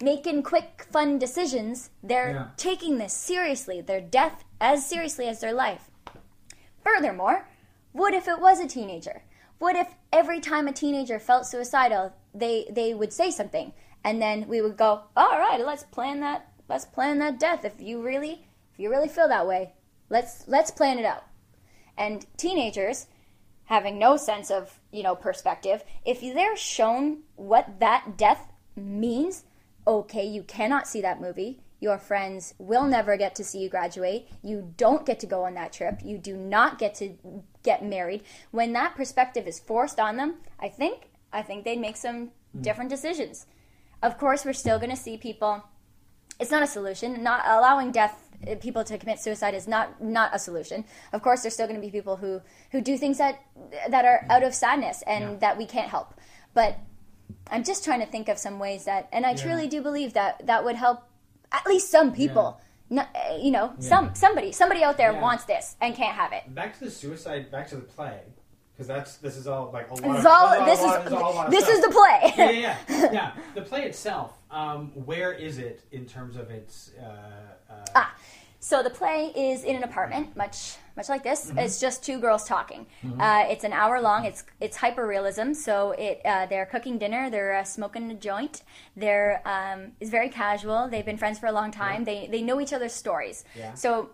making 0.00 0.42
quick 0.42 0.86
fun 0.90 1.18
decisions. 1.18 1.90
They're 2.02 2.32
Yeah. 2.32 2.46
taking 2.56 2.98
this 2.98 3.14
seriously 3.14 3.80
their 3.80 4.00
death 4.00 4.44
as 4.60 4.86
seriously 4.86 5.26
as 5.28 5.40
their 5.40 5.52
life. 5.52 5.90
Furthermore, 6.82 7.48
what 7.92 8.14
if 8.14 8.26
it 8.26 8.40
was 8.40 8.60
a 8.60 8.66
teenager? 8.66 9.22
What 9.58 9.76
if 9.76 9.94
every 10.12 10.40
time 10.40 10.66
a 10.66 10.72
teenager 10.72 11.18
felt 11.20 11.46
suicidal, 11.46 12.12
they 12.34 12.66
they 12.70 12.94
would 12.94 13.12
say 13.12 13.30
something, 13.30 13.72
and 14.02 14.20
then 14.20 14.48
we 14.48 14.60
would 14.60 14.76
go, 14.76 15.04
"All 15.16 15.38
right, 15.38 15.64
let's 15.64 15.84
plan 15.84 16.20
that. 16.20 16.51
Let's 16.72 16.86
plan 16.86 17.18
that 17.18 17.38
death. 17.38 17.66
If 17.66 17.82
you 17.82 18.00
really, 18.02 18.46
if 18.72 18.78
you 18.78 18.88
really 18.88 19.06
feel 19.06 19.28
that 19.28 19.46
way, 19.46 19.74
let's 20.08 20.48
let's 20.48 20.70
plan 20.70 20.98
it 20.98 21.04
out." 21.04 21.24
And 21.98 22.24
teenagers, 22.38 23.08
having 23.64 23.98
no 23.98 24.16
sense 24.16 24.50
of 24.50 24.80
you 24.90 25.02
know 25.02 25.14
perspective, 25.14 25.84
if 26.06 26.22
they're 26.22 26.56
shown 26.56 27.24
what 27.36 27.78
that 27.80 28.16
death 28.16 28.50
means, 28.74 29.44
okay, 29.86 30.24
you 30.24 30.42
cannot 30.44 30.88
see 30.88 31.02
that 31.02 31.20
movie. 31.20 31.60
Your 31.78 31.98
friends 31.98 32.54
will 32.56 32.86
never 32.86 33.18
get 33.18 33.34
to 33.34 33.44
see 33.44 33.58
you 33.58 33.68
graduate. 33.68 34.30
You 34.42 34.72
don't 34.78 35.04
get 35.04 35.20
to 35.20 35.26
go 35.26 35.44
on 35.44 35.52
that 35.54 35.74
trip. 35.74 36.00
You 36.02 36.16
do 36.16 36.38
not 36.38 36.78
get 36.78 36.94
to 36.94 37.18
get 37.62 37.84
married. 37.84 38.22
When 38.50 38.72
that 38.72 38.96
perspective 38.96 39.46
is 39.46 39.60
forced 39.60 40.00
on 40.00 40.16
them, 40.16 40.36
I 40.58 40.70
think 40.70 41.10
I 41.34 41.42
think 41.42 41.64
they'd 41.64 41.78
make 41.78 41.98
some 41.98 42.30
different 42.58 42.88
decisions. 42.88 43.44
Of 44.02 44.16
course, 44.16 44.46
we're 44.46 44.54
still 44.54 44.78
going 44.78 44.88
to 44.88 44.96
see 44.96 45.18
people. 45.18 45.64
It's 46.40 46.50
not 46.50 46.62
a 46.62 46.66
solution. 46.66 47.22
Not 47.22 47.42
allowing 47.46 47.92
death 47.92 48.18
uh, 48.46 48.56
people 48.56 48.82
to 48.84 48.98
commit 48.98 49.20
suicide 49.20 49.54
is 49.54 49.68
not 49.68 50.02
not 50.02 50.30
a 50.34 50.38
solution. 50.38 50.84
Of 51.12 51.22
course, 51.22 51.42
there's 51.42 51.54
still 51.54 51.66
going 51.68 51.80
to 51.80 51.86
be 51.86 51.90
people 51.90 52.16
who 52.16 52.40
who 52.72 52.80
do 52.80 52.96
things 52.98 53.18
that 53.18 53.40
that 53.88 54.04
are 54.04 54.26
out 54.30 54.42
of 54.42 54.54
sadness 54.54 55.02
and 55.06 55.24
Yeah. 55.24 55.36
that 55.38 55.58
we 55.58 55.66
can't 55.66 55.88
help. 55.88 56.14
But 56.54 56.78
I'm 57.50 57.64
just 57.64 57.84
trying 57.84 58.00
to 58.00 58.06
think 58.06 58.28
of 58.28 58.38
some 58.38 58.58
ways 58.58 58.84
that, 58.84 59.08
and 59.12 59.24
I 59.24 59.34
truly 59.34 59.68
do 59.68 59.80
believe 59.82 60.12
that 60.14 60.46
that 60.46 60.64
would 60.64 60.76
help 60.76 61.02
at 61.52 61.66
least 61.66 61.90
some 61.90 62.12
people. 62.12 62.60
No, 62.90 63.02
uh, 63.02 63.36
you 63.40 63.50
know, 63.50 63.72
some 63.78 64.14
somebody 64.14 64.52
somebody 64.52 64.82
out 64.82 64.96
there 64.96 65.12
Yeah. 65.12 65.20
wants 65.20 65.44
this 65.44 65.76
and 65.80 65.94
can't 65.94 66.14
have 66.16 66.32
it. 66.32 66.54
Back 66.54 66.78
to 66.78 66.84
the 66.84 66.90
suicide. 66.90 67.50
Back 67.50 67.68
to 67.68 67.76
the 67.76 67.82
play, 67.82 68.20
because 68.74 68.86
that's 68.88 69.16
this 69.16 69.36
is 69.36 69.46
all 69.46 69.70
like 69.72 69.90
a 69.90 69.94
lot. 69.94 70.02
This 70.02 70.20
of, 70.20 70.26
all. 70.26 70.46
a 70.46 70.58
lot- 70.58 70.66
This 70.66 70.80
a 70.80 70.84
lot- 70.86 70.98
is 70.98 71.04
this 71.04 71.12
all 71.12 71.32
a 71.32 71.34
lot 71.34 71.46
of 71.46 71.52
this 71.52 71.64
stuff. 71.64 71.76
is 71.76 71.84
the 71.84 71.90
play. 71.90 72.32
yeah, 72.36 72.50
yeah, 72.50 72.76
yeah. 72.88 73.12
yeah. 73.12 73.32
The 73.54 73.62
play 73.62 73.84
itself. 73.84 74.32
Um, 74.50 74.88
where 75.06 75.32
is 75.32 75.58
it 75.58 75.82
in 75.92 76.06
terms 76.06 76.36
of 76.36 76.50
its? 76.50 76.90
Uh, 76.98 77.72
uh, 77.72 77.84
Ah, 77.94 78.14
so 78.60 78.82
the 78.82 78.90
play 78.90 79.32
is 79.34 79.64
in 79.64 79.76
an 79.76 79.82
apartment, 79.84 80.36
much 80.36 80.76
much 80.96 81.08
like 81.08 81.22
this. 81.22 81.46
Mm-hmm. 81.46 81.58
It's 81.58 81.80
just 81.80 82.04
two 82.04 82.18
girls 82.20 82.44
talking. 82.44 82.86
Uh, 83.18 83.44
it's 83.48 83.64
an 83.64 83.72
hour 83.72 84.00
long. 84.00 84.24
It's 84.24 84.44
it's 84.60 84.76
hyper 84.76 85.06
realism. 85.06 85.52
So 85.54 85.92
it 85.92 86.20
uh, 86.24 86.46
they're 86.46 86.66
cooking 86.66 86.98
dinner. 86.98 87.28
They're 87.30 87.54
uh, 87.56 87.64
smoking 87.64 88.10
a 88.10 88.14
joint. 88.14 88.62
They're 88.96 89.42
um, 89.46 89.92
it's 90.00 90.10
very 90.10 90.28
casual. 90.28 90.88
They've 90.88 91.04
been 91.04 91.18
friends 91.18 91.38
for 91.38 91.46
a 91.46 91.52
long 91.52 91.70
time. 91.72 92.04
They 92.04 92.28
they 92.30 92.42
know 92.42 92.60
each 92.60 92.72
other's 92.72 92.92
stories. 92.92 93.44
Yeah. 93.56 93.74
So 93.74 94.10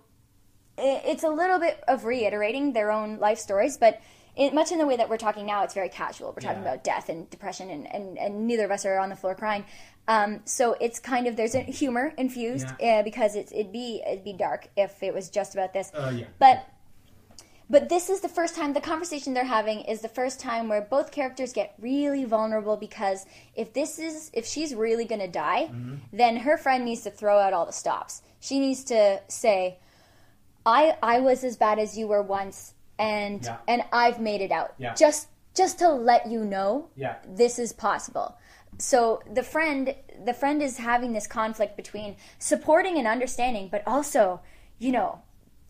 i- 0.79 1.03
it's 1.05 1.25
a 1.25 1.29
little 1.31 1.59
bit 1.59 1.83
of 1.89 2.05
reiterating 2.05 2.73
their 2.73 2.91
own 2.93 3.19
life 3.19 3.39
stories, 3.39 3.77
but 3.77 4.01
it, 4.39 4.55
much 4.55 4.71
in 4.73 4.79
the 4.79 4.87
way 4.87 4.97
that 4.97 5.09
we're 5.11 5.17
talking 5.19 5.45
now, 5.47 5.65
it's 5.65 5.75
very 5.75 5.89
casual. 5.89 6.29
We're 6.29 6.41
talking 6.49 6.63
Yeah. 6.63 6.69
about 6.73 6.85
death 6.85 7.09
and 7.09 7.29
depression, 7.29 7.69
and, 7.71 7.93
and, 7.93 8.17
and 8.19 8.47
neither 8.47 8.65
of 8.65 8.71
us 8.71 8.87
are 8.87 8.99
on 8.99 9.09
the 9.11 9.17
floor 9.17 9.35
crying. 9.35 9.65
Um, 10.07 10.41
so 10.47 10.75
it's 10.81 10.99
kind 11.01 11.27
of 11.27 11.37
there's 11.37 11.55
a 11.55 11.61
humor 11.61 12.15
infused 12.17 12.69
Yeah. 12.81 13.01
uh, 13.01 13.03
because 13.03 13.35
it's, 13.37 13.53
it'd 13.53 13.73
be 13.73 14.03
it'd 14.07 14.25
be 14.25 14.33
dark 14.33 14.69
if 14.77 15.03
it 15.03 15.13
was 15.13 15.29
just 15.29 15.55
about 15.55 15.73
this. 15.75 15.91
uh, 15.93 16.13
yeah. 16.15 16.27
But 16.39 16.65
but 17.71 17.91
this 17.91 18.09
is 18.09 18.21
the 18.21 18.31
first 18.31 18.57
time 18.57 18.73
the 18.73 18.81
conversation 18.81 19.35
they're 19.35 19.45
having 19.45 19.81
is 19.83 20.01
the 20.01 20.09
first 20.09 20.41
time 20.41 20.69
where 20.71 20.81
both 20.81 21.11
characters 21.11 21.53
get 21.53 21.75
really 21.79 22.25
vulnerable 22.25 22.79
because 22.79 23.27
if 23.55 23.75
this 23.75 23.99
is 23.99 24.31
if 24.33 24.47
she's 24.47 24.75
really 24.75 25.05
going 25.05 25.21
to 25.21 25.29
die, 25.29 25.69
Mm-hmm. 25.71 25.97
then 26.13 26.37
her 26.39 26.57
friend 26.57 26.85
needs 26.87 27.03
to 27.03 27.11
throw 27.11 27.39
out 27.39 27.53
all 27.53 27.67
the 27.67 27.73
stops. 27.73 28.23
She 28.41 28.59
needs 28.61 28.85
to 28.85 29.21
say, 29.29 29.79
"I 30.65 30.97
I 31.03 31.21
was 31.21 31.45
as 31.45 31.57
bad 31.59 31.79
as 31.79 31.99
you 31.99 32.07
were 32.09 32.23
once, 32.23 32.73
and 32.99 33.45
Yeah. 33.45 33.57
and 33.67 33.83
I've 33.93 34.21
made 34.21 34.41
it 34.41 34.51
out." 34.53 34.75
Yeah. 34.79 34.95
Just 34.95 35.29
just 35.55 35.79
to 35.81 35.89
let 35.89 36.27
you 36.29 36.45
know 36.45 36.89
Yeah. 36.97 37.17
this 37.27 37.59
is 37.59 37.73
possible. 37.73 38.37
So 38.79 39.23
the 39.33 39.43
friend 39.43 39.95
the 40.25 40.35
friend 40.35 40.63
is 40.63 40.79
having 40.79 41.13
this 41.13 41.27
conflict 41.27 41.77
between 41.77 42.17
supporting 42.39 42.99
and 42.99 43.07
understanding, 43.07 43.69
but 43.71 43.83
also, 43.87 44.41
you 44.79 44.93
know, 44.93 45.23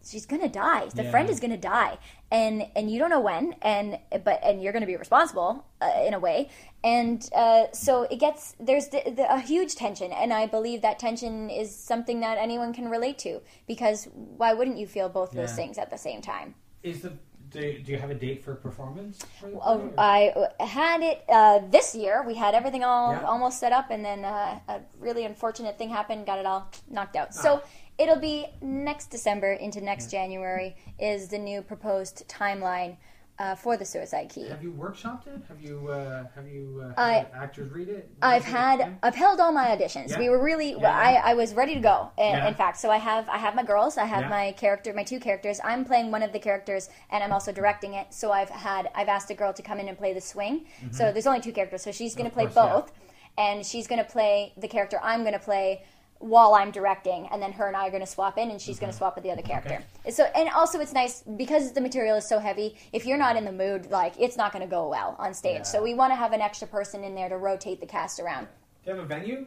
she's 0.05 0.27
gonna 0.27 0.49
die. 0.49 0.87
The 0.95 1.05
Yeah. 1.05 1.11
friend 1.11 1.29
is 1.31 1.41
gonna 1.41 1.57
die, 1.57 1.99
and 2.31 2.67
and 2.77 2.91
you 2.91 2.99
don't 2.99 3.11
know 3.11 3.21
when, 3.21 3.55
and 3.63 3.99
but 4.25 4.41
and 4.43 4.63
you're 4.63 4.73
gonna 4.73 4.87
be 4.87 4.97
responsible 4.97 5.65
uh, 5.81 6.03
in 6.07 6.13
a 6.15 6.19
way, 6.19 6.49
and 6.85 7.29
uh, 7.35 7.67
so 7.73 8.03
it 8.03 8.17
gets 8.17 8.55
there's 8.61 8.89
the, 8.89 9.03
the, 9.11 9.33
a 9.33 9.39
huge 9.41 9.75
tension, 9.75 10.13
and 10.13 10.33
I 10.33 10.47
believe 10.47 10.83
that 10.83 10.99
tension 10.99 11.49
is 11.51 11.75
something 11.75 12.21
that 12.21 12.37
anyone 12.39 12.73
can 12.75 12.89
relate 12.91 13.19
to 13.21 13.41
because 13.67 14.09
why 14.15 14.53
wouldn't 14.55 14.77
you 14.79 14.87
feel 14.87 15.09
both 15.09 15.31
those 15.33 15.55
things 15.55 15.79
at 15.79 15.89
the 15.91 15.99
same 15.99 16.21
time? 16.21 16.55
Is 16.91 17.03
the 17.03 17.13
do, 17.51 17.79
do 17.79 17.93
you 17.93 17.99
have 17.99 18.11
a 18.11 18.15
date 18.15 18.45
for 18.45 18.55
performance? 18.55 19.25
For 19.41 19.47
the 19.51 19.57
play, 19.57 20.33
or- 20.37 20.51
I 20.61 20.65
had 20.65 21.03
it 21.03 21.25
uh, 21.29 21.61
this 21.71 21.95
year. 21.95 22.23
We 22.27 22.35
had 22.35 22.55
everything 22.55 22.85
all 22.85 23.13
Yeah. 23.13 23.23
almost 23.23 23.59
set 23.59 23.73
up, 23.73 23.91
and 23.91 24.05
then 24.05 24.25
uh, 24.25 24.59
a 24.69 24.81
really 25.01 25.25
unfortunate 25.25 25.79
thing 25.79 25.89
happened. 25.89 26.27
Got 26.27 26.39
it 26.41 26.47
all 26.47 26.71
knocked 26.91 27.17
out. 27.17 27.29
Ah. 27.31 27.41
So 27.43 27.63
it'll 27.97 28.21
be 28.21 28.47
next 28.61 29.07
December 29.07 29.55
into 29.55 29.81
next 29.81 30.11
January 30.11 30.77
is 30.99 31.29
the 31.29 31.39
new 31.39 31.63
proposed 31.63 32.29
timeline 32.29 32.97
uh, 33.39 33.55
for 33.55 33.77
the 33.77 33.85
Suicide 33.85 34.29
Key. 34.29 34.49
have 34.49 34.63
you 34.63 34.73
workshopped 34.73 35.27
it? 35.29 35.41
Have 35.49 35.61
you 35.61 35.89
uh, 35.89 36.25
have 36.35 36.49
you 36.49 36.83
uh, 36.85 37.01
I- 37.01 37.13
had 37.13 37.27
actors 37.35 37.71
read 37.73 37.89
it? 37.89 38.11
I've 38.21 38.43
Read 38.45 38.49
it? 38.81 38.83
had 38.83 38.99
I've 39.03 39.15
held 39.15 39.39
all 39.41 39.53
my 39.53 39.67
auditions. 39.69 40.11
Yeah. 40.11 40.19
We 40.19 40.29
were 40.29 40.43
really 40.43 40.73
Yeah. 40.73 40.91
I, 40.91 41.31
I 41.31 41.35
was 41.35 41.55
ready 41.55 41.75
to 41.75 41.81
go. 41.81 42.11
In, 42.19 42.25
Yeah. 42.35 42.49
in 42.49 42.55
fact, 42.55 42.79
so 42.79 42.91
I 42.91 42.97
have 42.97 43.29
I 43.29 43.39
have 43.39 43.55
my 43.55 43.63
girls. 43.63 43.97
I 43.97 44.07
have 44.07 44.23
Yeah. 44.23 44.29
my 44.29 44.53
character, 44.53 44.93
my 44.93 45.05
two 45.05 45.21
characters. 45.21 45.61
I'm 45.63 45.85
playing 45.85 46.11
one 46.11 46.23
of 46.25 46.33
the 46.33 46.41
characters, 46.41 46.91
and 47.11 47.23
I'm 47.23 47.33
also 47.33 47.53
directing 47.53 47.95
it. 47.95 48.13
So 48.13 48.33
I've 48.33 48.51
had 48.51 48.91
I've 48.95 49.09
asked 49.09 49.31
a 49.31 49.35
girl 49.35 49.53
to 49.53 49.63
come 49.63 49.79
in 49.79 49.89
and 49.89 49.97
play 49.97 50.13
the 50.13 50.21
swing. 50.21 50.67
So 50.91 51.13
there's 51.13 51.27
only 51.27 51.41
two 51.41 51.53
characters, 51.53 51.83
so 51.83 51.93
she's 51.93 52.15
going 52.15 52.29
to 52.31 52.35
Mm-hmm. 52.37 52.53
Play 52.53 52.65
yeah. 52.65 52.73
both, 52.75 52.93
and 53.39 53.65
she's 53.65 53.87
going 53.87 53.99
to 54.05 54.11
play 54.11 54.53
the 54.57 54.69
character 54.69 54.99
I'm 55.03 55.21
going 55.23 55.33
to 55.33 55.39
play 55.39 55.83
while 56.21 56.55
I'm 56.55 56.71
directing, 56.71 57.29
and 57.31 57.41
then 57.41 57.53
her 57.53 57.69
and 57.69 57.77
I 57.77 57.87
are 57.87 57.91
going 57.91 58.03
to 58.03 58.07
swap 58.07 58.39
in, 58.39 58.51
and 58.51 58.61
she's 58.61 58.79
going 58.79 58.91
to 58.91 58.95
mm-hmm. 58.95 58.99
swap 58.99 59.15
with 59.15 59.25
the 59.25 59.31
other 59.31 59.43
character. 59.43 59.83
So, 60.11 60.25
and 60.35 60.49
also 60.49 60.81
it's 60.81 60.93
nice 60.93 61.23
because 61.37 61.73
the 61.73 61.81
material 61.81 62.17
is 62.17 62.29
so 62.29 62.39
heavy. 62.39 62.77
If 62.93 63.07
you're 63.07 63.19
not 63.19 63.37
in 63.37 63.45
the 63.45 63.53
mood, 63.53 63.91
like 63.91 64.15
it's 64.19 64.37
not 64.37 64.53
going 64.53 64.65
to 64.65 64.71
go 64.71 64.89
well 64.89 65.17
on 65.19 65.33
stage. 65.33 65.59
Yeah. 65.59 65.63
So 65.63 65.83
we 65.83 65.95
want 65.95 66.11
to 66.13 66.17
have 66.17 66.33
an 66.33 66.41
extra 66.41 66.67
person 66.67 67.05
in 67.05 67.15
there 67.15 67.29
to 67.29 67.37
rotate 67.37 67.81
the 67.81 67.87
cast 67.87 68.19
around. 68.21 68.49
Do 68.85 68.91
you 68.91 68.97
have 68.97 69.05
a 69.05 69.07
venue? 69.07 69.47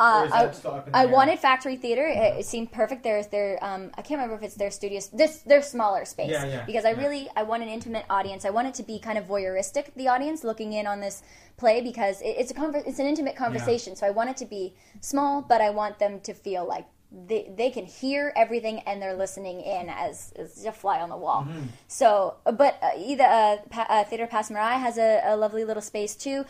Uh, 0.00 0.28
I, 0.32 0.46
that 0.46 0.56
still 0.56 0.70
up 0.72 0.86
in 0.86 0.92
the 0.92 0.98
I 0.98 1.04
wanted 1.04 1.38
Factory 1.38 1.76
Theater. 1.76 2.06
It, 2.06 2.40
it 2.40 2.46
seemed 2.46 2.72
perfect. 2.72 3.02
There's 3.02 3.26
their 3.26 3.62
um, 3.62 3.90
I 3.98 4.02
can't 4.02 4.18
remember 4.18 4.36
if 4.36 4.42
it's 4.42 4.54
their 4.54 4.70
studios. 4.70 5.08
This 5.08 5.42
their 5.42 5.60
smaller 5.60 6.06
space. 6.06 6.30
Yeah, 6.30 6.46
yeah, 6.46 6.64
because 6.64 6.86
I 6.86 6.92
yeah. 6.92 7.02
really 7.02 7.28
I 7.36 7.42
want 7.42 7.62
an 7.62 7.68
intimate 7.68 8.06
audience. 8.08 8.46
I 8.46 8.50
want 8.50 8.66
it 8.66 8.74
to 8.74 8.82
be 8.82 8.98
kind 8.98 9.18
of 9.18 9.26
voyeuristic. 9.26 9.92
The 9.94 10.08
audience 10.08 10.42
looking 10.42 10.72
in 10.72 10.86
on 10.86 11.00
this 11.00 11.22
play 11.58 11.82
because 11.82 12.22
it, 12.22 12.34
it's 12.38 12.50
a 12.50 12.54
conver- 12.54 12.86
it's 12.86 12.98
an 12.98 13.06
intimate 13.06 13.36
conversation. 13.36 13.94
So 13.94 14.06
I 14.06 14.10
want 14.10 14.30
it 14.30 14.38
to 14.38 14.46
be 14.46 14.74
small, 15.00 15.42
but 15.42 15.60
I 15.60 15.68
want 15.68 15.98
them 15.98 16.20
to 16.20 16.32
feel 16.32 16.66
like 16.66 16.86
they, 17.12 17.52
they 17.56 17.70
can 17.70 17.86
hear 17.86 18.32
everything 18.36 18.80
and 18.80 19.02
they're 19.02 19.16
listening 19.16 19.60
in 19.60 19.88
as, 19.88 20.32
as 20.36 20.64
a 20.64 20.72
fly 20.72 21.00
on 21.00 21.08
the 21.08 21.16
wall. 21.16 21.42
Mm-hmm. 21.42 21.66
So, 21.88 22.36
but 22.44 22.78
uh, 22.82 22.90
either 22.96 23.24
uh, 23.24 23.56
pa- 23.68 23.86
uh, 23.88 24.04
Theater 24.04 24.26
Passe 24.26 24.52
Muraille 24.52 24.78
has 24.78 24.96
a, 24.96 25.20
a 25.24 25.36
lovely 25.36 25.64
little 25.64 25.82
space 25.82 26.14
too. 26.14 26.44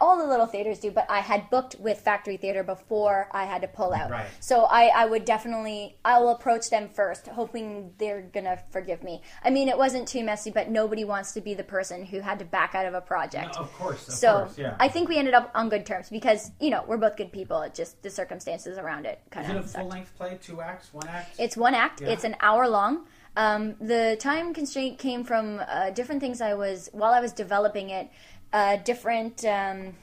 All 0.00 0.18
the 0.18 0.26
little 0.26 0.46
theaters 0.46 0.78
do, 0.80 0.90
but 0.90 1.06
I 1.10 1.20
had 1.20 1.48
booked 1.48 1.76
with 1.78 2.00
Factory 2.00 2.36
Theater 2.36 2.62
before 2.62 3.28
I 3.32 3.44
had 3.44 3.62
to 3.62 3.68
pull 3.68 3.94
out. 3.94 4.10
Right. 4.10 4.26
So 4.40 4.64
I, 4.64 4.90
I 4.94 5.06
would 5.06 5.24
definitely 5.24 5.96
I 6.04 6.18
will 6.18 6.30
approach 6.30 6.68
them 6.68 6.88
first, 6.88 7.28
hoping 7.28 7.92
they're 7.98 8.22
gonna 8.22 8.58
forgive 8.70 9.02
me. 9.02 9.22
I 9.42 9.50
mean, 9.50 9.68
it 9.68 9.78
wasn't 9.78 10.06
too 10.08 10.22
messy, 10.22 10.50
but 10.50 10.70
nobody 10.70 11.04
wants 11.04 11.32
to 11.32 11.40
be 11.40 11.54
the 11.54 11.64
person 11.64 12.04
who 12.04 12.20
had 12.20 12.38
to 12.40 12.44
back 12.44 12.74
out 12.74 12.86
of 12.86 12.94
a 12.94 13.00
project. 13.00 13.54
No, 13.54 13.62
of 13.62 13.72
course, 13.74 14.08
of 14.08 14.14
so 14.14 14.38
course, 14.40 14.58
yeah. 14.58 14.76
I 14.78 14.88
think 14.88 15.08
we 15.08 15.16
ended 15.16 15.34
up 15.34 15.50
on 15.54 15.68
good 15.68 15.86
terms 15.86 16.10
because 16.10 16.50
you 16.60 16.70
know 16.70 16.84
we're 16.86 16.96
both 16.98 17.16
good 17.16 17.32
people. 17.32 17.62
It 17.62 17.74
just 17.74 18.02
the 18.02 18.10
circumstances 18.10 18.78
around 18.78 19.06
it 19.06 19.20
kind 19.30 19.56
of 19.56 19.74
full 19.86 19.96
length 19.96 20.16
play? 20.16 20.38
Two 20.42 20.60
acts? 20.60 20.92
One 20.92 21.08
act? 21.08 21.36
it's 21.38 21.56
one 21.56 21.74
act. 21.74 22.00
Yeah. 22.00 22.08
It's 22.08 22.24
an 22.24 22.36
hour 22.40 22.68
long. 22.68 23.06
Um, 23.36 23.74
the 23.80 24.16
time 24.18 24.54
constraint 24.54 24.98
came 24.98 25.22
from 25.24 25.60
uh, 25.68 25.90
different 25.90 26.20
things 26.20 26.40
I 26.40 26.54
was 26.54 26.88
while 26.92 27.12
I 27.12 27.20
was 27.20 27.32
developing 27.32 27.90
it. 27.90 28.08
Uh, 28.52 28.76
different 28.76 29.44
um, 29.44 29.94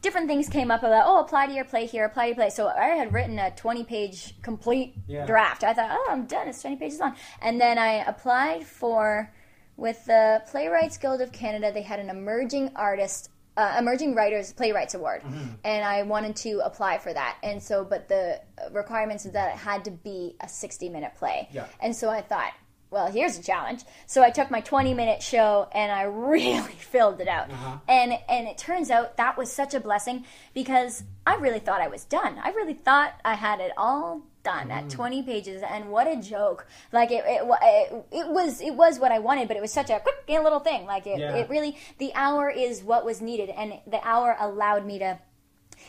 different 0.00 0.26
things 0.26 0.48
came 0.48 0.70
up 0.70 0.82
about 0.82 1.04
oh 1.06 1.20
apply 1.20 1.46
to 1.46 1.52
your 1.52 1.64
play 1.64 1.86
here, 1.86 2.04
apply 2.04 2.24
to 2.24 2.28
your 2.28 2.36
play. 2.36 2.50
So 2.50 2.68
I 2.68 2.86
had 2.86 3.12
written 3.12 3.38
a 3.38 3.50
twenty 3.52 3.84
page 3.84 4.34
complete 4.42 4.94
Yeah. 5.06 5.26
draft. 5.26 5.62
I 5.62 5.72
thought 5.74 5.90
oh 5.92 6.08
I'm 6.10 6.26
done. 6.26 6.48
It's 6.48 6.60
twenty 6.60 6.76
pages 6.76 6.98
long, 6.98 7.14
and 7.40 7.60
then 7.60 7.78
I 7.78 8.04
applied 8.04 8.66
for 8.66 9.30
with 9.76 10.04
the 10.04 10.42
Playwrights 10.50 10.98
Guild 10.98 11.20
of 11.20 11.32
Canada. 11.32 11.70
They 11.72 11.82
had 11.82 12.00
an 12.00 12.10
emerging 12.10 12.72
artist. 12.74 13.30
Uh, 13.54 13.76
emerging 13.78 14.14
writers 14.14 14.50
playwrights 14.54 14.94
award 14.94 15.20
Mm-hmm. 15.22 15.48
and 15.64 15.84
i 15.84 16.02
wanted 16.04 16.34
to 16.36 16.60
apply 16.64 16.96
for 16.96 17.12
that 17.12 17.36
and 17.42 17.62
so 17.62 17.84
but 17.84 18.08
the 18.08 18.40
requirements 18.72 19.26
is 19.26 19.32
that 19.32 19.52
it 19.54 19.58
had 19.58 19.84
to 19.84 19.90
be 19.90 20.36
a 20.40 20.48
60 20.48 20.88
minute 20.88 21.12
play 21.18 21.48
Yeah. 21.52 21.66
and 21.78 21.94
so 21.94 22.08
i 22.08 22.22
thought 22.22 22.52
well 22.90 23.08
here's 23.10 23.36
a 23.36 23.42
challenge 23.42 23.82
so 24.06 24.22
i 24.22 24.30
took 24.30 24.50
my 24.50 24.62
20 24.62 24.94
minute 24.94 25.22
show 25.22 25.68
and 25.72 25.92
i 25.92 26.02
really 26.36 26.72
filled 26.92 27.20
it 27.20 27.28
out 27.28 27.50
Uh-huh. 27.50 27.76
and 27.88 28.12
and 28.26 28.48
it 28.48 28.56
turns 28.56 28.90
out 28.90 29.18
that 29.18 29.36
was 29.36 29.52
such 29.52 29.74
a 29.74 29.80
blessing 29.80 30.24
because 30.54 31.04
i 31.26 31.34
really 31.36 31.58
thought 31.60 31.82
i 31.82 31.88
was 31.88 32.04
done 32.04 32.38
i 32.42 32.50
really 32.52 32.74
thought 32.74 33.12
i 33.22 33.34
had 33.34 33.60
it 33.60 33.72
all 33.76 34.22
done 34.42 34.68
Mm. 34.68 34.72
at 34.72 34.90
20 34.90 35.22
pages 35.22 35.62
and 35.62 35.88
what 35.90 36.06
a 36.08 36.16
joke 36.16 36.66
like 36.92 37.10
it, 37.12 37.22
it, 37.26 37.42
it, 37.62 38.04
it 38.10 38.28
was 38.28 38.60
it 38.60 38.74
was 38.74 38.98
what 38.98 39.12
i 39.12 39.18
wanted 39.18 39.46
but 39.48 39.56
it 39.56 39.60
was 39.60 39.72
such 39.72 39.88
a 39.90 40.00
quick 40.00 40.16
little 40.42 40.60
thing 40.60 40.84
like 40.86 41.06
it, 41.06 41.18
Yeah. 41.18 41.36
it 41.36 41.48
really 41.48 41.76
the 41.98 42.12
hour 42.14 42.50
is 42.50 42.82
what 42.82 43.04
was 43.04 43.20
needed 43.20 43.50
and 43.50 43.74
the 43.86 44.00
hour 44.06 44.36
allowed 44.40 44.84
me 44.84 44.98
to 44.98 45.18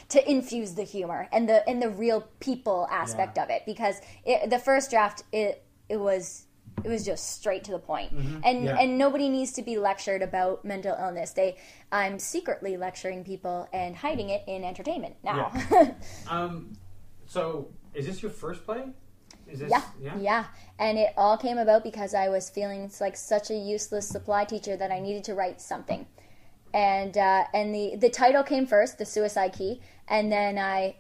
to 0.10 0.30
infuse 0.32 0.74
the 0.76 0.84
humor 0.84 1.28
and 1.32 1.48
the 1.50 1.68
and 1.68 1.82
the 1.82 1.90
real 1.90 2.28
people 2.40 2.88
aspect 2.92 3.38
Yeah. 3.38 3.44
of 3.44 3.50
it 3.50 3.64
because 3.66 3.96
it, 4.26 4.50
the 4.50 4.60
first 4.60 4.90
draft 4.92 5.24
it 5.32 5.64
it 5.90 5.98
was 5.98 6.46
it 6.84 6.90
was 6.90 7.06
just 7.06 7.30
straight 7.40 7.64
to 7.66 7.72
the 7.72 7.80
point 7.80 8.12
and 8.12 8.24
Mm-hmm. 8.44 8.66
Yeah. 8.66 8.80
and 8.80 8.98
nobody 8.98 9.30
needs 9.30 9.52
to 9.54 9.62
be 9.62 9.78
lectured 9.78 10.22
about 10.22 10.66
mental 10.66 10.96
illness 11.00 11.32
they 11.32 11.58
i'm 11.92 12.18
secretly 12.20 12.78
lecturing 12.78 13.24
people 13.24 13.68
and 13.74 13.96
hiding 13.96 14.30
it 14.30 14.44
in 14.48 14.64
entertainment 14.64 15.16
now 15.24 15.52
Um, 16.30 16.76
so 17.26 17.70
is 17.94 18.06
this 18.06 18.22
your 18.22 18.32
first 18.32 18.66
play? 18.66 18.84
Is 19.48 19.60
this 19.60 19.72
yeah, 19.72 20.18
yeah? 20.18 20.46
And 20.80 20.98
it 20.98 21.14
all 21.18 21.38
came 21.38 21.58
about 21.58 21.84
because 21.84 22.14
i 22.14 22.30
was 22.30 22.50
feeling 22.50 22.90
like 23.00 23.16
such 23.16 23.50
a 23.50 23.56
useless 23.56 24.08
supply 24.08 24.46
teacher 24.46 24.76
that 24.78 24.92
i 24.92 25.00
needed 25.00 25.24
to 25.26 25.36
write 25.36 25.62
something. 25.62 26.08
And 26.74 27.18
uh, 27.18 27.46
and 27.54 27.74
the 27.74 27.96
the 27.98 28.10
title 28.10 28.44
came 28.44 28.66
first 28.66 28.98
the 28.98 29.06
suicide 29.06 29.54
key 29.54 29.82
and 30.08 30.32
then 30.32 30.58
i 30.58 30.96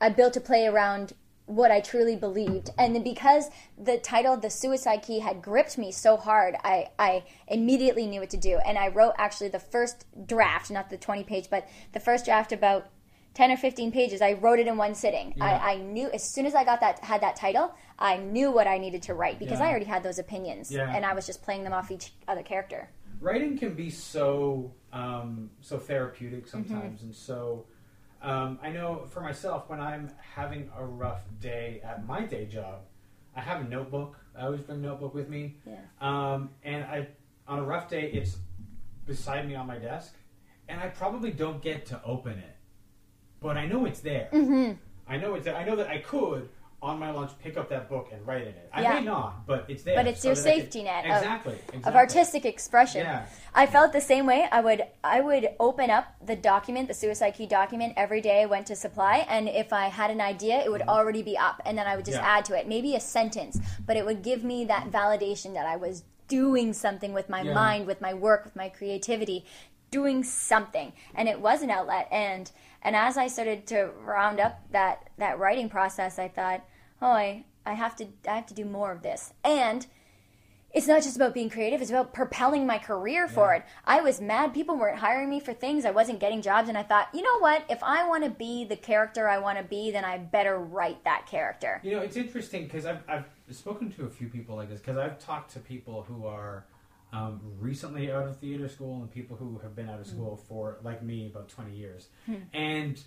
i 0.00 0.08
built 0.08 0.36
a 0.36 0.40
play 0.40 0.66
around 0.66 1.12
what 1.46 1.70
i 1.70 1.80
truly 1.80 2.16
believed. 2.16 2.70
And 2.78 2.94
then 2.94 3.04
because 3.04 3.50
the 3.76 3.98
title 3.98 4.36
the 4.36 4.50
suicide 4.50 5.02
key 5.02 5.20
had 5.20 5.42
gripped 5.42 5.76
me 5.76 5.92
so 5.92 6.16
hard 6.16 6.56
i 6.64 6.88
i 6.98 7.24
immediately 7.48 8.06
knew 8.06 8.20
what 8.20 8.30
to 8.30 8.36
do. 8.36 8.58
And 8.66 8.78
i 8.78 8.88
wrote 8.88 9.14
actually 9.18 9.50
the 9.50 9.60
first 9.60 10.06
draft 10.26 10.70
not 10.70 10.90
the 10.90 10.96
20 10.96 11.24
page 11.24 11.48
but 11.50 11.68
the 11.92 12.00
first 12.00 12.24
draft 12.24 12.52
about 12.52 12.88
10 13.34 13.50
or 13.50 13.56
15 13.56 13.92
pages 13.92 14.20
i 14.22 14.32
wrote 14.34 14.58
it 14.58 14.66
in 14.66 14.76
one 14.76 14.94
sitting 14.94 15.32
Yeah. 15.36 15.44
I, 15.44 15.72
I 15.72 15.76
knew 15.76 16.10
as 16.10 16.22
soon 16.22 16.46
as 16.46 16.54
i 16.54 16.64
got 16.64 16.80
that 16.80 16.98
had 17.00 17.20
that 17.22 17.36
title 17.36 17.74
i 17.98 18.16
knew 18.16 18.50
what 18.50 18.66
i 18.66 18.78
needed 18.78 19.02
to 19.04 19.14
write 19.14 19.38
because 19.38 19.58
Yeah. 19.58 19.66
i 19.66 19.70
already 19.70 19.86
had 19.86 20.02
those 20.02 20.18
opinions 20.18 20.70
Yeah. 20.70 20.94
and 20.94 21.04
i 21.04 21.14
was 21.14 21.26
just 21.26 21.42
playing 21.42 21.64
them 21.64 21.72
off 21.72 21.90
each 21.90 22.12
other 22.28 22.42
character 22.42 22.88
writing 23.20 23.56
can 23.56 23.74
be 23.74 23.88
so 23.90 24.72
um, 24.92 25.48
so 25.62 25.78
therapeutic 25.78 26.46
sometimes, 26.46 26.98
Mm-hmm. 26.98 27.06
and 27.06 27.14
so 27.16 27.64
um, 28.20 28.58
I 28.62 28.70
know 28.70 29.06
for 29.08 29.20
myself 29.20 29.70
when 29.70 29.80
I'm 29.80 30.10
having 30.34 30.68
a 30.76 30.84
rough 30.84 31.22
day 31.40 31.80
at 31.82 32.06
my 32.06 32.22
day 32.26 32.44
job, 32.46 32.80
I 33.34 33.40
have 33.40 33.62
a 33.62 33.64
notebook. 33.64 34.18
I 34.38 34.44
always 34.46 34.60
bring 34.60 34.80
a 34.80 34.82
notebook 34.88 35.14
with 35.14 35.28
me, 35.30 35.56
Yeah. 35.64 35.76
um, 36.02 36.50
and 36.62 36.84
I 36.84 37.08
on 37.48 37.58
a 37.60 37.62
rough 37.64 37.88
day 37.88 38.10
it's 38.12 38.36
beside 39.06 39.48
me 39.48 39.54
on 39.54 39.66
my 39.66 39.78
desk, 39.78 40.14
and 40.68 40.78
I 40.80 40.88
probably 40.88 41.30
don't 41.30 41.62
get 41.62 41.86
to 41.86 42.02
open 42.04 42.32
it, 42.38 42.56
but 43.42 43.56
I 43.56 43.66
know 43.66 43.84
it's 43.86 44.00
there. 44.00 44.28
mm-hmm. 44.32 44.72
I 45.08 45.16
know 45.16 45.34
it's 45.34 45.44
there. 45.44 45.56
I 45.56 45.64
know 45.64 45.76
that 45.76 45.88
I 45.88 45.98
could. 45.98 46.48
On 46.80 46.98
my 46.98 47.12
lunch, 47.12 47.30
pick 47.40 47.56
up 47.56 47.68
that 47.68 47.88
book 47.88 48.08
and 48.12 48.26
write 48.26 48.42
in 48.42 48.48
it. 48.48 48.68
I 48.72 48.82
Yeah. 48.82 48.94
may 48.94 49.02
not, 49.04 49.46
but 49.46 49.66
it's 49.68 49.84
there. 49.84 49.94
But 49.94 50.08
it's 50.08 50.20
so 50.22 50.30
your 50.30 50.34
that 50.34 50.40
I 50.48 50.50
can- 50.50 50.60
safety 50.62 50.82
net 50.82 51.04
of- 51.04 51.10
Exactly. 51.12 51.52
exactly. 51.54 51.82
of 51.84 51.94
artistic 51.94 52.44
expression 52.44 53.02
Yeah. 53.04 53.26
I 53.54 53.66
felt 53.66 53.92
the 53.92 54.00
same 54.00 54.26
way. 54.26 54.48
I 54.50 54.60
would 54.60 54.82
I 55.04 55.20
would 55.20 55.50
open 55.60 55.90
up 55.90 56.06
the 56.26 56.34
document, 56.34 56.88
the 56.88 56.94
suicide 56.94 57.34
key 57.34 57.46
document 57.46 57.92
every 57.96 58.20
day 58.20 58.42
I 58.42 58.46
went 58.46 58.66
to 58.66 58.74
supply 58.74 59.18
and 59.28 59.48
if 59.48 59.72
I 59.72 59.86
had 60.00 60.10
an 60.10 60.20
idea, 60.20 60.56
it 60.64 60.72
would 60.72 60.82
already 60.82 61.22
be 61.22 61.38
up 61.38 61.62
and 61.64 61.78
then 61.78 61.86
I 61.86 61.94
would 61.94 62.04
just 62.04 62.18
Mm-hmm. 62.18 62.26
Yeah. 62.26 62.36
add 62.38 62.44
to 62.46 62.58
it, 62.58 62.66
maybe 62.66 62.96
a 62.96 63.00
sentence, 63.00 63.60
but 63.86 63.96
it 63.96 64.04
would 64.04 64.22
give 64.22 64.42
me 64.42 64.64
that 64.64 64.90
validation 64.90 65.54
that 65.54 65.66
I 65.66 65.76
was 65.76 66.02
doing 66.26 66.72
something 66.72 67.12
with 67.12 67.28
my 67.28 67.42
Yeah. 67.42 67.54
mind, 67.54 67.86
with 67.86 68.00
my 68.00 68.12
work, 68.14 68.44
with 68.44 68.56
my 68.56 68.68
creativity, 68.68 69.44
doing 69.92 70.24
something. 70.24 70.92
And 71.14 71.28
it 71.28 71.40
was 71.40 71.62
an 71.62 71.70
outlet. 71.70 72.08
And 72.10 72.50
and 72.82 72.96
as 72.96 73.16
I 73.16 73.28
started 73.28 73.68
to 73.68 73.90
round 74.04 74.40
up 74.40 74.60
that 74.72 75.08
that 75.18 75.38
writing 75.38 75.68
process, 75.68 76.18
I 76.18 76.26
thought, 76.26 76.64
"Oh, 77.00 77.12
I 77.12 77.44
I 77.64 77.74
have 77.74 77.94
to 77.96 78.08
I 78.26 78.34
have 78.34 78.46
to 78.46 78.54
do 78.54 78.64
more 78.64 78.90
of 78.90 79.02
this." 79.02 79.32
And 79.44 79.86
it's 80.74 80.88
not 80.88 81.02
just 81.02 81.16
about 81.16 81.34
being 81.34 81.50
creative 81.50 81.82
it's 81.82 81.90
about 81.90 82.14
propelling 82.14 82.66
my 82.66 82.78
career 82.78 83.28
forward. 83.28 83.62
I 83.84 84.00
was 84.00 84.20
mad. 84.20 84.54
People 84.54 84.76
weren't 84.76 84.98
hiring 84.98 85.28
me 85.28 85.38
for 85.38 85.52
things. 85.52 85.84
I 85.84 85.90
wasn't 85.90 86.18
getting 86.18 86.40
jobs. 86.40 86.68
And 86.70 86.78
i 86.78 86.82
thought 86.82 87.08
you 87.14 87.22
know 87.22 87.38
what? 87.38 87.64
If 87.68 87.82
i 87.82 88.08
want 88.08 88.24
to 88.24 88.30
be 88.30 88.64
the 88.64 88.76
character 88.76 89.28
i 89.28 89.38
want 89.38 89.58
to 89.58 89.64
be 89.64 89.90
then 89.90 90.04
i 90.04 90.16
better 90.16 90.58
write 90.58 91.04
that 91.04 91.26
character. 91.26 91.80
You 91.84 91.92
know, 91.92 92.00
it's 92.00 92.16
interesting 92.16 92.64
because 92.64 92.86
I've, 92.86 93.02
I've 93.08 93.26
spoken 93.50 93.92
to 93.92 94.06
a 94.06 94.10
few 94.10 94.28
people 94.28 94.56
like 94.56 94.70
this 94.70 94.80
because 94.80 94.96
I've 94.96 95.18
talked 95.18 95.52
to 95.52 95.60
people 95.60 96.04
who 96.08 96.26
are 96.26 96.64
um, 97.12 97.40
recently 97.60 98.10
out 98.10 98.26
of 98.26 98.38
theater 98.38 98.68
school 98.68 99.02
and 99.02 99.10
people 99.10 99.36
who 99.36 99.58
have 99.62 99.76
been 99.76 99.88
out 99.88 100.00
of 100.00 100.06
school 100.06 100.36
for, 100.48 100.78
like 100.82 101.02
me, 101.02 101.26
about 101.26 101.48
20 101.48 101.72
years. 101.76 102.08
And 102.54 102.98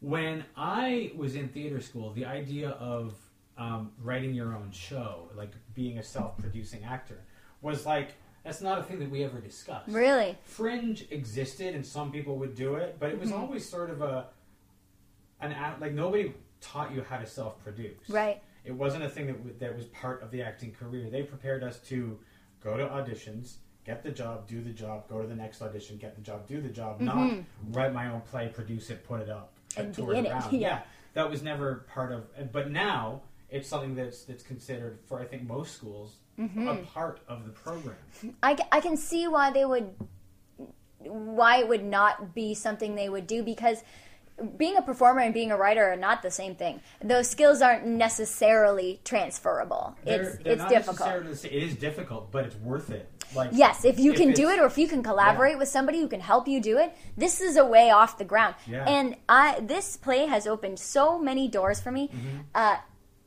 when 0.00 0.44
I 0.56 1.12
was 1.16 1.34
in 1.36 1.48
theater 1.48 1.80
school, 1.80 2.12
the 2.12 2.24
idea 2.24 2.70
of 2.70 3.14
um, 3.58 3.92
writing 4.02 4.34
your 4.34 4.54
own 4.54 4.70
show, 4.72 5.28
like 5.36 5.52
being 5.74 5.98
a 5.98 6.02
self 6.02 6.38
producing 6.38 6.82
actor, 6.84 7.20
was 7.60 7.84
like 7.86 8.12
that's 8.42 8.60
not 8.60 8.78
a 8.78 8.82
thing 8.82 8.98
that 8.98 9.08
we 9.10 9.22
ever 9.22 9.38
discussed. 9.38 9.88
Really? 9.92 10.36
Fringe 10.42 11.06
existed, 11.10 11.74
and 11.76 11.86
some 11.86 12.10
people 12.10 12.36
would 12.38 12.56
do 12.56 12.74
it, 12.74 12.96
but 12.98 13.10
it 13.10 13.20
was 13.20 13.28
Mm-hmm. 13.30 13.40
always 13.40 13.68
sort 13.68 13.90
of 13.90 14.00
a 14.02 14.26
an 15.40 15.52
act 15.52 15.80
like 15.80 15.92
nobody 15.92 16.32
taught 16.60 16.92
you 16.92 17.02
how 17.02 17.18
to 17.18 17.26
self-produce. 17.26 18.08
Right. 18.08 18.40
It 18.64 18.72
wasn't 18.72 19.04
a 19.04 19.08
thing 19.08 19.26
that 19.26 19.36
w- 19.38 19.54
that 19.60 19.76
was 19.76 19.84
part 19.86 20.22
of 20.22 20.30
the 20.30 20.42
acting 20.42 20.72
career. 20.72 21.08
They 21.10 21.22
prepared 21.22 21.62
us 21.62 21.78
to 21.88 22.18
go 22.62 22.76
to 22.76 22.84
auditions, 22.86 23.54
get 23.84 24.02
the 24.02 24.10
job, 24.10 24.46
do 24.48 24.62
the 24.62 24.70
job, 24.70 25.08
go 25.08 25.20
to 25.20 25.26
the 25.26 25.34
next 25.34 25.60
audition, 25.62 25.96
get 25.96 26.14
the 26.14 26.22
job, 26.22 26.46
do 26.46 26.60
the 26.60 26.68
job, 26.68 27.00
not 27.00 27.32
write 27.70 27.92
my 27.92 28.08
own 28.10 28.20
play, 28.22 28.48
produce 28.48 28.90
it, 28.90 29.04
put 29.06 29.20
it 29.20 29.28
up, 29.30 29.52
Mm-hmm. 29.74 29.80
And 29.80 29.94
tour 29.94 30.14
it, 30.14 30.26
around. 30.26 30.52
yeah. 30.60 30.80
that 31.14 31.30
was 31.30 31.42
never 31.42 31.86
part 31.92 32.12
of. 32.12 32.52
But 32.52 32.70
now 32.70 33.22
it's 33.48 33.66
something 33.68 33.94
that's 33.94 34.24
that's 34.24 34.42
considered 34.42 34.98
for 35.06 35.18
I 35.20 35.24
think 35.24 35.42
most 35.44 35.74
schools 35.74 36.16
Mm-hmm. 36.38 36.66
a 36.66 36.76
part 36.76 37.20
of 37.28 37.44
the 37.44 37.50
program. 37.52 37.94
I, 38.42 38.56
I 38.72 38.80
can 38.80 38.96
see 38.96 39.28
why 39.28 39.50
they 39.50 39.66
would 39.66 39.90
why 40.98 41.58
it 41.58 41.68
would 41.68 41.84
not 41.84 42.34
be 42.34 42.54
something 42.54 42.94
they 42.94 43.08
would 43.10 43.26
do 43.26 43.42
because 43.42 43.82
being 44.56 44.76
a 44.76 44.82
performer 44.82 45.20
and 45.20 45.32
being 45.34 45.50
a 45.52 45.56
writer 45.56 45.92
are 45.92 45.96
not 45.96 46.22
the 46.22 46.30
same 46.30 46.54
thing. 46.54 46.80
Those 47.02 47.28
skills 47.28 47.62
aren't 47.62 47.86
necessarily 47.86 49.00
transferable. 49.04 49.96
They're- 50.04 50.22
it's 50.22 50.42
they're 50.42 50.52
it's 50.54 50.64
difficult. 50.64 50.98
necessarily 51.00 51.28
the 51.30 51.36
same- 51.36 51.52
It 51.52 51.62
is 51.62 51.74
difficult, 51.76 52.32
but 52.32 52.44
it's 52.46 52.56
worth 52.56 52.90
it. 52.90 53.08
Like 53.34 53.50
Yes, 53.52 53.84
if 53.84 53.98
you 53.98 54.12
if 54.12 54.18
can 54.18 54.32
do 54.32 54.48
it 54.50 54.58
or 54.58 54.66
if 54.66 54.76
you 54.76 54.86
can 54.88 55.02
collaborate 55.02 55.56
with 55.58 55.68
somebody 55.68 56.00
who 56.00 56.08
can 56.08 56.20
help 56.20 56.46
you 56.48 56.60
do 56.60 56.78
it, 56.78 56.94
this 57.16 57.40
is 57.40 57.56
a 57.56 57.64
way 57.64 57.90
off 57.90 58.18
the 58.18 58.24
ground. 58.24 58.54
Yeah. 58.66 58.84
And 58.86 59.16
I 59.28 59.60
this 59.60 59.96
play 59.96 60.26
has 60.26 60.46
opened 60.46 60.78
so 60.78 61.18
many 61.18 61.48
doors 61.48 61.80
for 61.80 61.90
me. 61.90 62.08
Mm-hmm. 62.08 62.38
Uh, 62.54 62.76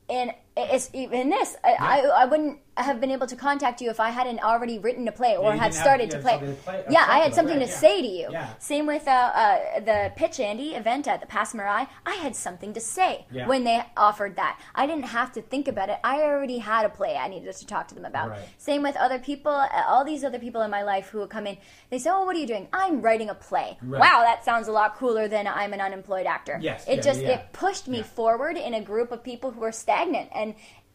and 0.09 0.31
it's 0.57 0.89
even 0.93 1.29
this. 1.29 1.55
I, 1.63 1.73
I, 1.79 1.99
I 2.23 2.25
wouldn't 2.25 2.59
have 2.77 2.99
been 2.99 3.11
able 3.11 3.25
to 3.27 3.37
contact 3.37 3.79
you 3.79 3.89
if 3.89 4.01
I 4.01 4.09
hadn't 4.09 4.41
already 4.41 4.79
written 4.79 5.07
a 5.07 5.11
play 5.11 5.37
or 5.37 5.53
you 5.53 5.59
had 5.59 5.71
didn't 5.71 5.75
have- 5.75 5.81
started 5.81 6.11
to 6.11 6.19
play. 6.19 6.39
to 6.39 6.53
play- 6.63 6.83
yeah, 6.89 7.05
I 7.07 7.19
had 7.19 7.33
something 7.33 7.57
right, 7.57 7.65
to 7.65 7.71
yeah. 7.71 7.77
say 7.79 8.01
to 8.01 8.07
you. 8.07 8.27
Yeah. 8.31 8.49
Same 8.59 8.85
with 8.85 9.07
uh, 9.07 9.11
uh, 9.11 9.79
the 9.79 10.11
Pitch 10.17 10.39
Andy 10.41 10.75
event 10.75 11.07
at 11.07 11.21
the 11.21 11.25
Passe 11.27 11.53
Muraille. 11.57 11.87
I 12.05 12.13
had 12.15 12.35
something 12.35 12.73
to 12.73 12.81
say 12.81 13.25
Yeah. 13.31 13.47
when 13.47 13.63
they 13.63 13.81
offered 13.95 14.35
that. 14.35 14.59
I 14.73 14.87
didn't 14.87 15.05
have 15.05 15.31
to 15.33 15.41
think 15.41 15.69
about 15.69 15.87
it. 15.89 15.99
I 16.03 16.21
already 16.23 16.57
had 16.57 16.85
a 16.85 16.89
play 16.89 17.15
I 17.15 17.29
needed 17.29 17.53
to 17.55 17.65
talk 17.65 17.87
to 17.89 17.95
them 17.95 18.03
about. 18.05 18.31
Right. 18.31 18.39
Same 18.57 18.81
with 18.83 18.97
other 18.97 19.19
people, 19.19 19.53
uh, 19.53 19.69
all 19.87 20.03
these 20.03 20.25
other 20.25 20.39
people 20.39 20.61
in 20.61 20.69
my 20.69 20.83
life 20.83 21.07
who 21.07 21.25
come 21.27 21.47
in. 21.47 21.57
They 21.89 21.97
say, 21.99 22.09
"Oh, 22.11 22.25
what 22.25 22.35
are 22.35 22.39
you 22.39 22.47
doing?" 22.47 22.67
I'm 22.73 23.01
writing 23.01 23.29
a 23.29 23.35
play. 23.35 23.77
Right. 23.81 24.01
Wow, 24.01 24.23
that 24.25 24.43
sounds 24.43 24.67
a 24.67 24.73
lot 24.73 24.97
cooler 24.97 25.29
than 25.29 25.47
I'm 25.47 25.71
an 25.71 25.79
unemployed 25.79 26.25
actor. 26.25 26.59
Yes, 26.61 26.85
it 26.89 26.95
yeah, 26.97 27.01
just 27.01 27.21
yeah, 27.21 27.27
yeah. 27.29 27.35
it 27.39 27.53
pushed 27.53 27.87
me 27.87 27.97
Yeah. 27.99 28.03
forward 28.03 28.57
in 28.57 28.73
a 28.73 28.81
group 28.81 29.13
of 29.13 29.23
people 29.23 29.51
who 29.51 29.63
are 29.63 29.71
stagnant, 29.71 30.29
and 30.35 30.44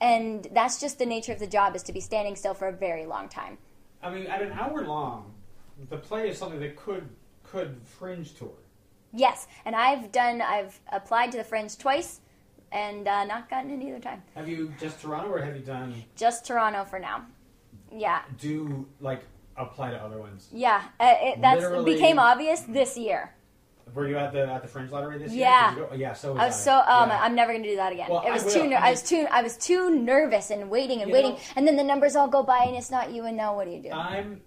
and 0.01 0.47
that's 0.53 0.81
just 0.81 0.99
the 0.99 1.07
nature 1.07 1.33
of 1.33 1.39
the 1.41 1.47
job 1.47 1.75
is 1.75 1.83
to 1.85 1.93
be 1.93 2.01
standing 2.01 2.37
still 2.37 2.55
for 2.55 2.69
a 2.69 2.73
very 2.73 3.07
long 3.07 3.29
time. 3.29 3.59
I 4.03 4.11
mean, 4.11 4.27
at 4.27 4.43
an 4.43 4.53
hour 4.53 4.83
long, 4.87 5.35
the 5.89 5.97
play 5.97 6.29
is 6.29 6.39
something 6.39 6.61
that 6.61 6.77
could 6.77 7.09
could 7.43 7.81
fringe 7.85 8.35
tour. 8.35 8.53
Yes, 9.13 9.49
and 9.65 9.75
I've 9.75 10.13
done. 10.13 10.41
I've 10.41 10.79
applied 10.93 11.33
to 11.33 11.39
the 11.39 11.43
Fringe 11.45 11.77
twice, 11.77 12.21
and 12.71 13.09
uh, 13.09 13.25
not 13.25 13.51
gotten 13.51 13.71
it 13.73 13.85
either 13.85 13.99
time. 13.99 14.23
Have 14.37 14.49
you 14.49 14.73
just 14.81 15.01
Toronto, 15.01 15.31
or 15.33 15.41
have 15.43 15.57
you 15.57 15.63
done 15.63 15.93
Just 16.15 16.47
Toronto 16.47 16.85
for 16.85 17.01
now. 17.01 17.27
Yeah, 17.93 18.23
do 18.39 18.87
like 19.01 19.23
apply 19.57 19.91
to 19.91 19.97
other 19.97 20.19
ones? 20.19 20.49
yeah. 20.53 20.83
Uh, 21.01 21.15
it, 21.21 21.41
that's 21.41 21.61
Literally- 21.61 21.95
became 21.95 22.19
obvious 22.21 22.61
this 22.61 22.97
year. 22.97 23.35
Were 23.95 24.09
you 24.09 24.17
at 24.17 24.33
the 24.33 24.47
at 24.51 24.63
the 24.63 24.69
fringe 24.69 24.91
lottery 24.91 25.19
this 25.19 25.33
Yeah. 25.33 25.75
year? 25.77 25.87
Go? 25.87 25.95
Yeah. 25.95 26.13
So 26.13 26.33
was 26.33 26.41
I 26.43 26.47
was 26.47 26.63
so 26.65 26.73
um, 26.75 27.09
Yeah. 27.11 27.21
I'm 27.23 27.35
never 27.35 27.53
gonna 27.53 27.65
do 27.65 27.77
that 27.77 27.93
again. 27.93 28.09
Well, 28.11 28.23
it 28.27 28.31
was 28.31 28.47
I 28.47 28.51
too. 28.61 28.69
Ner- 28.69 28.77
I 28.77 28.89
I 28.89 28.91
was 28.91 29.03
too. 29.03 29.27
I 29.31 29.43
was 29.43 29.57
too 29.57 29.91
nervous 29.91 30.51
and 30.51 30.71
waiting 30.71 31.03
and 31.03 31.11
waiting, 31.13 31.33
know- 31.33 31.39
and 31.57 31.67
then 31.67 31.77
the 31.77 31.85
numbers 31.85 32.17
all 32.17 32.29
go 32.29 32.43
by 32.43 32.65
and 32.65 32.77
it's 32.77 32.91
not 32.91 33.11
you. 33.13 33.25
And 33.25 33.37
now 33.37 33.55
what 33.57 33.67
do 33.67 33.73
you 33.73 33.83
do? 33.83 33.91
I'm. 33.91 34.41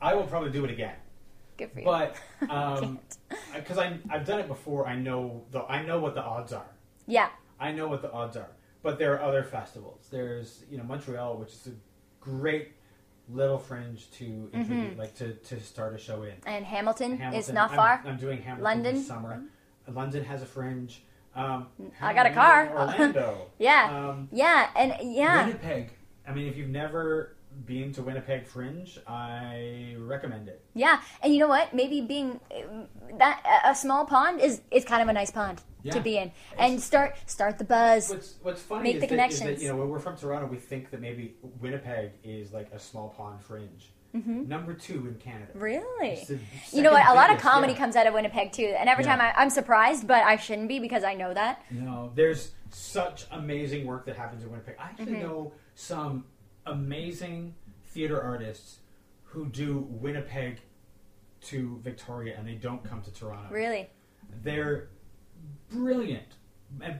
I 0.00 0.14
will 0.14 0.24
probably 0.24 0.50
do 0.50 0.64
it 0.64 0.70
again, 0.70 0.94
Good 1.56 1.72
for 1.72 1.80
you. 1.80 1.84
but 1.84 2.16
um, 2.50 2.98
because 3.54 3.78
I 3.78 3.98
I've 4.10 4.24
done 4.26 4.38
it 4.40 4.46
before, 4.48 4.86
I 4.86 4.94
know 4.96 5.44
the 5.50 5.62
I 5.64 5.82
know 5.84 5.98
what 5.98 6.14
the 6.14 6.22
odds 6.22 6.52
are. 6.52 6.66
yeah, 7.06 7.28
I 7.58 7.72
know 7.72 7.88
what 7.88 8.02
the 8.02 8.12
odds 8.12 8.36
are. 8.36 8.50
But 8.82 8.98
there 8.98 9.14
are 9.14 9.22
other 9.22 9.42
festivals. 9.44 10.08
There's 10.10 10.64
you 10.70 10.76
know 10.78 10.84
Montreal, 10.84 11.36
which 11.38 11.50
is 11.52 11.66
a 11.68 11.72
great 12.20 12.72
little 13.28 13.58
fringe 13.58 14.10
to 14.12 14.50
introduce, 14.52 14.98
like 14.98 15.14
to, 15.16 15.34
to 15.34 15.60
start 15.60 15.94
a 15.94 15.98
show 15.98 16.22
in. 16.22 16.34
and 16.46 16.64
Hamilton, 16.64 17.16
Hamilton. 17.18 17.38
is 17.40 17.52
not 17.52 17.70
I'm- 17.70 17.76
far. 17.78 18.02
I'm, 18.04 18.16
doing 18.18 18.38
Hamilton 18.42 18.64
London? 18.64 18.94
this 18.96 19.06
summer. 19.06 19.42
London 19.88 20.24
has 20.24 20.42
a 20.42 20.46
fringe. 20.46 21.02
Um, 21.34 21.68
I 22.00 22.12
got 22.12 22.26
a 22.26 22.30
car. 22.30 22.70
Orlando. 22.76 23.46
Yeah, 23.58 24.08
Um, 24.10 24.28
yeah, 24.32 24.68
and 24.76 24.94
yeah. 25.02 25.46
Winnipeg. 25.46 25.90
I 26.28 26.32
mean, 26.32 26.46
if 26.46 26.56
you've 26.56 26.68
never 26.68 27.36
been 27.66 27.92
to 27.94 28.02
Winnipeg 28.02 28.46
Fringe, 28.46 28.98
I 29.06 29.94
recommend 29.98 30.48
it. 30.48 30.64
Yeah, 30.74 31.00
and 31.22 31.32
you 31.32 31.40
know 31.40 31.48
what? 31.48 31.74
Maybe 31.74 32.00
being 32.00 32.40
um, 32.56 32.86
that 33.18 33.42
a 33.64 33.74
small 33.74 34.04
pond 34.04 34.40
is 34.40 34.60
is 34.70 34.84
kind 34.84 35.02
of 35.02 35.08
a 35.08 35.12
nice 35.12 35.30
pond 35.30 35.60
Yeah. 35.82 35.92
to 35.92 36.00
be 36.00 36.16
in, 36.18 36.32
and 36.58 36.80
start 36.80 37.16
start 37.26 37.58
the 37.58 37.64
buzz. 37.64 38.10
What's 38.10 38.34
What's 38.42 38.62
funny 38.62 38.82
Make 38.84 38.94
is, 38.96 39.00
the 39.02 39.06
that 39.08 39.08
connections. 39.30 39.62
you 39.62 39.68
know 39.68 39.76
when 39.76 39.88
we're 39.88 39.98
from 40.00 40.16
Toronto, 40.16 40.46
we 40.46 40.56
think 40.56 40.90
that 40.90 41.00
maybe 41.00 41.34
Winnipeg 41.60 42.12
is 42.24 42.52
like 42.52 42.70
a 42.72 42.78
small 42.78 43.08
pond 43.10 43.40
Fringe. 43.42 43.90
Number 44.14 44.74
two 44.74 45.06
in 45.08 45.14
Canada. 45.14 45.46
Mm-hmm. 45.52 45.58
Really? 45.58 46.26
You 46.70 46.82
know 46.82 46.92
what? 46.92 47.06
A 47.08 47.14
lot 47.14 47.30
of 47.32 47.38
comedy 47.40 47.72
yeah. 47.72 47.78
comes 47.78 47.96
out 47.96 48.06
of 48.06 48.12
Winnipeg 48.12 48.52
too, 48.52 48.74
and 48.78 48.86
every 48.86 49.04
Yeah. 49.04 49.16
time 49.16 49.20
I, 49.22 49.32
I'm 49.40 49.48
surprised, 49.48 50.06
but 50.06 50.22
I 50.22 50.36
shouldn't 50.36 50.68
be 50.68 50.78
because 50.80 51.02
I 51.02 51.14
know 51.14 51.32
that. 51.32 51.62
No, 51.70 52.12
there's 52.14 52.52
such 52.68 53.24
amazing 53.30 53.86
work 53.86 54.04
that 54.04 54.16
happens 54.18 54.42
in 54.42 54.50
Winnipeg. 54.50 54.74
I 54.78 54.84
actually 54.90 55.12
Mm-hmm. 55.12 55.22
know 55.22 55.52
some 55.74 56.26
amazing 56.66 57.54
theater 57.86 58.20
artists 58.20 58.78
who 59.24 59.46
do 59.46 59.86
Winnipeg 59.90 60.60
to 61.42 61.80
Victoria 61.82 62.36
and 62.38 62.46
they 62.46 62.54
don't 62.54 62.84
come 62.84 63.02
to 63.02 63.12
Toronto. 63.12 63.48
Really? 63.52 63.88
They're 64.42 64.88
brilliant, 65.70 66.28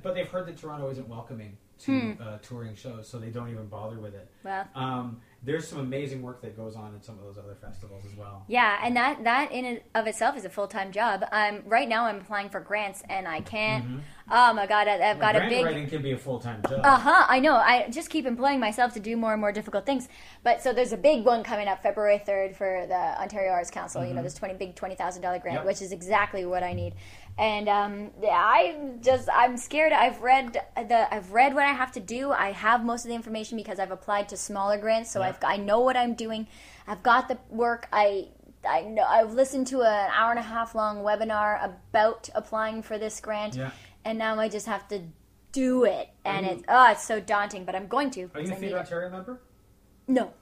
but 0.03 0.15
they've 0.15 0.29
heard 0.29 0.47
that 0.47 0.57
Toronto 0.57 0.91
isn't 0.91 1.09
welcoming 1.09 1.57
to 1.81 2.01
Hmm. 2.15 2.23
uh, 2.23 2.39
touring 2.39 2.75
shows, 2.75 3.09
so 3.09 3.19
they 3.19 3.31
don't 3.31 3.49
even 3.51 3.67
bother 3.67 3.99
with 3.99 4.15
it. 4.15 4.29
Well, 4.45 4.67
Um, 4.75 5.21
there's 5.45 5.67
some 5.67 5.81
amazing 5.81 6.23
work 6.23 6.41
that 6.43 6.57
goes 6.57 6.77
on 6.77 6.95
in 6.95 7.03
some 7.03 7.19
of 7.19 7.25
those 7.25 7.37
other 7.37 7.57
festivals 7.61 8.05
as 8.05 8.17
well. 8.17 8.45
yeah, 8.49 8.79
and 8.85 8.97
that 8.97 9.25
that 9.25 9.51
in 9.53 9.65
and 9.65 9.81
of 9.95 10.07
itself 10.07 10.37
is 10.37 10.45
a 10.45 10.49
full 10.51 10.69
time 10.69 10.93
job. 10.93 11.25
Um, 11.33 11.63
right 11.67 11.89
now 11.89 12.07
I'm 12.07 12.19
applying 12.19 12.49
for 12.49 12.61
grants, 12.61 13.03
and 13.09 13.27
I 13.27 13.41
can't. 13.41 14.03
Oh 14.31 14.53
my 14.55 14.67
god, 14.67 14.87
I, 14.89 15.11
I've 15.11 15.19
got 15.19 15.35
a 15.35 15.41
Grant 15.41 15.51
big. 15.51 15.65
writing 15.65 15.89
can 15.89 16.01
be 16.01 16.13
a 16.13 16.17
full 16.17 16.39
time 16.39 16.63
job. 16.69 16.81
Uh 16.85 16.97
huh. 16.99 17.27
I 17.29 17.41
know. 17.41 17.55
I 17.57 17.89
just 17.91 18.09
keep 18.09 18.25
employing 18.25 18.61
myself 18.61 18.95
to 18.95 19.01
do 19.01 19.17
more 19.17 19.33
and 19.33 19.41
more 19.41 19.53
difficult 19.53 19.85
things. 19.85 20.09
But 20.45 20.63
so 20.63 20.73
there's 20.73 20.93
a 20.93 20.97
big 20.97 21.25
one 21.25 21.43
coming 21.43 21.67
up 21.69 21.83
February 21.83 22.19
third 22.19 22.57
for 22.57 22.87
the 22.89 22.95
Ontario 23.21 23.51
Arts 23.53 23.71
Council. 23.71 24.05
You 24.05 24.15
know, 24.15 24.23
this 24.23 24.35
twenty 24.35 24.55
big 24.55 24.75
twenty 24.77 24.95
thousand 24.95 25.23
dollar 25.23 25.39
grant, 25.39 25.59
Yep. 25.59 25.67
which 25.67 25.83
is 25.83 25.93
exactly 25.93 26.47
what 26.47 26.63
I 26.63 26.73
need. 26.73 26.95
And 27.39 27.69
um, 27.69 28.11
I 28.23 28.77
just 29.01 29.29
I'm 29.33 29.57
scared. 29.57 29.93
I've 29.93 30.21
read 30.21 30.53
the 30.77 31.13
I've 31.15 31.33
read 31.33 31.55
what 31.55 31.65
I 31.65 31.73
have 31.73 31.93
to 31.93 32.01
do. 32.01 32.31
I 32.31 32.53
have 32.53 32.85
most 32.85 33.05
of 33.05 33.09
the 33.09 33.15
information 33.15 33.57
because 33.57 33.79
I've 33.79 33.91
applied 33.91 34.29
to 34.31 34.37
smaller 34.37 34.79
grants, 34.79 35.11
so 35.11 35.21
Yeah. 35.21 35.29
I've 35.29 35.39
I 35.43 35.57
know 35.57 35.81
what 35.81 35.97
I'm 35.97 36.15
doing. 36.15 36.47
I've 36.87 37.03
got 37.03 37.29
the 37.29 37.39
work. 37.49 37.89
I 37.93 38.29
I 38.69 38.83
know 38.83 39.03
I've 39.03 39.33
listened 39.33 39.67
to 39.69 39.81
an 39.81 40.11
hour 40.15 40.31
and 40.31 40.39
a 40.39 40.43
half 40.43 40.75
long 40.75 40.99
webinar 40.99 41.65
about 41.65 42.29
applying 42.35 42.83
for 42.83 42.99
this 42.99 43.19
grant, 43.21 43.57
Yeah. 43.57 43.71
and 44.05 44.19
now 44.19 44.39
I 44.39 44.49
just 44.49 44.67
have 44.67 44.87
to 44.89 45.01
do 45.53 45.85
it, 45.85 46.11
and 46.25 46.47
you- 46.47 46.53
it's 46.53 46.63
oh, 46.69 46.91
it's 46.93 47.03
so 47.05 47.19
daunting, 47.19 47.65
but 47.65 47.75
I'm 47.75 47.87
going 47.89 48.11
to. 48.13 48.31
Are 48.35 48.41
you 48.41 48.53
a 48.53 48.57
Theatre. 48.57 48.79
Ontario 48.79 49.11
member? 49.11 49.41
No. 50.07 50.33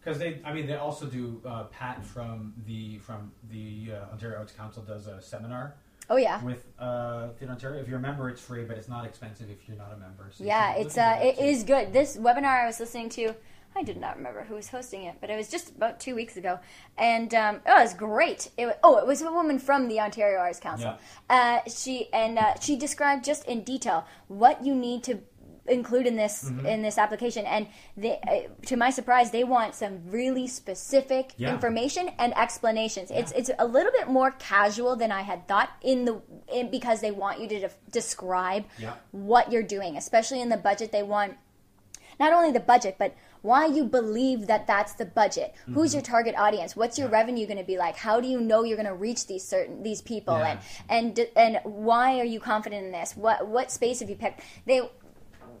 Because 0.00 0.18
they, 0.20 0.40
I 0.44 0.52
mean, 0.52 0.66
they 0.68 0.76
also 0.76 1.06
do. 1.06 1.40
Uh, 1.44 1.64
Pat 1.64 2.04
from 2.04 2.54
the 2.66 2.98
from 2.98 3.32
the 3.50 3.92
uh, 3.94 4.12
Ontario 4.12 4.38
Arts 4.38 4.52
Council 4.52 4.82
does 4.82 5.08
a 5.08 5.20
seminar 5.20 5.74
Oh 6.08 6.16
yeah. 6.16 6.42
with 6.42 6.64
uh, 6.78 7.28
Theatre 7.38 7.52
Ontario. 7.52 7.80
If 7.80 7.88
you're 7.88 7.98
a 7.98 8.02
member, 8.02 8.28
it's 8.28 8.40
free, 8.40 8.64
but 8.64 8.76
it's 8.76 8.88
not 8.88 9.04
expensive 9.04 9.50
if 9.50 9.66
you're 9.66 9.76
not 9.76 9.92
a 9.92 9.96
member. 9.96 10.30
So 10.30 10.44
Yeah, 10.44 10.74
it's 10.74 10.96
uh, 10.96 11.18
it 11.20 11.38
is 11.38 11.62
good. 11.64 11.92
This 11.92 12.16
webinar 12.16 12.62
I 12.62 12.66
was 12.66 12.78
listening 12.78 13.08
to, 13.10 13.34
I 13.74 13.82
did 13.82 13.96
not 14.00 14.16
remember 14.16 14.44
who 14.44 14.54
was 14.54 14.68
hosting 14.68 15.02
it, 15.02 15.16
but 15.20 15.30
it 15.30 15.36
was 15.36 15.48
just 15.48 15.70
about 15.70 15.98
two 15.98 16.14
weeks 16.14 16.36
ago, 16.36 16.60
and 16.96 17.34
um, 17.34 17.60
oh, 17.66 17.80
it 17.80 17.82
was 17.82 17.94
great. 17.94 18.50
It, 18.56 18.66
wa- 18.66 18.74
oh, 18.84 18.98
it 18.98 19.06
was 19.06 19.20
a 19.22 19.30
woman 19.30 19.58
from 19.58 19.88
the 19.88 19.98
Ontario 20.00 20.38
Arts 20.38 20.60
Council. 20.60 20.96
Uh, 21.28 21.58
she 21.66 22.08
and 22.12 22.38
uh, 22.38 22.54
she 22.60 22.76
described 22.76 23.24
just 23.24 23.44
in 23.46 23.62
detail 23.64 24.06
what 24.28 24.64
you 24.64 24.74
need 24.74 25.02
to 25.04 25.18
include 25.68 26.06
in 26.06 26.16
this 26.16 26.44
Mm-hmm. 26.44 26.66
in 26.66 26.82
this 26.82 26.98
application. 26.98 27.44
And 27.46 27.66
they, 27.96 28.18
uh, 28.28 28.66
to 28.66 28.76
my 28.76 28.90
surprise 28.90 29.30
they 29.30 29.44
want 29.44 29.74
some 29.74 30.00
really 30.10 30.46
specific 30.46 31.32
Yeah. 31.36 31.52
information 31.54 32.10
and 32.18 32.36
explanations. 32.36 33.10
It's 33.10 33.32
it's 33.32 33.50
a 33.58 33.66
little 33.66 33.92
bit 33.92 34.08
more 34.08 34.30
casual 34.32 34.96
than 34.96 35.10
i 35.12 35.22
had 35.22 35.46
thought 35.48 35.70
in 35.82 36.04
the 36.04 36.20
in, 36.52 36.70
because 36.70 37.00
they 37.00 37.10
want 37.10 37.40
you 37.40 37.48
to 37.48 37.60
def- 37.60 37.76
describe 37.90 38.64
Yeah. 38.78 38.94
what 39.12 39.50
you're 39.52 39.62
doing 39.76 39.96
especially 39.96 40.40
in 40.40 40.48
the 40.48 40.56
budget. 40.56 40.92
They 40.92 41.02
want 41.02 41.34
not 42.18 42.32
only 42.32 42.50
the 42.52 42.60
budget 42.60 42.96
but 42.98 43.14
why 43.42 43.66
you 43.66 43.84
believe 43.84 44.46
that 44.48 44.66
that's 44.66 44.94
the 44.94 45.04
budget. 45.04 45.54
Who's 45.66 45.90
Mm-hmm. 45.90 45.96
your 45.96 46.02
target 46.02 46.34
audience? 46.36 46.74
What's 46.74 46.98
your 46.98 47.08
revenue 47.08 47.46
going 47.46 47.58
to 47.58 47.64
be 47.64 47.78
like? 47.78 47.96
How 47.96 48.20
do 48.20 48.26
you 48.26 48.40
know 48.40 48.64
you're 48.64 48.76
going 48.76 48.88
to 48.88 48.94
reach 48.94 49.26
these 49.28 49.44
certain 49.46 49.82
these 49.82 50.02
people? 50.02 50.36
Yeah. 50.38 50.58
and 50.88 51.18
and 51.18 51.28
and 51.36 51.60
why 51.64 52.18
are 52.20 52.24
you 52.24 52.40
confident 52.40 52.84
in 52.86 52.92
this? 52.92 53.16
What 53.16 53.46
what 53.46 53.70
space 53.70 54.00
have 54.00 54.10
you 54.10 54.16
picked? 54.16 54.40
They 54.66 54.80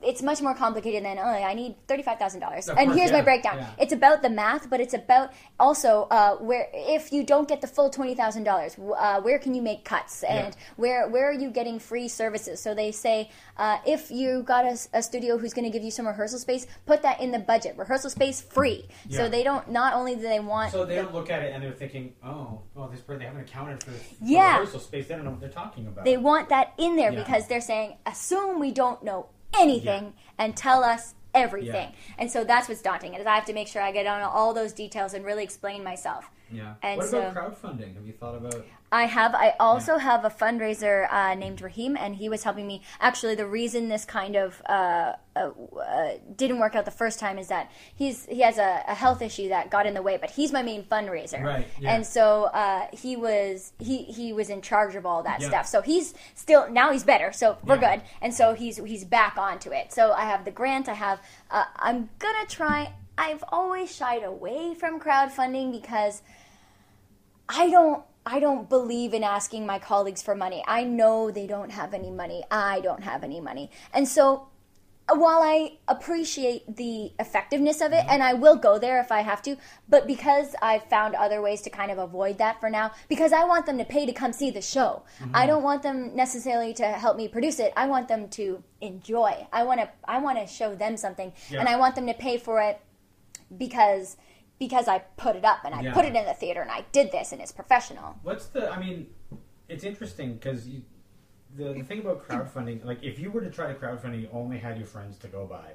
it's 0.02 0.22
much 0.22 0.40
more 0.42 0.54
complicated 0.54 1.04
than 1.04 1.18
oh 1.18 1.22
I 1.22 1.54
need 1.54 1.74
thirty 1.88 2.02
five 2.02 2.18
thousand 2.18 2.40
dollars 2.40 2.68
and 2.68 2.76
course, 2.78 2.96
here's 2.96 3.10
yeah, 3.10 3.16
my 3.18 3.22
breakdown. 3.22 3.58
yeah. 3.58 3.70
It's 3.78 3.92
about 3.92 4.22
the 4.22 4.30
math, 4.30 4.68
but 4.70 4.80
it's 4.80 4.94
about 4.94 5.32
also 5.58 6.06
uh, 6.10 6.36
where 6.36 6.68
if 6.72 7.12
you 7.12 7.24
don't 7.24 7.48
get 7.48 7.60
the 7.60 7.66
full 7.66 7.90
twenty 7.90 8.14
thousand 8.14 8.44
dollars, 8.44 8.76
uh, 8.78 9.20
where 9.20 9.38
can 9.38 9.54
you 9.54 9.62
make 9.62 9.84
cuts 9.84 10.22
and 10.22 10.54
Yeah. 10.54 10.60
where 10.76 11.08
where 11.08 11.28
are 11.30 11.32
you 11.32 11.50
getting 11.50 11.78
free 11.78 12.08
services? 12.08 12.60
So 12.60 12.74
they 12.74 12.92
say 12.92 13.30
uh, 13.56 13.78
if 13.86 14.10
you 14.10 14.42
got 14.42 14.64
a 14.92 15.02
studio 15.02 15.38
who's 15.38 15.54
going 15.54 15.64
to 15.64 15.70
give 15.70 15.82
you 15.82 15.90
some 15.90 16.06
rehearsal 16.06 16.38
space, 16.38 16.66
put 16.86 17.02
that 17.02 17.20
in 17.20 17.30
the 17.32 17.38
budget. 17.38 17.76
Rehearsal 17.76 18.10
space 18.10 18.40
free. 18.40 18.86
Yeah. 19.08 19.18
So 19.18 19.28
they 19.28 19.42
don't. 19.42 19.70
Not 19.70 19.94
only 19.94 20.14
do 20.14 20.22
they 20.22 20.40
want 20.40 20.72
So 20.72 20.84
they 20.84 20.96
the- 20.96 21.02
don't 21.02 21.14
look 21.14 21.30
at 21.30 21.42
it 21.42 21.52
and 21.54 21.62
they're 21.62 21.72
thinking, 21.72 22.14
oh, 22.24 22.60
well, 22.74 22.88
this 22.88 23.00
person 23.00 23.20
they 23.20 23.26
haven't 23.26 23.42
accounted 23.42 23.82
for, 23.82 23.90
for 23.92 24.14
Yeah. 24.20 24.58
rehearsal 24.58 24.80
space. 24.80 25.08
They 25.08 25.14
don't 25.14 25.24
know 25.24 25.30
what 25.30 25.40
they're 25.40 25.48
talking 25.48 25.86
about. 25.86 26.04
They 26.04 26.16
want 26.16 26.48
that 26.50 26.72
in 26.78 26.96
there 26.96 27.12
Yeah. 27.12 27.22
because 27.22 27.46
they're 27.48 27.60
saying, 27.60 27.96
assume 28.06 28.60
we 28.60 28.70
don't 28.72 29.02
know 29.02 29.26
anything 29.58 30.14
and 30.38 30.56
tell 30.56 30.82
us 30.84 31.14
everything. 31.34 31.92
And 32.18 32.30
so 32.30 32.44
that's 32.44 32.68
what's 32.68 32.82
daunting. 32.82 33.14
Is 33.14 33.26
I 33.26 33.34
have 33.34 33.44
to 33.46 33.52
make 33.52 33.68
sure 33.68 33.82
I 33.82 33.92
get 33.92 34.06
on 34.06 34.22
all 34.22 34.54
those 34.54 34.72
details 34.72 35.14
and 35.14 35.24
really 35.24 35.44
explain 35.44 35.84
myself. 35.84 36.30
yeah. 36.50 36.74
and 36.82 36.98
what 36.98 37.08
so- 37.08 37.28
about 37.28 37.60
crowdfunding? 37.60 37.94
Have 37.94 38.06
you 38.06 38.12
thought 38.12 38.34
about? 38.34 38.64
I 38.96 39.04
have. 39.04 39.34
I 39.34 39.54
also 39.60 39.98
have 39.98 40.24
a 40.24 40.30
fundraiser 40.30 41.06
uh, 41.12 41.34
named 41.34 41.60
Raheem, 41.60 41.96
and 41.98 42.16
he 42.16 42.28
was 42.28 42.42
helping 42.44 42.66
me. 42.66 42.82
Actually, 42.98 43.34
the 43.34 43.46
reason 43.46 43.88
this 43.88 44.04
kind 44.06 44.36
of 44.36 44.62
uh, 44.66 45.12
uh, 45.36 45.50
uh, 45.78 46.10
didn't 46.34 46.58
work 46.58 46.74
out 46.74 46.84
the 46.86 46.90
first 47.02 47.18
time 47.20 47.38
is 47.38 47.48
that 47.48 47.70
he's 47.94 48.24
he 48.26 48.40
has 48.40 48.56
a, 48.56 48.82
a 48.88 48.94
health 48.94 49.20
issue 49.20 49.48
that 49.50 49.70
got 49.70 49.84
in 49.86 49.92
the 49.92 50.00
way, 50.02 50.16
but 50.16 50.30
he's 50.30 50.50
my 50.50 50.62
main 50.62 50.82
fundraiser, 50.82 51.42
Right, 51.42 51.66
yeah. 51.78 51.92
And 51.94 52.06
so 52.06 52.44
uh, 52.44 52.86
he 52.92 53.16
was 53.16 53.72
he 53.78 54.04
he 54.04 54.32
was 54.32 54.48
in 54.48 54.62
charge 54.62 54.94
of 54.96 55.04
all 55.04 55.22
that 55.24 55.40
Yeah. 55.40 55.48
stuff. 55.48 55.66
So 55.66 55.82
he's 55.82 56.14
still 56.34 56.70
now 56.70 56.90
he's 56.90 57.04
better, 57.04 57.32
so 57.32 57.58
we're 57.64 57.78
Yeah. 57.80 57.96
good. 57.96 58.02
And 58.22 58.32
so 58.34 58.54
he's 58.54 58.78
he's 58.78 59.04
back 59.04 59.36
onto 59.36 59.70
it. 59.72 59.92
So 59.92 60.12
I 60.12 60.24
have 60.32 60.44
the 60.46 60.50
grant. 60.60 60.88
I 60.88 60.94
have. 60.94 61.20
Uh, 61.50 61.64
I'm 61.76 62.08
gonna 62.18 62.46
try. 62.48 62.92
I've 63.18 63.44
always 63.50 63.94
shied 63.94 64.22
away 64.24 64.74
from 64.74 65.00
crowdfunding 65.00 65.70
because 65.72 66.22
I 67.48 67.70
don't 67.70 68.02
I 68.26 68.40
don't 68.40 68.68
believe 68.68 69.14
in 69.14 69.22
asking 69.22 69.64
my 69.64 69.78
colleagues 69.78 70.20
for 70.20 70.34
money. 70.34 70.62
I 70.66 70.82
know 70.82 71.30
they 71.30 71.46
don't 71.46 71.70
have 71.70 71.94
any 71.94 72.10
money. 72.10 72.42
I 72.50 72.80
don't 72.80 73.04
have 73.04 73.22
any 73.22 73.40
money. 73.40 73.70
And 73.94 74.08
so 74.08 74.48
while 75.08 75.40
I 75.40 75.78
appreciate 75.86 76.76
the 76.76 77.12
effectiveness 77.20 77.80
of 77.80 77.92
it 77.92 77.98
mm-hmm. 77.98 78.10
and 78.10 78.22
I 78.24 78.34
will 78.34 78.56
go 78.56 78.78
there 78.78 79.00
if 79.00 79.12
I 79.12 79.20
have 79.20 79.40
to, 79.42 79.56
but 79.88 80.06
because 80.08 80.56
I've 80.60 80.82
found 80.84 81.14
other 81.14 81.40
ways 81.40 81.62
to 81.62 81.70
kind 81.70 81.92
of 81.92 81.98
avoid 81.98 82.38
that 82.38 82.60
for 82.60 82.68
now 82.68 82.90
because 83.08 83.32
I 83.32 83.44
want 83.44 83.66
them 83.66 83.78
to 83.78 83.84
pay 83.84 84.04
to 84.04 84.12
come 84.12 84.32
see 84.32 84.50
the 84.50 84.60
show. 84.60 85.04
Mm-hmm. 85.20 85.36
I 85.36 85.46
don't 85.46 85.62
want 85.62 85.84
them 85.84 86.16
necessarily 86.16 86.74
to 86.74 86.84
help 86.84 87.16
me 87.16 87.28
produce 87.28 87.60
it. 87.60 87.72
I 87.76 87.86
want 87.86 88.08
them 88.08 88.28
to 88.30 88.64
enjoy. 88.80 89.46
I 89.52 89.62
want 89.62 89.80
to 89.80 89.88
I 90.08 90.18
want 90.18 90.38
to 90.38 90.46
show 90.46 90.74
them 90.74 90.96
something 90.96 91.32
Yeah. 91.50 91.60
and 91.60 91.68
I 91.68 91.76
want 91.76 91.94
them 91.94 92.08
to 92.08 92.14
pay 92.14 92.38
for 92.38 92.60
it 92.60 92.80
because 93.56 94.16
because 94.58 94.88
I 94.88 94.98
put 95.16 95.36
it 95.36 95.44
up 95.44 95.60
and 95.64 95.74
I 95.74 95.82
Yeah. 95.82 95.94
put 95.94 96.04
it 96.04 96.14
in 96.14 96.24
the 96.24 96.34
theater 96.34 96.60
and 96.62 96.70
I 96.70 96.84
did 96.92 97.12
this 97.12 97.32
and 97.32 97.40
it's 97.40 97.52
professional. 97.52 98.16
What's 98.22 98.46
the? 98.46 98.70
I 98.70 98.78
mean, 98.78 99.08
it's 99.68 99.84
interesting 99.84 100.34
because 100.34 100.64
the 101.56 101.72
the 101.72 101.82
thing 101.82 102.00
about 102.00 102.26
crowdfunding, 102.26 102.84
like 102.84 103.02
if 103.02 103.18
you 103.18 103.30
were 103.30 103.40
to 103.40 103.50
try 103.50 103.66
to 103.72 103.74
crowdfunding, 103.74 104.20
you 104.20 104.28
only 104.32 104.58
had 104.58 104.76
your 104.78 104.86
friends 104.86 105.16
to 105.18 105.28
go 105.28 105.46
by. 105.46 105.72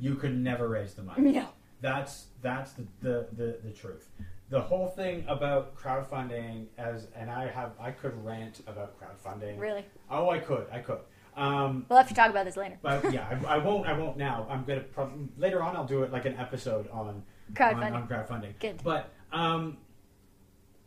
You 0.00 0.14
could 0.14 0.36
never 0.38 0.68
raise 0.68 0.94
the 0.94 1.02
money. 1.02 1.32
No. 1.32 1.48
That's 1.80 2.26
that's 2.40 2.72
the, 2.72 2.86
the, 3.02 3.26
the, 3.32 3.58
the 3.64 3.70
truth. 3.70 4.08
The 4.48 4.60
whole 4.60 4.86
thing 4.86 5.24
about 5.26 5.74
crowdfunding, 5.76 6.66
as 6.78 7.08
and 7.16 7.28
I 7.28 7.48
have, 7.48 7.72
I 7.80 7.90
could 7.90 8.14
rant 8.24 8.60
about 8.68 8.94
crowdfunding. 9.00 9.58
Really? 9.58 9.84
Oh, 10.08 10.30
I 10.30 10.38
could, 10.38 10.68
I 10.72 10.78
could. 10.78 11.00
Um, 11.36 11.84
We'll 11.88 11.98
have 11.98 12.06
to 12.08 12.14
talk 12.14 12.30
about 12.30 12.44
this 12.46 12.56
later. 12.56 12.78
but 12.80 13.12
yeah, 13.12 13.26
I, 13.46 13.56
I 13.56 13.58
won't. 13.58 13.86
I 13.88 13.92
won't 13.98 14.16
now. 14.16 14.46
I'm 14.48 14.64
gonna 14.64 14.80
prob- 14.82 15.28
later 15.36 15.62
on. 15.62 15.74
I'll 15.76 15.84
do 15.84 16.02
it 16.04 16.12
like 16.12 16.24
an 16.26 16.36
episode 16.36 16.88
on 16.92 17.24
Crowdfunding. 17.52 17.92
On, 17.92 18.02
on 18.02 18.08
crowdfunding. 18.08 18.58
Good. 18.58 18.80
But 18.82 19.12
um, 19.32 19.78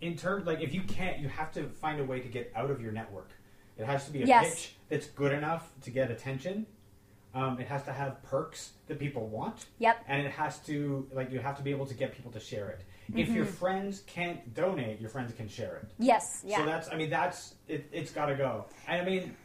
in 0.01 0.15
terms 0.15 0.45
like 0.45 0.61
if 0.61 0.73
you 0.73 0.81
can't, 0.81 1.19
you 1.19 1.27
have 1.29 1.51
to 1.53 1.63
find 1.67 1.99
a 1.99 2.03
way 2.03 2.19
to 2.19 2.27
get 2.27 2.51
out 2.55 2.71
of 2.71 2.81
your 2.81 2.91
network. 2.91 3.31
It 3.77 3.85
has 3.85 4.05
to 4.05 4.11
be 4.11 4.23
a 4.23 4.25
Yes. 4.25 4.49
pitch 4.49 4.75
that's 4.89 5.07
good 5.07 5.31
enough 5.31 5.71
to 5.83 5.89
get 5.89 6.11
attention. 6.11 6.65
Um, 7.33 7.59
it 7.59 7.67
has 7.67 7.83
to 7.83 7.93
have 7.93 8.21
perks 8.23 8.71
that 8.87 8.97
people 8.99 9.27
want. 9.27 9.67
Yep. 9.77 10.03
And 10.07 10.25
it 10.25 10.31
has 10.31 10.59
to 10.59 11.07
like 11.13 11.31
you 11.31 11.39
have 11.39 11.57
to 11.57 11.63
be 11.63 11.71
able 11.71 11.85
to 11.85 11.93
get 11.93 12.13
people 12.13 12.31
to 12.31 12.39
share 12.39 12.69
it. 12.69 12.81
If 13.15 13.29
your 13.29 13.45
friends 13.45 14.03
can't 14.05 14.53
donate, 14.53 14.99
your 14.99 15.09
friends 15.09 15.33
can 15.33 15.47
share 15.47 15.77
it. 15.77 15.89
Yes. 15.97 16.43
Yeah. 16.45 16.57
So 16.57 16.65
that's 16.65 16.89
I 16.91 16.95
mean 16.95 17.09
that's 17.09 17.55
it, 17.67 17.87
it's 17.91 18.11
got 18.11 18.27
to 18.27 18.35
go. 18.35 18.65
And 18.87 19.01
I 19.01 19.05
mean 19.05 19.35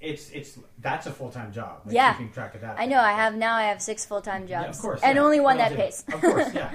it's 0.00 0.30
it's 0.30 0.58
that's 0.80 1.06
a 1.06 1.10
full 1.12 1.30
time 1.30 1.52
job. 1.52 1.82
Like, 1.84 1.94
Yeah. 1.94 2.12
keeping 2.12 2.32
track 2.32 2.54
of 2.54 2.60
that. 2.60 2.78
I 2.78 2.86
know. 2.86 3.00
I 3.00 3.12
have 3.12 3.34
now. 3.36 3.54
I 3.56 3.64
have 3.64 3.82
six 3.82 4.04
full 4.04 4.20
time 4.20 4.46
jobs, 4.46 4.64
Yeah, 4.64 4.70
of 4.70 4.78
course, 4.78 5.00
and 5.02 5.16
yeah. 5.16 5.22
only 5.22 5.40
one 5.40 5.58
that 5.58 5.74
pays. 5.74 6.04
Of 6.12 6.20
course, 6.20 6.52
yeah. 6.54 6.72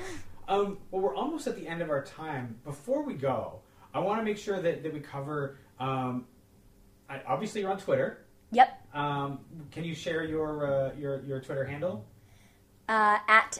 Um, 0.47 0.78
well, 0.91 1.01
we're 1.01 1.15
almost 1.15 1.47
at 1.47 1.55
the 1.55 1.67
end 1.67 1.82
of 1.82 1.89
our 1.89 2.03
time. 2.03 2.57
Before 2.65 3.01
we 3.03 3.13
go, 3.13 3.61
I 3.93 3.99
want 3.99 4.19
to 4.19 4.26
make 4.26 4.38
sure 4.38 4.61
that, 4.61 4.84
that 4.84 4.93
we 4.93 4.99
cover. 4.99 5.57
Um, 5.80 6.26
I, 7.09 7.21
obviously, 7.28 7.61
you're 7.61 7.71
on 7.71 7.78
Twitter. 7.80 8.26
yep. 8.51 8.80
Um, 8.93 9.39
can 9.71 9.84
you 9.86 9.95
share 9.95 10.24
your 10.24 10.67
uh, 10.67 10.91
your 10.97 11.21
your 11.24 11.39
Twitter 11.39 11.63
handle? 11.65 12.05
Uh, 12.89 13.19
at 13.30 13.59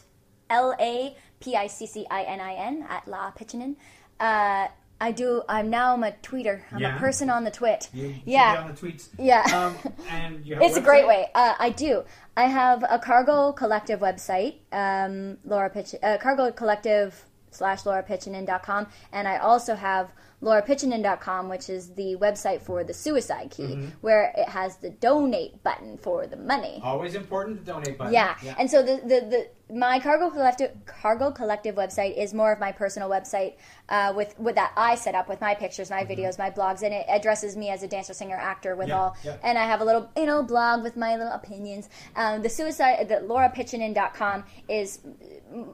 L 0.50 0.76
A 0.80 1.16
P 1.40 1.56
I 1.56 1.68
C 1.68 1.86
C 1.88 2.06
I 2.12 2.24
N 2.24 2.42
I 2.42 2.54
N 2.54 2.86
at 2.90 3.08
La 3.08 3.32
Piccinin. 3.32 3.76
Uh, 4.20 4.68
I 5.02 5.12
do. 5.12 5.42
I'm 5.50 5.70
now. 5.70 5.94
I'm 5.94 6.04
a 6.04 6.12
tweeter. 6.24 6.62
I'm 6.72 6.80
Yeah. 6.80 6.96
a 6.96 7.00
person 7.00 7.30
on 7.30 7.44
the 7.44 7.52
twit. 7.52 7.90
You 7.94 8.16
Yeah. 8.26 8.64
on 8.64 8.74
the 8.74 8.80
tweets. 8.82 9.10
Yeah. 9.18 9.42
Um, 9.54 9.76
and 10.10 10.46
you 10.46 10.54
have 10.56 10.64
It's 10.64 10.78
a 10.78 10.82
website? 10.82 10.86
great 10.86 11.08
way. 11.08 11.30
Uh, 11.36 11.56
I 11.60 11.70
do. 11.72 12.04
I 12.38 12.46
have 12.46 12.84
a 12.90 12.98
cargo 13.00 13.52
collective 13.52 14.00
website, 14.00 14.56
um, 14.72 15.38
Laura 15.46 15.70
Pitch, 15.70 15.94
uh, 16.02 16.18
cargo 16.20 16.52
collective 16.52 17.26
slash 17.52 17.84
laurapiccinin.com, 17.84 18.88
and 19.12 19.28
I 19.28 19.38
also 19.38 19.76
have 19.76 20.10
laurapiccinin.com, 20.42 21.50
which 21.50 21.70
is 21.70 21.90
the 21.94 22.16
website 22.20 22.62
for 22.62 22.84
the 22.84 22.94
suicide 22.94 23.52
key, 23.52 23.64
Mm-hmm. 23.64 23.86
where 24.02 24.34
it 24.38 24.48
has 24.50 24.78
the 24.78 24.90
donate 24.90 25.62
button 25.64 25.98
for 25.98 26.26
the 26.28 26.36
money. 26.38 26.80
Always 26.84 27.16
important 27.16 27.60
to 27.60 27.72
donate 27.72 27.98
button. 27.98 28.14
Yeah. 28.14 28.36
and 28.58 28.70
so 28.70 28.82
the, 28.82 28.98
the, 29.04 29.20
the 29.30 29.48
my 29.74 30.00
cargo 30.00 30.30
collective 30.30 30.72
cargo 30.86 31.32
collective 31.32 31.76
website 31.76 32.16
is 32.18 32.34
more 32.34 32.52
of 32.52 32.60
my 32.60 32.72
personal 32.72 33.10
website 33.10 33.56
uh, 33.90 34.14
with 34.16 34.38
with 34.38 34.56
that 34.56 34.72
I 34.78 34.96
set 34.96 35.16
up 35.16 35.28
with 35.28 35.42
my 35.42 35.56
pictures, 35.56 35.90
my 35.90 36.04
videos, 36.06 36.38
my 36.38 36.52
blogs, 36.52 36.84
and 36.84 36.94
it 36.94 37.06
addresses 37.10 37.56
me 37.58 37.70
as 37.70 37.82
a 37.84 37.88
dancer, 37.88 38.14
singer, 38.14 38.36
actor 38.38 38.76
with 38.76 38.90
Mm-hmm. 38.90 38.90
Yeah, 38.90 39.00
all. 39.00 39.18
yeah. 39.24 39.38
And 39.44 39.58
I 39.58 39.66
have 39.66 39.82
a 39.82 39.86
little 39.86 40.10
you 40.16 40.26
know 40.26 40.44
blog 40.44 40.84
with 40.84 40.96
my 40.96 41.16
little 41.16 41.32
opinions. 41.34 41.90
Um, 42.16 42.42
the 42.42 42.50
suicide 42.50 43.08
the 43.10 43.16
laurapiccinin.com 43.16 44.44
is 44.70 45.00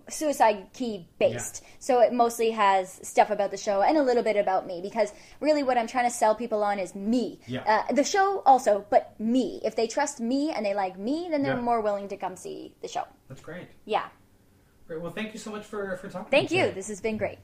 suicide 0.09 0.67
key 0.73 1.07
based, 1.19 1.63
so 1.79 2.01
it 2.01 2.13
mostly 2.13 2.51
has 2.51 2.99
stuff 3.03 3.29
about 3.29 3.51
the 3.51 3.57
show 3.57 3.81
and 3.81 3.97
a 3.97 4.03
little 4.03 4.23
bit 4.23 4.35
about 4.37 4.65
me 4.67 4.79
because 4.81 5.13
really 5.39 5.63
what 5.63 5.77
I'm 5.77 5.87
trying 5.87 6.05
to 6.09 6.15
sell 6.15 6.35
people 6.35 6.63
on 6.63 6.79
is 6.79 6.95
me. 6.95 7.39
Yeah. 7.47 7.63
Uh, 7.89 7.93
the 7.93 8.03
show 8.03 8.41
also, 8.45 8.85
but 8.89 9.19
me. 9.19 9.61
If 9.63 9.75
they 9.75 9.87
trust 9.87 10.19
me 10.19 10.51
and 10.51 10.65
they 10.65 10.73
like 10.73 10.97
me, 10.97 11.27
then 11.29 11.43
they're 11.43 11.55
Yeah. 11.55 11.61
more 11.61 11.81
willing 11.81 12.07
to 12.09 12.17
come 12.17 12.35
see 12.35 12.73
the 12.81 12.87
show. 12.87 13.03
That's 13.29 13.41
great. 13.41 13.69
Yeah. 13.85 14.07
Great. 14.87 15.01
Well, 15.01 15.11
thank 15.11 15.33
you 15.33 15.39
so 15.39 15.51
much 15.51 15.65
for 15.65 15.95
for 15.97 16.09
talking. 16.09 16.31
Thank 16.31 16.51
you. 16.51 16.63
today. 16.63 16.73
This 16.73 16.87
has 16.89 16.99
been 16.99 17.17
great. 17.17 17.37